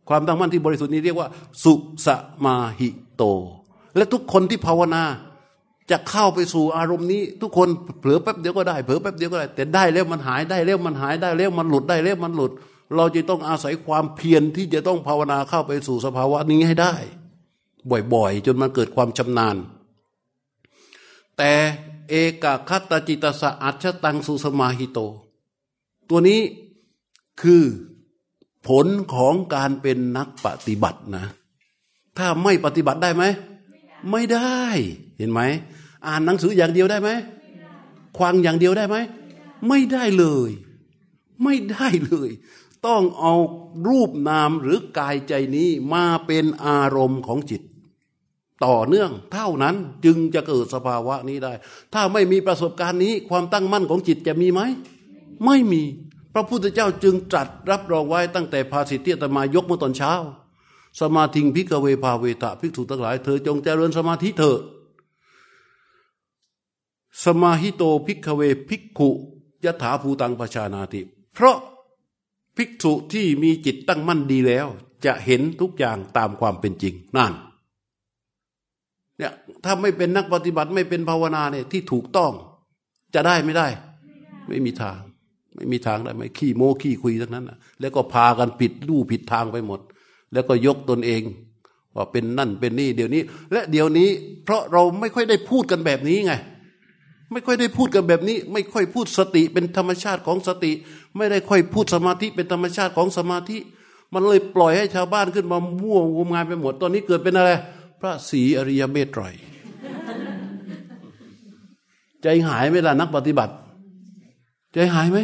[0.09, 1.27] ความตั้งมั่นที่บริสุทธิ์นี้เรียกว่า
[1.63, 1.73] สุ
[2.05, 2.07] ส
[2.45, 3.23] มาหิโต
[3.95, 5.03] และทุกคนที่ภาวนา
[5.91, 7.67] จะเข้าไปสู่อารมณ์นี้ ทุกคน
[7.99, 12.51] เผลอแป๊บเดียวก็ได้เผลอแป๊บเดียวก็ได้ แต่ได้แล้วมันหายได้แล้วมันหายได้แล้วมันหลุดได้แล้วมันหลุด
[12.95, 16.93] เราจะต้องอาศัยความเพียรที่จะต้องภาวนาเข้าไปสู่สภาวะนี้ให้ได้
[18.13, 19.55] บ่อยๆ จนมันเกิดความชำนาญ
[21.37, 21.51] แต่
[22.09, 24.99] เอกคัตจิตสะอัชตังสุสมาหิโต
[26.09, 26.41] ตัวนี้
[27.41, 27.63] คือ
[28.67, 31.25] ผลของการเป็นนักปฏิบัตินะ
[32.17, 33.23] ถ้าไม่ปฏิบัติได้ไหม
[34.11, 34.61] ไม่ได้
[35.17, 35.41] เห็นไหม
[36.07, 37.09] อ่านหนังสืออย่างเดียวได้ไหม
[38.17, 38.97] ควังอย่างเดียวได้ไหม
[39.67, 40.51] ไม่ได้เลย
[41.43, 42.29] ไม่ได้เลย
[42.87, 43.33] ต้องเอา
[43.87, 47.61] รูปนามหรือกายใจนี้มาเป็นอารมณ์ของจิต
[48.65, 49.75] ต่อเนื่องเท่านั้น
[50.05, 51.53] จึงจะเกิดสภาวะนี้ได้
[51.93, 54.61] ถ้าไม่มีประสบการณ์นี้ความตั้งมั่นของจิตจะมีไหม
[55.45, 55.83] ไม่มี
[56.33, 60.13] พระพุทธเจ้าจึงตรัสรับรองไว้ตั้งแต่ภาสิทธิตมายกเมื่อตอนเช้า
[61.01, 64.59] สมาธิงพิกเวภาเวตะภิกษุทั้งหลายเธอจงเจริญสมาธิเถอะ
[67.25, 69.09] สมาหิโตภิกเวภิกขุ
[69.65, 71.01] ยถาภูตังปชานาติ
[71.33, 71.57] เพราะ
[72.57, 74.67] ภิกษุที่มีจิตตั้งมั่นดีแล้ว
[75.05, 77.33] จะเห็นทุกอย่างตามความเป็นจริงนั่น
[79.17, 79.33] เนี่ย
[79.63, 82.31] ถ้าไม่เป็นนักปฏิบัติไม่เป็นภาวนาเนี่ยที่ถูกต้อง
[83.15, 83.67] จะได้ไม่ได้
[84.47, 84.99] ไม่มีทาง
[85.55, 89.79] ไม่มีทางได้ไม่ขี้โม้ขี้คุยทั้งนั้นนะแล้วก็พากันผิดลู่ผิดทางไปหมด
[90.33, 91.21] แล้วก็ยกตนเอง
[91.95, 94.09] ว่าเป็นนั่นเป็นนี่เดี๋ยวนี้ และเดี๋ยวนี้
[94.43, 96.33] เพราะเราไม่ค่อยได้พูดกันแบบนี้ไง
[97.31, 100.71] ไม่ค่อยได้พูดกันแบบนี้ ไม่ค่อยพูดสติเป็นธรรมชาติของสติ
[101.17, 103.57] ไม่ได้ค่อยพูดสมาธิเป็นธรรมชาติของสมาธิ
[104.13, 107.49] มันเลยปล่อยให้ชาวบ้านขึ้นมามั่วงมงานไปหมดตอนนี้เกิดเป็นอะไร
[107.99, 109.23] พระศรีอริยเมตไตร
[112.21, 113.53] ใจหายไหมล่ะนักปฏิบัติ
[114.73, 115.17] ใจหายไหม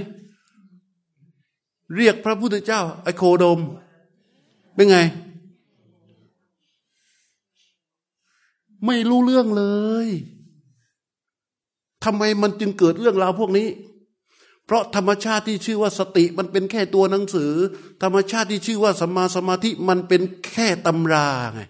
[1.96, 3.60] เรียกพระพุทธเจ้าไอโคโดม
[4.76, 4.98] เป็นไง
[8.86, 9.64] ไม่รู้เรื่องเล
[10.06, 10.08] ย
[12.04, 13.68] ทำไมมันจึงเกิดเรื่องราวพวกนี้
[14.66, 17.52] เพราะธรรมชาติที่ชื่อว่าสติมันเป็นแค่ตัวหนังสือ
[18.04, 21.62] ธรรมชาติที่ชื่อว่าสัมมาสมาธิมันเป็นแค่ตำราไง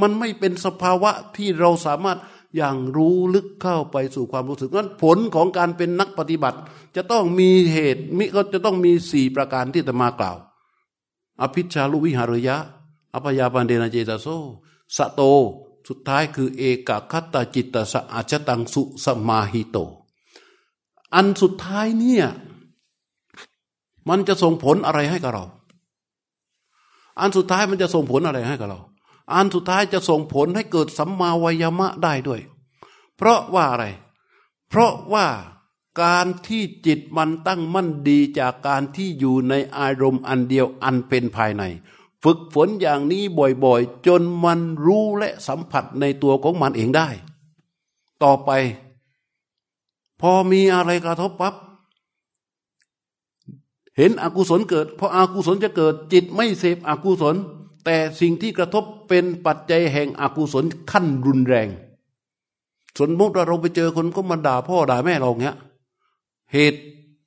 [0.00, 2.18] มันไม่เป็นสภาวะที่เราสามารถ
[2.56, 6.58] อย่างรู้ลึกเข้าไปสู่ความรู้สึกนั้นผลของการเป็นนักปฏิบัติ
[6.96, 10.36] จะต้องมีเหตุมิก็จะต้องมีสี่ประการที่จะมากล่าว
[11.42, 12.56] อภิชาลุวิหารยะ
[13.14, 14.26] อภยาปันเดนเจตโซ
[14.96, 15.20] สโต
[15.88, 19.76] สุดท้ายคือเอกคัตตาจิตตสะอาชตังสุสมาหิโต
[21.14, 22.26] อันสุดท้ายเนี่ย
[24.08, 25.44] มันจะส่งผลอะไรให้กับเรา
[27.20, 28.80] อันสุดท้ายมันจะส่งผลอะไรให้กับเรา
[29.34, 32.40] อันสุดท้ายจะส่งผลให้เกิดสัมมาวายมะได้ด้วย
[33.16, 33.84] เพราะว่าอะไร
[34.68, 35.26] เพราะว่า
[36.02, 41.62] การที่จิตมันตั้งมั่นดีจากการที่อยู่ในอารมณ์อันเดียวอันเป็นภายใน
[42.24, 43.22] ฝึกฝนอย่างนี้
[43.64, 47.08] บ่อยๆ จนมันรู้และสัมผัสในตัวของมันเองได้
[48.22, 48.50] ต่อไป
[50.20, 51.54] พอมีอะไรกระทบปับ๊บ
[53.96, 57.36] เห็นอกุศลเกิดพออกุศลจะเกิดจิตไม่เสพอกุศล
[57.84, 61.68] แต่สิ่งที่กระทบเป็นปัจจัยแห่งอกุศลขั้นรุนแรง
[62.98, 65.56] สมมติว่าเราไปเจอคนก็มาด่าพ่อด่าแม่เราเงี้ย
[66.52, 66.80] เหตุ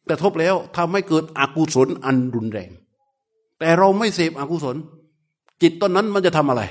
[0.09, 2.71] กระทบแล้วทำให้เกิดอกุศลอันรุนแรง
[3.62, 4.76] แต่เราไม่เสพอกุศล
[5.62, 6.64] จิตตอนนั้นมันจะทำอะไร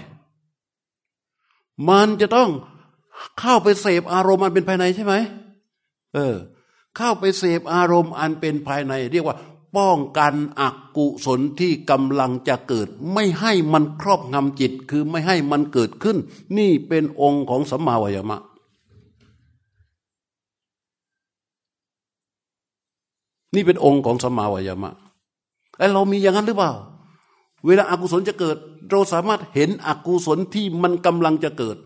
[1.88, 2.50] มันจะต้อง
[3.40, 5.14] เข้าไปเสพอารมณ์อันเป็นภายในใช่ไหม
[6.14, 6.34] เออ
[6.96, 9.36] เข้าไปเสพอารมณ์อันเป็นภายใน เรียกว่า
[9.76, 10.62] ป้องกันอ
[10.96, 16.16] กุศลที่กำลังจะเกิด ไม่ให้มันครอบงำจิตคือไม่ให้มันเกิดขึ้น
[16.58, 18.40] นี่เป็นองค์ของสัมมาวายามะ
[23.54, 24.92] นี่เป็นองค์ของสัมมาวายามะ
[25.80, 26.72] ไอเรามีอย่างนั้นหรือเปล่า
[27.66, 28.56] เวลาอากุศลจะเกิด
[28.90, 31.76] เราสามารถเห็นอกุศลที่มันกำลังจะเกิด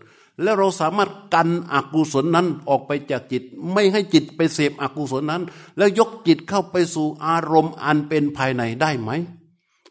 [0.41, 3.43] แล้วเราสามารถกันอกุศลนั้นออกไปจากจิต
[3.73, 5.41] ไม่ให้จิตไปเสพอกุศลนั้น
[5.77, 9.11] แล้วยกจิตเข้าไปสู่อารมณ์อันเป็นภายในได้ไหม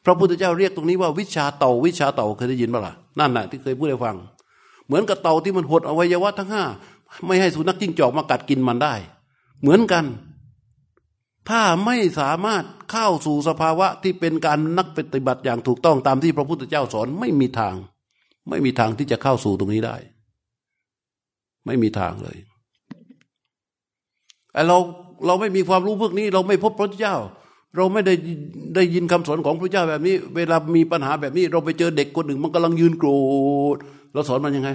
[0.05, 4.17] พระพุทธเจ้าเรียกตรงนี้ว่าวิชาเต่าวิชาเต่าเคยได้ยินบ้าล่ะนั่นแหละที่เคยพูดให้ฟัง
[4.87, 6.65] เหมือนกับเต่าที่มันหดอวัยวะทั้งห้า
[7.27, 8.95] ไม่ให้สุนัขจิ้งจอกมากัดกินมันได้
[9.61, 10.05] เหมือนกัน
[11.49, 17.75] ถ้าไม่สามารถเข้าสู่สภาวะที่เป็นการนักปฏิบัติอย่างถูกต้องตามที่พระพุทธเจ้าสอนไม่มีทาง
[18.49, 19.97] ไม่มีทางที่จะเข้าสู่ตรงนี้ได้
[21.67, 22.37] ไม่มีทางเลย
[24.53, 24.79] ไอเรา
[25.27, 27.17] เราไม่มีความรู้พวกนี้ เราไม่พบพระเจ้า
[27.77, 28.15] เราไม่ได้
[28.75, 33.11] ได้ยินคำสอนของพระเจ้าแบบนี้ เวลามีปัญหาแบบนี้ เราไปเจอเด็กคนหนึ่ง มันกำลังยืนโกร
[33.75, 33.77] ธ
[34.13, 34.71] เราสอนมันยังไง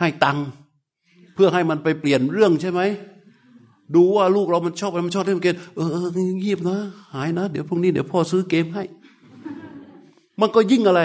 [0.00, 0.46] ให้ตังค์
[1.34, 2.80] เพื่อให้มันไปเปลี่ยนเรื่องใช่ไหม
[3.94, 6.06] ดูว่าลูกเรามันชอบมันชอบเล่นเกมเออ
[6.40, 6.76] เงียบนะ
[7.14, 8.84] หายนะ เดี๋ยวพรุ่งนี้เดี๋ยวพ่อซื้อเกมให้
[10.40, 11.02] มันก็ยิ่งอะไร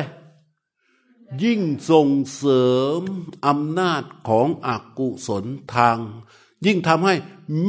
[1.44, 2.68] ยิ่งส่งเสริ
[3.00, 3.02] ม
[3.48, 5.98] อำนาจของอกุศลทาง
[6.66, 7.16] ยิ่งทำให้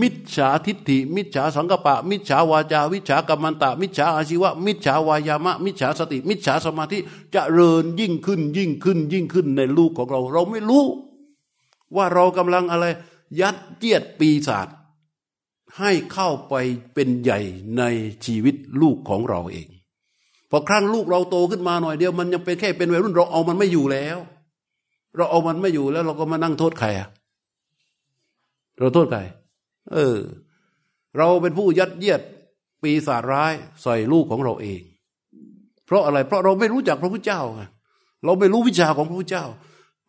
[0.01, 6.99] มิจฉาทิฏฐิ มิจฉาสังกปะ มิจฉาวาจาวิจฉากรรมันตะ มิจฉาอาชีวะ มิจฉาวายามะ มิจฉาสติ มิจฉาสมาธิ
[7.35, 10.85] จะเริญยิ่งขึ้น ยิ่งขึ้น ยิ่งขึ้นในลูกของเรา เราไม่รู้
[11.97, 12.87] ว่าเรากำลังอะไร
[13.41, 14.69] ยัดเยียดปีศาจ
[15.79, 16.55] ให้เข้าไป
[16.95, 17.41] เป็นใหญ่
[17.79, 17.83] ใน
[18.25, 19.69] ชีวิตลูกของเราเอง
[20.51, 24.19] พอครั้งลูกเราโตขึ้นมาหน่อยเดียวมันยังเป็นแค่เป็นวัยรุ่นเราเอามันไม่อยู่แล้ว
[25.17, 27.09] เราเอามันไม่อยู่แล้ว เราก็มานั่งโทษใครอะ
[28.79, 29.21] เราโทษใคร
[29.93, 30.17] เออ
[31.19, 32.21] เราเป็นผู้ยัดเยียด
[32.83, 33.53] ปีศาจร้าย
[33.83, 34.81] ใส่ลูกของเราเอง
[35.87, 37.63] เพราะอะไร เพราะเราไม่รู้จักพระพุทธเจ้าไง
[38.25, 39.45] เราไม่รู้วิชาของพระพุทธเจ้า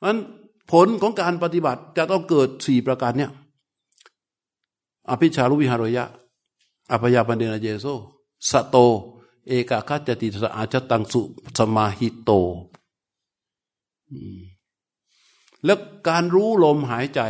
[0.03, 0.19] นั้น
[0.71, 3.31] ผลของการปฏิบัติจะต้องเกิดสี่ประการเนี่ย
[5.09, 6.05] อภิชาลุวิหารยะ
[6.91, 7.85] อภยาปันเดนเจโซ
[8.49, 8.75] สโต
[9.47, 11.21] เอกาคจติสอาจตังสุ
[11.57, 12.31] สมาหิโต
[15.65, 17.21] แล้วการรู้ลมหายใจ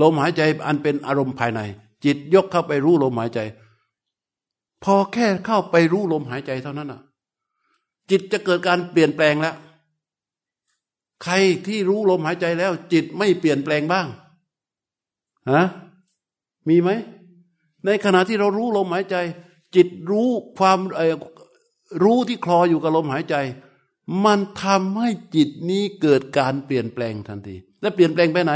[0.00, 1.60] ลมหายใจอันเป็นอารมณ์ภายใน
[2.04, 3.40] จิตยกเข้าไปรู้ลมหายใจ
[4.84, 7.00] พอแค่เข้าไปรู้ลมหายใจเท่านั้นอะ
[8.10, 9.56] จิตจะเกิดการเปลี่ยนแปลงแล้ว
[11.24, 11.34] ใคร
[11.66, 14.06] ที่รู้ลมหายใจแล้ว จิตไม่เปลี่ยนแปลงบ้าง
[15.50, 15.64] ฮะ
[16.68, 16.90] มีไหม
[17.86, 19.16] ในขณะที่เรารู้ลมหายใจ
[19.74, 20.78] จิตรู้ความ
[22.02, 23.36] รู้ที่คลออยู่กับลมหายใจ
[24.24, 28.52] มันทำให้จิตนี้เกิดการเปลี่ยนแปลงทันที และเปลี่ยนแปลงไปไหน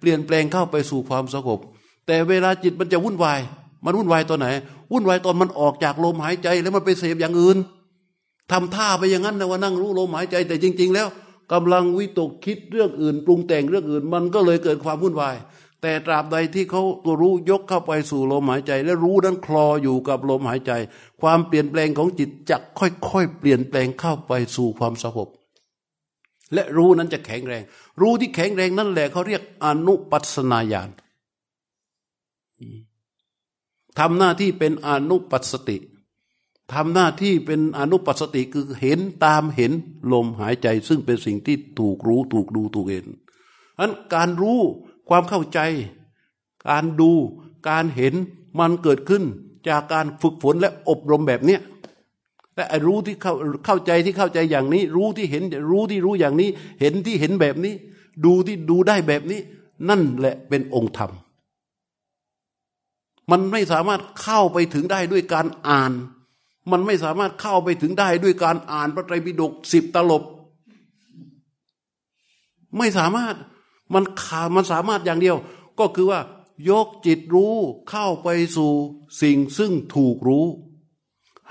[0.00, 1.60] เปลี่ยนแปลงเข้าไปสู่ความสงบ
[2.06, 3.40] แต่เวลาจิตมันจะวุ่นวาย
[3.84, 4.48] มันวุ่นวายตอนไหน
[4.92, 7.56] วุ่นวายตอนมันออกจากลมหายใจแล้วมันไปเสพอย่างอื่น
[8.52, 11.08] ทำท่าไปอย่างนั้นนะว่านั่งรู้ลมหายใจ แต่จริง ๆ แล้ว
[11.52, 15.36] กำลังวิตกคิดเรื่องอื่น ปรุงแต่งเรื่องอื่น มันก็เลยเกิดความวุ่นวาย
[15.82, 20.72] แต่ตราบใดที่เขาตัวรู้ยกเข้าไปสู่ลมหายใจ และรู้นั้นคลออยู่กับลมหายใจ
[21.20, 25.28] ความเปลี่ยนแปลงของจิตจะค่อยๆเปลี่ยนแปลงเข้าไปสู่ความสงบ
[26.54, 27.62] และรู้นั้นจะแข็งแรง
[28.00, 30.90] รู้ที่แข็งแรงนั่นแหละเขาเรียกอนุปัสนาญาณ
[33.98, 35.78] ทำหน้าที่เป็นอนุปัสติ
[36.72, 39.72] ทำหน้าที่เป็นอนุปัสติคือเห็นตามเห็น
[40.12, 43.06] ลมหายใจ ซึ่งเป็นสิ่งที่ถูกรู้ถูกดูถูกเห็น
[43.78, 44.60] อันการรู้
[45.08, 45.60] ความเข้าใจ
[46.68, 47.10] การดู
[47.68, 48.14] การเห็น
[48.58, 49.22] มันเกิดขึ้น
[49.68, 51.60] จากการฝึกฝนและอบรมแบบเนี้ย
[52.54, 53.34] แต่รู้ที่เข้า
[53.66, 56.48] เข้าใจที่เข้าใจอย่างนี้ รู้ที่เห็นรู้ที่รู้อย่างนี้
[56.80, 57.74] เห็นที่เห็นแบบนี้
[58.24, 59.40] ดูที่ดูได้แบบนี้
[59.88, 61.12] นั่นแหละเป็นองค์ธรรม
[63.30, 65.92] มันไม่สามารถเข้าไปถึงได้ด้วยการอ่าน
[66.72, 70.22] มันไม่สามารถเข้าไปถึงได้ด้วยการอ่านพระไตรปิฎกสิบตลบ
[72.78, 73.34] ไม่สามารถ
[73.92, 75.36] มันขามันสามารถอย่างเดียว
[75.78, 76.20] ก็คือว่า
[76.68, 77.54] ยกจิตรู้
[77.88, 78.72] เข้าไปสู่
[79.20, 80.46] สิ่งซึ่งถูกรู้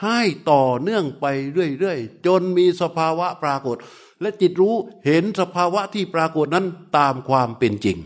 [0.01, 0.19] ให้
[0.51, 3.77] ต่อเนื่องไปเรื่อยๆ จนมีสภาวะปรากฏ
[4.21, 4.75] และจิตรู้
[5.05, 6.65] เห็นสภาวะที่ปรากฏนั้น
[6.97, 7.97] ตามความเป็นจริง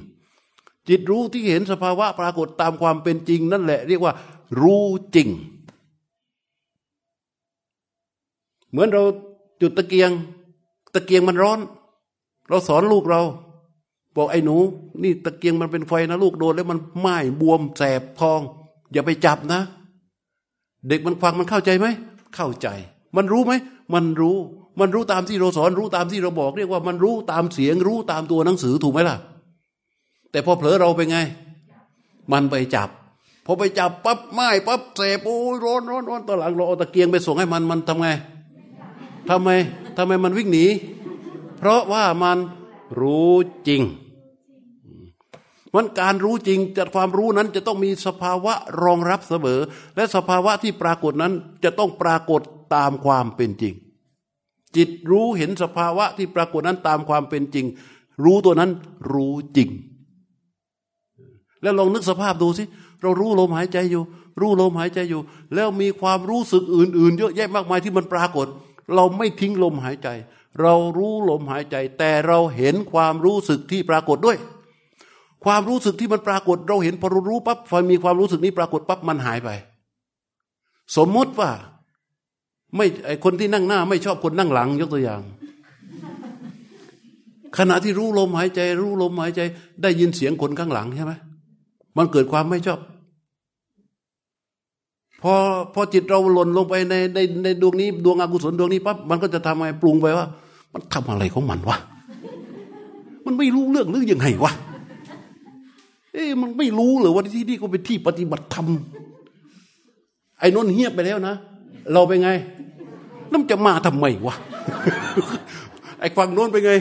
[0.88, 4.14] จิตรู้ที่เห็นสภาวะปรากฏตามความเป็นจริง นั่นแหละเรียกว่า
[4.62, 4.86] รู้
[5.16, 5.30] จริง
[8.70, 9.04] เหมือนเรา
[9.62, 10.12] จุดตะเกียง
[10.94, 11.60] ตะเกียงมันร้อน
[12.48, 13.22] เราสอนลูกเรา
[14.16, 14.58] บอกไอ้หนู
[15.04, 18.42] นี่ตะเกียงมันเป็นไฟนะลูกโดนแล้วมันไหม้บวมแสบพอง
[18.92, 19.62] อย่าไปจับนะ
[20.88, 21.88] เด็กมันฟังมันเข้าใจไหม
[22.36, 22.68] เข้าใจ
[23.16, 23.54] มันรู้ไหม
[23.94, 24.38] มันรู้
[24.80, 29.18] มันรู้ตามที่เราสอนรู้ตามที่เราบอก เรียกว่ามันรู้ตามเสียงรู้ตามตัวหนังสือถูกไหมล่ะ
[30.32, 31.18] แต่พอเผลอเราไปไง
[32.32, 32.90] มันไปจับ
[33.46, 38.08] พอไปจับปั๊บไหม้ปั๊บเสบโอ้ยร้อนร้อนร้อนตอนหลังเราเอาตะเกียงไปส่งให้มันมันทำไง
[39.30, 39.50] ทำไม
[39.98, 40.66] ทำไมมันวิ่งหนี
[41.58, 42.38] เพราะว่ามัน
[43.00, 43.34] รู้
[43.68, 43.84] จริง
[45.76, 48.54] มันการรู้จริงจะความรู้นั้นจะต้องมีสภาวะ
[48.84, 49.60] รองรับเสมอ
[49.96, 51.34] และสภาวะที่ปรากฏนั้น
[51.64, 52.42] จะต้องปรากฏ
[52.76, 53.74] ตามความเป็นจริง
[54.76, 57.66] จิตรู้เห็นสภาวะที่ปรากฏนั้นตามความเป็นจริง
[58.24, 58.72] รู้ตัวนั้น
[59.14, 59.70] รู้จริง
[61.62, 62.64] แล้วลองนึกสภาพดูสิ
[63.02, 64.04] เรารู้ลมหายใจอยู่
[64.40, 65.22] รู้ลมหายใจอยู่
[65.56, 68.48] แล้วมีความรู้สึกอื่น ๆ เยอะแยะมากมายที่มันปรากฏ
[68.96, 70.08] เราไม่ทิ้งลมหายใจ
[70.62, 74.38] เรารู้ลมหายใจ แต่เราเห็นความรู้สึกที่ปรากฏด้วย
[75.46, 79.50] ความรู้สึกที่มันปรากฏ เราเห็นพอรู้ปั๊บพอมีความรู้สึกนี้ปรากฏปั๊บมันหายไป
[80.98, 81.50] สมมติว่า
[82.76, 85.22] ไม่ไอคนที่นั่งหน้า ไม่ชอบคนนั่งหลังยกตัวอย่าง
[87.58, 89.42] ขณะที่รู้ลมหายใจ รู้ลมหายใจ
[89.82, 91.14] ได้ยินเสียงคนข้างหลังใช่ไหม
[91.98, 92.80] มันเกิดความไม่ชอบ
[95.22, 95.34] พอ
[95.74, 100.28] พอจิตเราหล่นลงไปในในในดวงนี้ ดวงอกุศลดวงนี้ปั๊บมันก็จะทำไงปรุงไปว่า
[100.74, 101.78] มันทำอะไรของมันวะ
[103.26, 104.52] มันไม่รู้เรื่องหรือยังไงวะ
[106.14, 108.68] เอ๊ะมันไม่รู้เลยว่าที่นี่ก็เป็นที่ปฏิบัติธรรม
[110.40, 111.36] ไอ้นนเงียบไปแล้วนะ
[111.94, 112.30] เราไปไง
[113.32, 114.36] น้ำจะมาทำไมวะ
[116.00, 116.72] ไอ้ฝั่งโน้นไปไง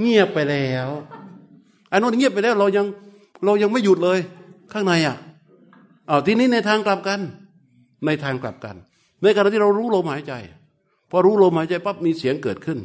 [0.00, 0.88] เงียบไปแล้ว
[1.88, 2.86] ไอ้นนเงียบไปแล้ว เรายัง
[3.44, 4.18] เรายังไม่หยุดเลย
[4.72, 5.16] ข้างในอะ
[6.06, 7.20] เอาทีนี้ในทางกลับกัน
[8.06, 8.76] ในทางกลับกัน
[9.22, 10.32] ในขณะที่เรารู้ลมหายใจ
[11.10, 12.78] พอรู้ลมหายใจปั๊บมีเสียงเกิดขึ้น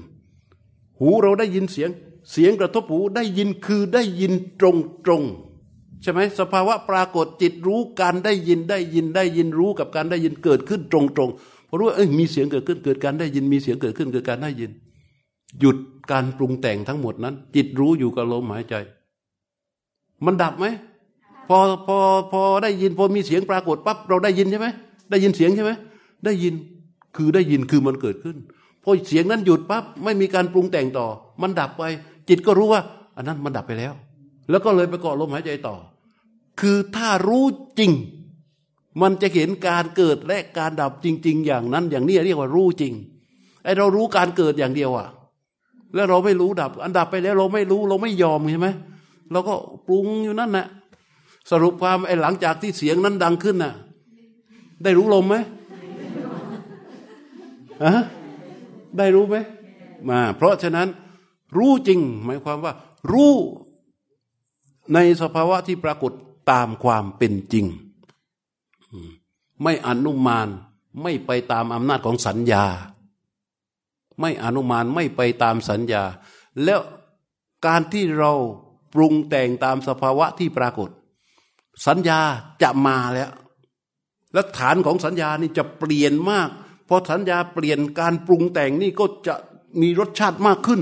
[1.02, 1.90] หูเราได้ยินเสียง
[2.32, 5.24] เสียงกระทบหูได้ยินคือได้ยินตรงตรง
[6.02, 11.30] ใช่ไหมสภาวะปรากฏจิตรู้การได้ยินได้ยินได้ยินรู้กับการได้ยินเกิดขึ้นตรงตรง
[11.68, 14.72] พอรู้ว่าเอ้ยมีเสียงเกิดขึ้นเกิดการได้ยินมีเสียงเกิดขึ้นเกิดการได้ยิน
[15.60, 15.78] หยุด
[16.12, 18.76] การปรุงแต่งทั้งหมดนั้น จิตรู้อยู่กับลมหายใจ
[20.26, 20.66] มันดับไหม
[21.50, 21.58] พอ
[21.88, 21.98] พอ
[22.32, 24.68] พอได้ยินพอมีเสียงปรากฏปั๊บเราได้ยินใช่ไหม
[25.10, 25.72] ได้ยินเสียงใช่ไหม
[26.26, 26.54] ได้ยิน
[27.16, 28.38] คือได้ยินคือมันเกิดขึ้น
[28.84, 31.08] พอเสียงนั้นหยุดปั๊บไม่มีการปรุงแต่งต่อ
[31.42, 31.84] มันดับไป
[32.30, 32.82] จิตก็รู้ว่า
[33.16, 33.94] อันนั้นมันดับไปแล้ว
[34.50, 35.76] แล้วก็เลยไปเกาะลมหายใจต่อ
[36.62, 37.46] คือถ้ารู้
[37.80, 37.92] จริง
[39.02, 42.94] มันจะเห็นการเกิดและการดับจริง ๆ อย่างนั้น อย่างนี้เรียกว่ารู้จริง
[43.64, 45.08] ไอเรารู้การเกิดอย่างเดียวอะ
[45.96, 48.70] แล้วเราไม่รู้ดับ อันดับไปแล้วเราไม่รู้เราไม่ยอมใช่ไหม
[49.32, 49.54] เราก็
[49.88, 50.68] ปรุงอยู่นั่นแหละ
[51.52, 53.74] สรุปความไอหลังจากที่เสียงนั้นดังขึ้นน่ะ
[54.84, 55.36] ได้รู้ลมไหม
[57.84, 57.94] อะ
[58.98, 59.36] ได้รู้ไหม
[60.10, 60.88] มาเพราะฉะนั้น
[61.58, 62.74] รู้จริง หมายความว่า
[63.12, 63.34] รู้
[64.94, 66.12] ในสภาวะที่ปรากฏ
[66.52, 67.66] ตามความเป็นจริง
[69.64, 70.48] ไม่อนุมาน
[71.02, 72.66] ไม่ไปตามอำนาจของสัญญา
[74.20, 76.04] ไม่อนุมานไม่ไปตามสัญญา
[76.64, 76.80] แล้ว
[77.66, 78.34] การที่เรา
[78.94, 80.90] ปรุงแต่งตามสภาวะที่ปรากฏ
[81.88, 82.20] สัญญา
[82.62, 83.32] จะมาแล้ว
[84.34, 86.50] และฐานของสัญญานี่จะเปลี่ยนมาก
[86.94, 89.36] พอสัญญาเปลี่ยนการปรุงแต่งนี่ก็จะ
[89.82, 90.82] มีรสชาติมากขึ้น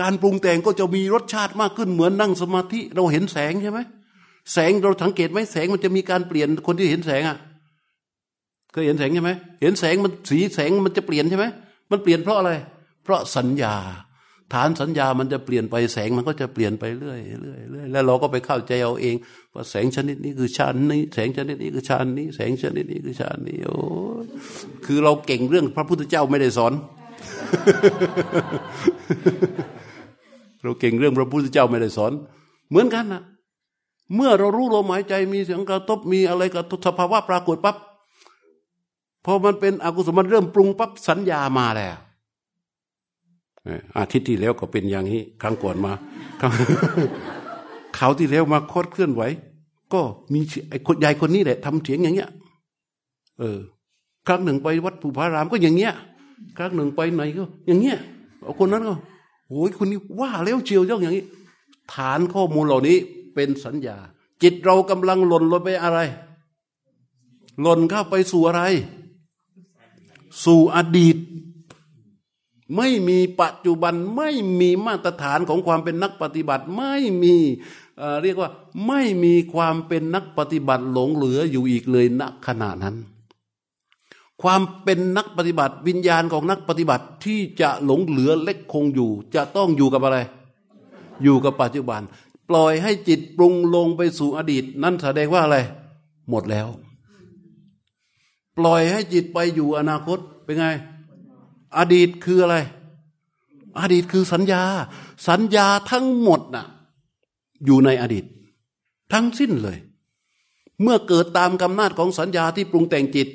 [0.00, 3.80] การปรุงแต่งก็จะมีรสชาติมากขึ้นเหมือนนั่งสมาธิเราเห็นแสงใช่ไหม
[4.52, 7.38] แสงเราสังเกตไหมแสงมันจะมีการเปลี่ยนคนที่เห็นแสงอะ
[8.72, 9.30] เคยเห็นแสงใช่ไหม
[9.62, 11.46] เห็นแสงมันสีแสงมันจะเปลี่ยนใช่ไหม
[11.90, 12.50] มันเปลี่ยนเพราะอะไร
[13.04, 13.74] เพราะสัญญา
[14.52, 19.16] ฐานสัญญามันจะเปลี่ยนไปแสงมันก็จะเปลี่ยนไปเรื่อยเรื่อยเรื่อยแล้วเราก็ไปเข้าใจเอาเอง
[19.54, 23.76] ว่าแสงชนิดนี้คือชาตินี้ แสงชนิดนี้คือชาตินี้ แสงชนิดนี้คือชาตินี้โอ้
[24.84, 26.72] คือเราเก่งเรื่องพระพุทธเจ้าไม่ได้สอน
[30.62, 32.12] เราเก่งเรื่องพระพุทธเจ้าไม่ได้สอน
[32.70, 33.22] เหมือนกันนะ
[34.14, 37.76] เมื่อเรารู้ลมหายใจมีเสียงกระทบมีอะไรกระทบสภาวะปรากฏปั๊บ
[39.24, 41.96] พอมันเป็นอกุศลมันเริ่มปรุงปั๊บสัญญามาแล้ว
[43.96, 45.92] อาทิตย์ที่แล้วก็เป็นอย่างนี้ ครั้งก่อนมา
[46.40, 46.52] ครั้ง
[47.94, 49.22] เขาที่แล้วมาโคตรเคลื่อนไหว
[49.92, 50.00] ก็
[50.32, 52.30] มีไอ้คนยายคนนี้แหละทำเสียงอย่างเงี้ย
[53.38, 53.58] เออ
[54.26, 55.94] ครั้งหนึ่งไปวัดภูพารามก็อย่างเงี้ย
[56.56, 57.98] ครั้งหนึ่งไปไหนก็ อย่างเงี้ย
[58.58, 58.94] คนนั้นก็
[59.48, 61.24] โอ้ยคุณนี่ว่าแล้วเชียวย่องอย่างนี้
[61.92, 62.96] ฐานข้อมูลเหล่านี้
[63.34, 63.96] เป็นสัญญา
[64.42, 65.98] จิตเรากำลังหล่นลงไปอะไร
[67.62, 68.62] หล่นเข้าไปสู่อะไร
[70.44, 71.16] สู่อดีต
[72.76, 74.30] ไม่มีปัจจุบันไม่
[74.60, 77.36] มีมาตรฐานของความเป็นนักปฏิบัติ ไม่มี
[78.22, 78.50] เรียกว่า
[78.86, 82.96] ไม่มีความเป็นนักปฏิบัติหลงเหลืออยู่อีกเลยณขณะนั้น
[84.42, 90.18] ความเป็นนักปฏิบัติ วิญญาณของนักปฏิบัติที่จะหลงเหลือเล็กคงอยู่ จะต้องอยู่กับอะไร
[91.22, 92.00] อยู่กับปัจจุบัน
[92.48, 95.58] ปล่อยให้จิตปรุงลงไปสู่อดีต นั่นแสดงว่าอะไร
[96.30, 96.68] หมดแล้ว
[98.58, 100.66] ปล่อยให้จิตไปอยู่อนาคตเป็นไง
[101.78, 102.56] อดีตคืออะไร
[103.80, 104.62] อดีตคือสัญญา
[105.28, 106.66] สัญญาทั้งหมดน่ะ
[107.64, 108.24] อยู่ในอดีต
[109.12, 109.78] ทั้งสิ้นเลย
[110.82, 113.28] เมื่อเกิดตามกำนาจของสัญญาที่ปรุงแต่งจิต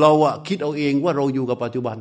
[0.00, 1.96] เราอะคิดเอาเองว่าเราอยู่กับปัจจุบัน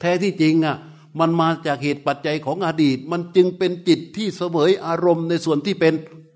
[0.00, 0.76] แท้ที่จริงอะ
[1.20, 5.94] มันมาจากเหตุปัจจัยของอดีต มันจึงเป็นจิตที่เสวยอารมณ์ในส่วนที่เป็น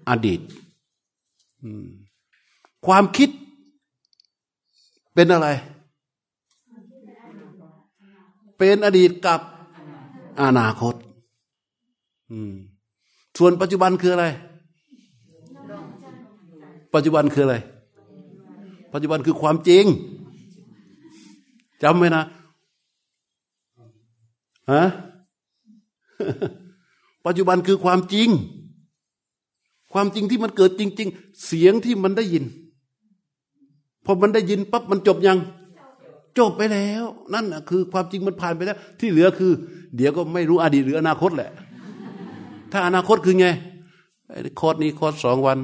[0.08, 0.40] อดีต
[2.86, 3.30] ความคิด
[5.14, 5.48] เป็นอะไร
[8.58, 9.40] เป็นอดีตกับ
[10.40, 10.94] อนาคต
[13.38, 14.26] ส่วนปัจจุบันคืออะไร
[16.94, 17.56] ปัจจุบันคืออะไร
[18.92, 19.84] ปัจจุบันคือความจริง
[21.82, 22.24] จำไว้นะ
[24.72, 24.84] ฮะ
[27.26, 28.28] ปัจจุบันคือความจริง
[29.92, 32.44] ความจริงที่มันเกิดจริง ๆ เสียงที่มันได้ยิน
[34.04, 35.38] พอมันได้ยินปั๊บมันจบยัง
[36.38, 37.02] จบไปแล้ว
[37.34, 39.52] นั่นคือความจริงมันผ่านไปแล้ว ที่เหลือคือ
[39.96, 41.50] เดี๋ยวก็ไม่รู้อดีตหรืออนาคตแหละ
[42.72, 43.46] ถ้าอนาคตคือไง
[44.60, 45.58] คอร์สนี้คอร์สสองวัน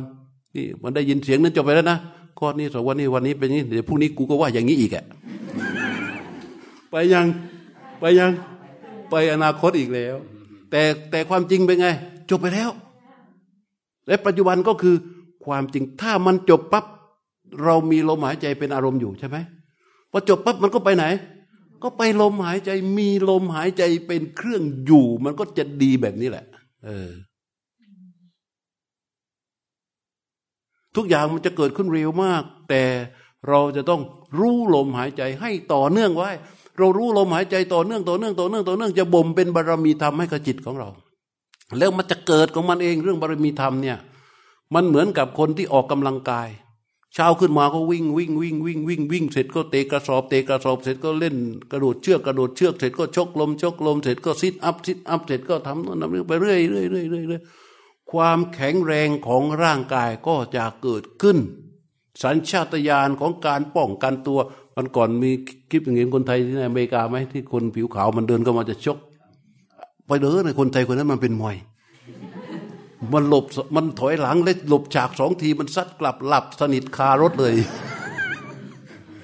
[0.57, 1.99] นี่มันได้ยินเสียงนั้นจบไปแล้วนะ
[2.39, 5.05] คอร์สนี้สองวันนี้วันนี้เป็นนี้เดี๋ยวพรุ่งนี้กูก็ว่าอย่างนี้อีกอะ
[6.91, 7.27] ไปยัง
[8.01, 8.31] ไปยัง
[9.11, 10.17] ไปอนาคตอีกแล้ว
[10.71, 11.89] แต่แต่ความจริงเป็นไง
[12.31, 12.71] จบไปแล้ว
[14.07, 14.95] และปัจจุบันก็คือ
[15.47, 16.85] ความจริงถ้ามันจบปับ๊บ
[17.65, 19.37] เรามีลมหายใจเป็นอารมณ์อยู่ใช่ไหม
[20.11, 21.05] พอจบปั๊บมันก็ไปไหน
[21.83, 26.45] ก็ไปลมหายใจมีลมหายใจเป็นเครื่องอยู่ มันก็จะดีแบบนี้แหละ
[26.85, 27.11] เออ
[30.97, 32.83] ทุกอย่างมันจะเกิดขึ้นเร็วมาก แต่
[33.49, 34.01] เราจะต้อง
[34.39, 36.31] รู้ลมหายใจให้ต่อเนื่องไว้
[36.79, 40.89] เรารู้ลมหายใจต่อเนื่องต่อเนื่องต่อเนื่องต่อเนื่องจะบ่มเป็นบารรมีธรรมให้กับจิตของเรา
[41.79, 43.99] แล้วมันจะเกิดของมันเองเรื่องบารมีธรรมเนี่ย
[44.75, 46.49] มันเหมือนกับคนที่ออกกำลังกาย
[47.15, 51.37] เช้าขึ้นมาก็วิ่งวิ่งวิ่งวิ่งวิ่งวิ่งเสร็จก็เตะกระสอบเตะกระสอบเสร็จก็เล่น
[51.71, 57.43] กระโดดเชือกกระโดดเชือกเสร็จก็ชกลมชกลมเสร็จก็ซิทอัพซิทอัพเสร็จก็ทำนั่นทำนี่ไปเรื่อยเรื่อยเรื่อยเรื่อย
[58.13, 61.39] ความแข็งแรงของร่างกายก็จะเกิดขึ้น
[62.23, 64.39] สัญชาตญาณของการป้องกันตัว
[64.77, 65.31] มันก่อนมี
[65.71, 68.99] คลิปอย่างเห็นคนไทยที่ในอเมริกาไหมที่คนผิวขาวมันเดินเข้ามาจะชก
[70.07, 71.57] ไปเดินในคนไทยคนนั้นมันเป็นมวย
[73.13, 73.45] มันหลบ
[73.75, 77.55] มันถอยหลังเล็หลบฉากสองทีมันซัดกลับหลับสนิทคารถเลย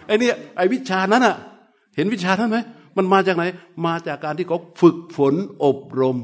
[0.07, 1.37] ไอ้นี่ไอ้วิชานั้นอะ
[1.97, 2.59] เห็นวิชานั้นไหม
[2.97, 3.45] มันมาจากไหน
[3.87, 5.35] มาจากการที่เขาฝึกฝน
[5.65, 6.17] อบรม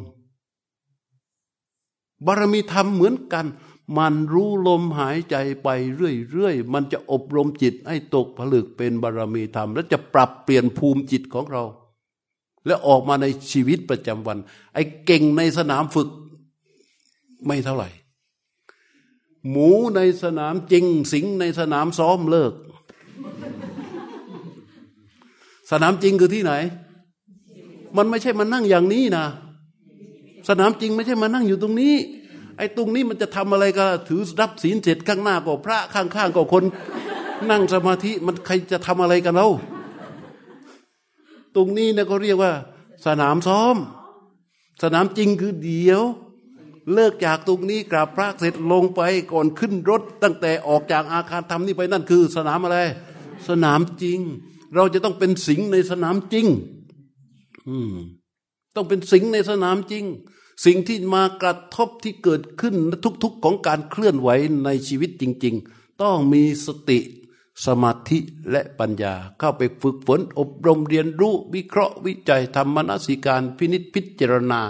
[2.27, 3.47] บารมีธรรมเหมือนกัน
[3.99, 11.62] มันรู้ลมหายใจไปเรื่อยๆมันจะอบรมจิตให้ตกผลึกเป็นบารมีธรรม และจะปรับเปลี่ยนภูมิจิตของเรา
[12.66, 14.39] และออกมาในชีวิตประจำวัน
[14.74, 16.09] ไอ้เก่งในสนามฝึก
[17.47, 17.89] ไม่เท่าไหร่
[19.51, 22.52] หมูในสนามจริง สิงในสนามซ้อมเลิก
[25.70, 26.52] สนามจริงคือที่ไหน
[27.97, 29.27] มันไม่ใช่มานั่งอย่างนี้นะ
[30.48, 31.94] สนามจริงไม่ใช่มานั่งอยู่ตรงนี้
[32.56, 36.64] ไอ้ตรงนี้มันจะทำอะไรก็ถือรับศีลเสร็จข้างหน้าก็พระข้างๆก็คน
[37.51, 39.48] นั่งสมาธิมันใครจะทำอะไรกันเรา
[41.56, 42.52] ตรงนี้นี่ยก็เรียกว่า
[43.06, 43.77] สนามซ้อม
[44.82, 46.02] สนามจริงคือเดียว
[46.93, 49.01] เลิกจากตรงนี้กราบพระเสร็จลงไป
[49.33, 52.79] ก่อนขึ้นรถ ตั้งแต่ออกจากอาคารธรรมนี่ไปนั่นคือ สนามอะไร
[53.49, 54.19] สนามจริง
[54.75, 56.47] เราจะต้องเป็นสิงในสนามจริง
[57.69, 57.95] อืม
[58.77, 60.05] ต้องเป็นสิงในสนามจริง
[60.65, 62.75] สิ่งที่มากระทบที่เกิดขึ้น
[63.23, 64.29] ทุกๆของการเคลื่อนไหว
[64.65, 66.99] ในชีวิตจริง ๆ ต้องมีสติ
[67.67, 68.19] สมาธิ
[68.51, 74.61] และปัญญาเข้าไปฝึกฝนอบรมเรียนรู้วิเคราะห์วิจัยทำมนสิการพินิจพิจารณา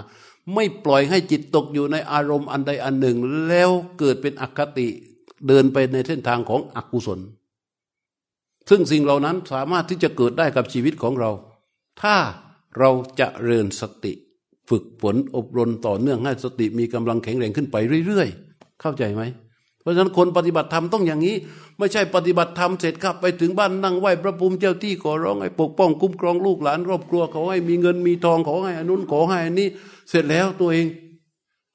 [0.53, 3.17] ไม่ปล่อยให้จิตตกอยู่ในอารมณ์อันใดอันหนึ่ง
[3.47, 4.87] แล้วเกิดเป็นอคติ
[5.47, 7.19] เดินไปในเส้นทางของอกุศล
[8.69, 11.31] ซึ่งสิ่งเหล่านั้นสามารถที่จะเกิดได้กับชีวิตของเรา
[12.01, 12.15] ถ้า
[12.79, 14.13] เราจะเริญสติ
[14.69, 17.75] ฝึกฝนอบรมต่อเนื่องให้สติมีกำลังแข็งแรงขึ้นไป
[18.05, 19.23] เรื่อยๆ เข้าใจไหม
[19.81, 21.35] เพราะฉะนั้นคนปฏิบัติธรรมต้องอย่างนี้
[21.77, 29.67] ไม่ใช่ปฏิบัติธรรมเสร็จครับไปถึงบ้านนั่งไหว้พระภูมิเจ้าที่ขอร้องให้ปกป้องคุ้มครองลูกหลานครอบครัวขอให้มีเงินมีทองขอให้อนุนขอให้อันนี้
[30.09, 30.87] เสร็จแล้วตัวเอง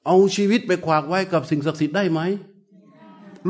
[0.06, 2.20] เอาชีวิตไปขวากไว้กับสิ่งศักดิ์สิทธิ์ได้ไหม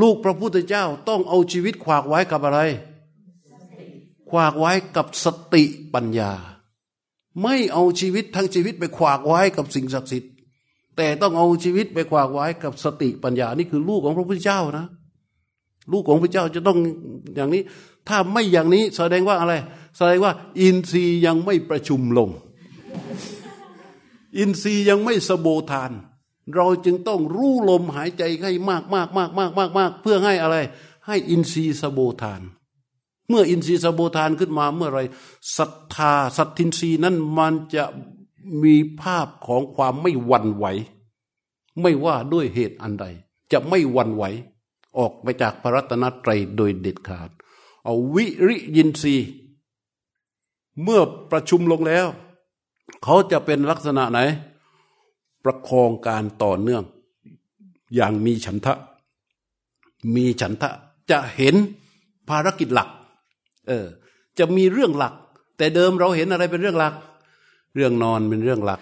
[0.01, 2.61] ลูกพระพุทธเจ้าต้องเอาชีวิตขวากไว้กับอะไร
[4.31, 5.65] ขวากไว้กับสติ
[5.95, 6.33] ปัญญา
[7.43, 10.33] ไม่เอาชีวิตทั้งชีวิตไปขวากไว้กับสิ่งศักดิ์สิทธิ์
[10.97, 14.87] แต่ต้องเอาชีวิตไปขวากไว้กับสติปัญญา นี่คือลูกของพระพุทธเจ้านะ
[15.93, 16.79] ลูกของพระเจ้าจะต้อง
[17.37, 17.63] อย่างนี้
[18.09, 19.55] ถ้าไม่อย่างนี้แสดงว่าอะไร
[19.97, 22.29] แสดงว่า อินทรีย์ยังไม่ประชุมลง
[24.37, 25.93] อินทรีย์ยังไม่สโบทาน
[26.55, 30.57] เราจึงต้องรู้ลมหายใจให้มากมากมากมากมากมากเพื่อให้อะไร
[31.07, 32.43] ให้อินทรีย์สโบทาน
[33.29, 35.01] เมื่ออินทรีย์สโบทานขึ้นมาเมื่อไร
[35.57, 37.85] ศรัทธาสัตทินทรีย์นั้นมันจะ
[38.63, 40.67] มีภาพของความไม่หวั่นไหว
[41.81, 43.07] ไม่ว่าด้วยเหตุอันใด
[43.53, 44.25] จะไม่หวั่นไหว
[44.99, 47.31] ออกไปจากพระรัตนตรัยโดยเด็ดขาด
[47.85, 49.29] เอาวิริยินทรีย์
[50.83, 51.01] เมื่อ
[51.31, 52.07] ประชุมลงแล้ว
[53.03, 54.21] เขาจะเป็นลักษณะไหน
[55.45, 56.83] ประคองการต่อเนื่อง
[57.95, 58.75] อย่างมีฉันทะ
[60.15, 60.71] มีฉันทะ
[61.11, 61.55] จะเห็น
[62.29, 62.89] ภารกิจหลัก
[63.69, 63.87] เออ
[64.39, 65.15] จะมีเรื่องหลัก
[65.59, 66.95] แต่เดิมเราเห็นอะไรเป็นเรื่องหลัก
[67.75, 68.81] เรื่องนอนเป็นเรื่องหลัก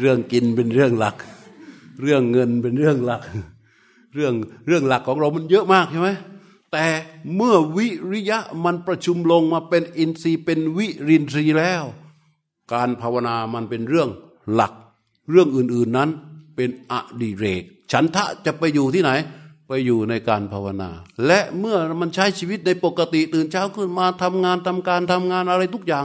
[0.00, 1.16] เรื่องกินเป็นเรื่องหลัก
[2.02, 3.22] เรื่องเงินเป็นเรื่องหลัก
[4.14, 4.34] เรื่อง
[4.66, 6.10] เรื่องหลักของเรามันเยอะมากใช่ไหม
[6.72, 6.86] แต่
[7.36, 11.84] เมื่อวิริยะมันประชุมลงมาเป็นอินทรีย์เป็นวิรินทรีย์แล้ว
[12.72, 14.08] การภาวนามันเป็นเรื่อง
[14.52, 14.72] หลัก
[15.30, 16.10] เรื่องอื่นๆนั้น
[16.56, 19.10] เป็นอดิเรก ฉันทะจะไปอยู่ที่ไหน
[19.68, 20.90] ไปอยู่ในการภาวนา
[21.26, 26.04] และเมื่อมันใช้ชีวิตในปกติตื่นเช้าขึ้นมาทำงานทำการทำงานอะไรทุกอย่าง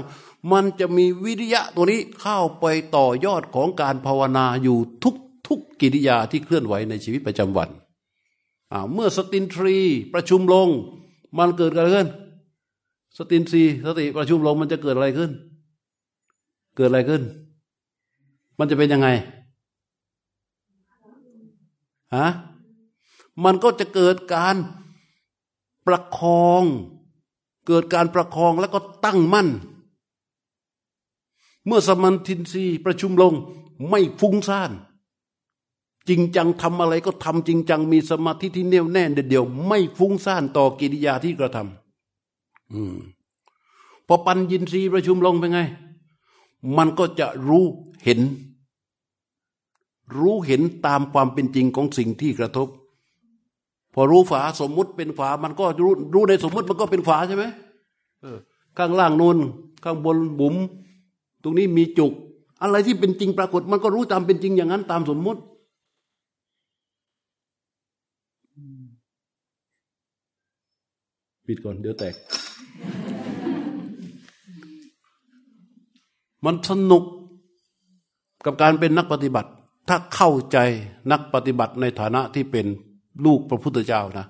[0.52, 2.66] มันจะมีวิริยะตัวนี้เข้าไป
[2.96, 5.16] ต่อยอดของการภาวนาอยู่ทุก
[5.48, 7.70] ทุกกิริยาที่เคลื่อนไหวในชีวิตประจำวัน
[8.94, 9.78] เมื่อสตินทรี
[10.14, 10.68] ประชุมลง
[11.38, 12.10] มันเกิดอะไรขึ้น
[13.18, 15.32] สตินทรีสติประชุมลงมันจะเกิดอะไรขึ้น
[16.76, 17.24] เกิดอะไรขึ้น
[18.58, 19.08] มันจะเป็นยังไง
[22.16, 22.28] ฮะ
[23.44, 24.56] มันก็จะเกิดการ
[25.88, 26.64] ประคอง
[27.68, 29.48] เกิดการประคองแล้วก็ตั้งมั่น
[31.66, 33.34] เมื่อสมันทินรีประชุมลง
[33.90, 34.72] ไม่ฟุ้งซ่าน
[36.08, 42.96] จริงจังทำอะไรก็ทำจริงจัง มีสมาธิที่แน่วแน่เดียว ไม่ฟุ้งซ่านต่อกิริยาที่กระทำอืม
[44.08, 45.60] พอปัญญินทรีย์ประชุมลงเป็นไง
[46.78, 47.66] มันก็จะรู้
[48.04, 48.20] เห็น
[50.18, 52.68] รู้เห็นตามความเป็นจริงของสิ่งที่กระทบ
[53.94, 57.46] พอรู้ฝาสมมุติเป็นฝา มันก็รู้รู้ในสมมุติมันก็เป็นฝาใช่ไหม
[58.78, 59.38] ข้างล่างนูน
[59.84, 60.56] ข้างบนบุ๋ม
[61.44, 62.12] ตรงนี้มีจุก
[62.62, 65.42] อะไรที่เป็นจริงปรากฏ มันก็รู้ตามเป็นจริงอย่างนั้น ตามสมมุติ
[71.48, 72.16] ปิดก่อนเดี๋ยวแตก
[76.46, 77.04] มันสนุก
[78.46, 79.50] กับการเป็นนักปฏิบัติ
[79.88, 80.58] ถ้าเข้าใจ
[81.12, 82.66] นักปฏิบัติในฐานะที่เป็น
[83.26, 84.26] ลูกพระพุทธเจ้านะ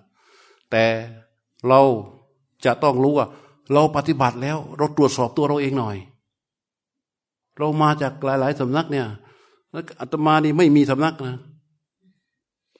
[0.72, 0.84] แต่
[1.68, 1.82] เรา
[2.66, 3.28] จะต้องรู้ว่า
[3.74, 5.98] เราปฏิบัติแล้ว เราตรวจสอบตัวเราเองหน่อย
[7.58, 9.06] เรามาจากหลาย ๆสำนักเนี่ย
[10.00, 11.36] อาตมานี่ไม่มีสำนักนะ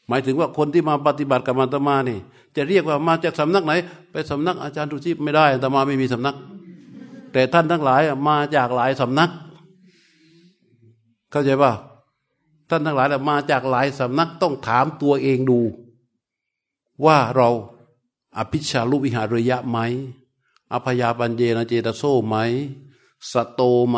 [0.08, 2.18] หมายถึงว่าคนที่มาปฏิบัติกับอาตมานี่
[2.56, 3.74] จะเรียกว่ามาจากสำนักไหน
[4.12, 6.36] ไปสำนักอาจารย์ทุชีพไม่ได้อาตมาไม่มีสำนัก
[7.36, 9.32] แต่ท่านทั้งหลายมาจากหลายสำนัก
[11.32, 11.72] เข้าใจป่ะ
[12.70, 15.60] ท่านทั้งหลายมาจากหลายสำนักต้องถามตัวเองดู
[17.06, 17.50] ว่าเรา
[18.38, 19.78] อภิชาลุวิหารยะไหม
[20.74, 22.36] อภยาปัญเจนเจตโซไหม
[23.32, 23.98] สโตไหม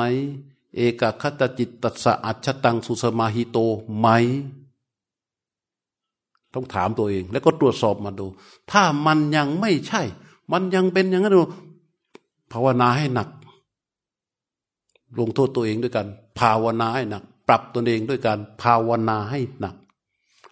[0.76, 3.58] เอกคตจิตตัสะอัจฉตังสุสมาหิโต
[4.00, 4.08] ไหม
[6.54, 8.28] ต้องถามตัวเอง แล้วก็ตรวจสอบมาดู
[8.72, 10.02] ถ้ามันยังไม่ใช่
[10.52, 11.36] มันยังเป็นอย่างนั้น
[12.52, 13.30] ภาวนาให้หนัก
[15.20, 16.08] ลงโทษตัวเองด้วยกัน
[16.40, 19.76] ภาวนาให้หนัก ปรับตัวเองด้วยการภาวนาให้หนัก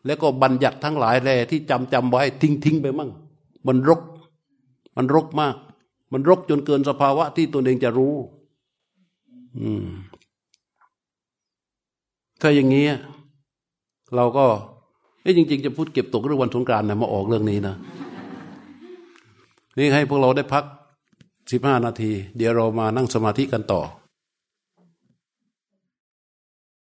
[0.06, 3.12] แล้วก็บัญญัติทั้งหลายแลที่จำจำไว้ทิ้งทิ้งไปมั่ง
[3.68, 4.02] มันรก
[4.98, 5.56] มันรกมาก
[6.12, 8.16] มันรกจนเกินสภาวะที่ตัวเองจะรู้
[9.62, 9.88] อืม
[12.42, 12.86] ถ้าอย่างนี้
[14.16, 14.46] เราก็
[15.22, 17.76] เอ้จริง ๆ จะพูดเก็บตกเรื่องวันสงกรานนะมาออกเรื่องนี้นะ
[19.78, 20.64] นี่ให้พวกเราได้พัก
[21.52, 23.82] สิบห้านาที เดี๋ยวเรามานั่งสมาธิกันต่อ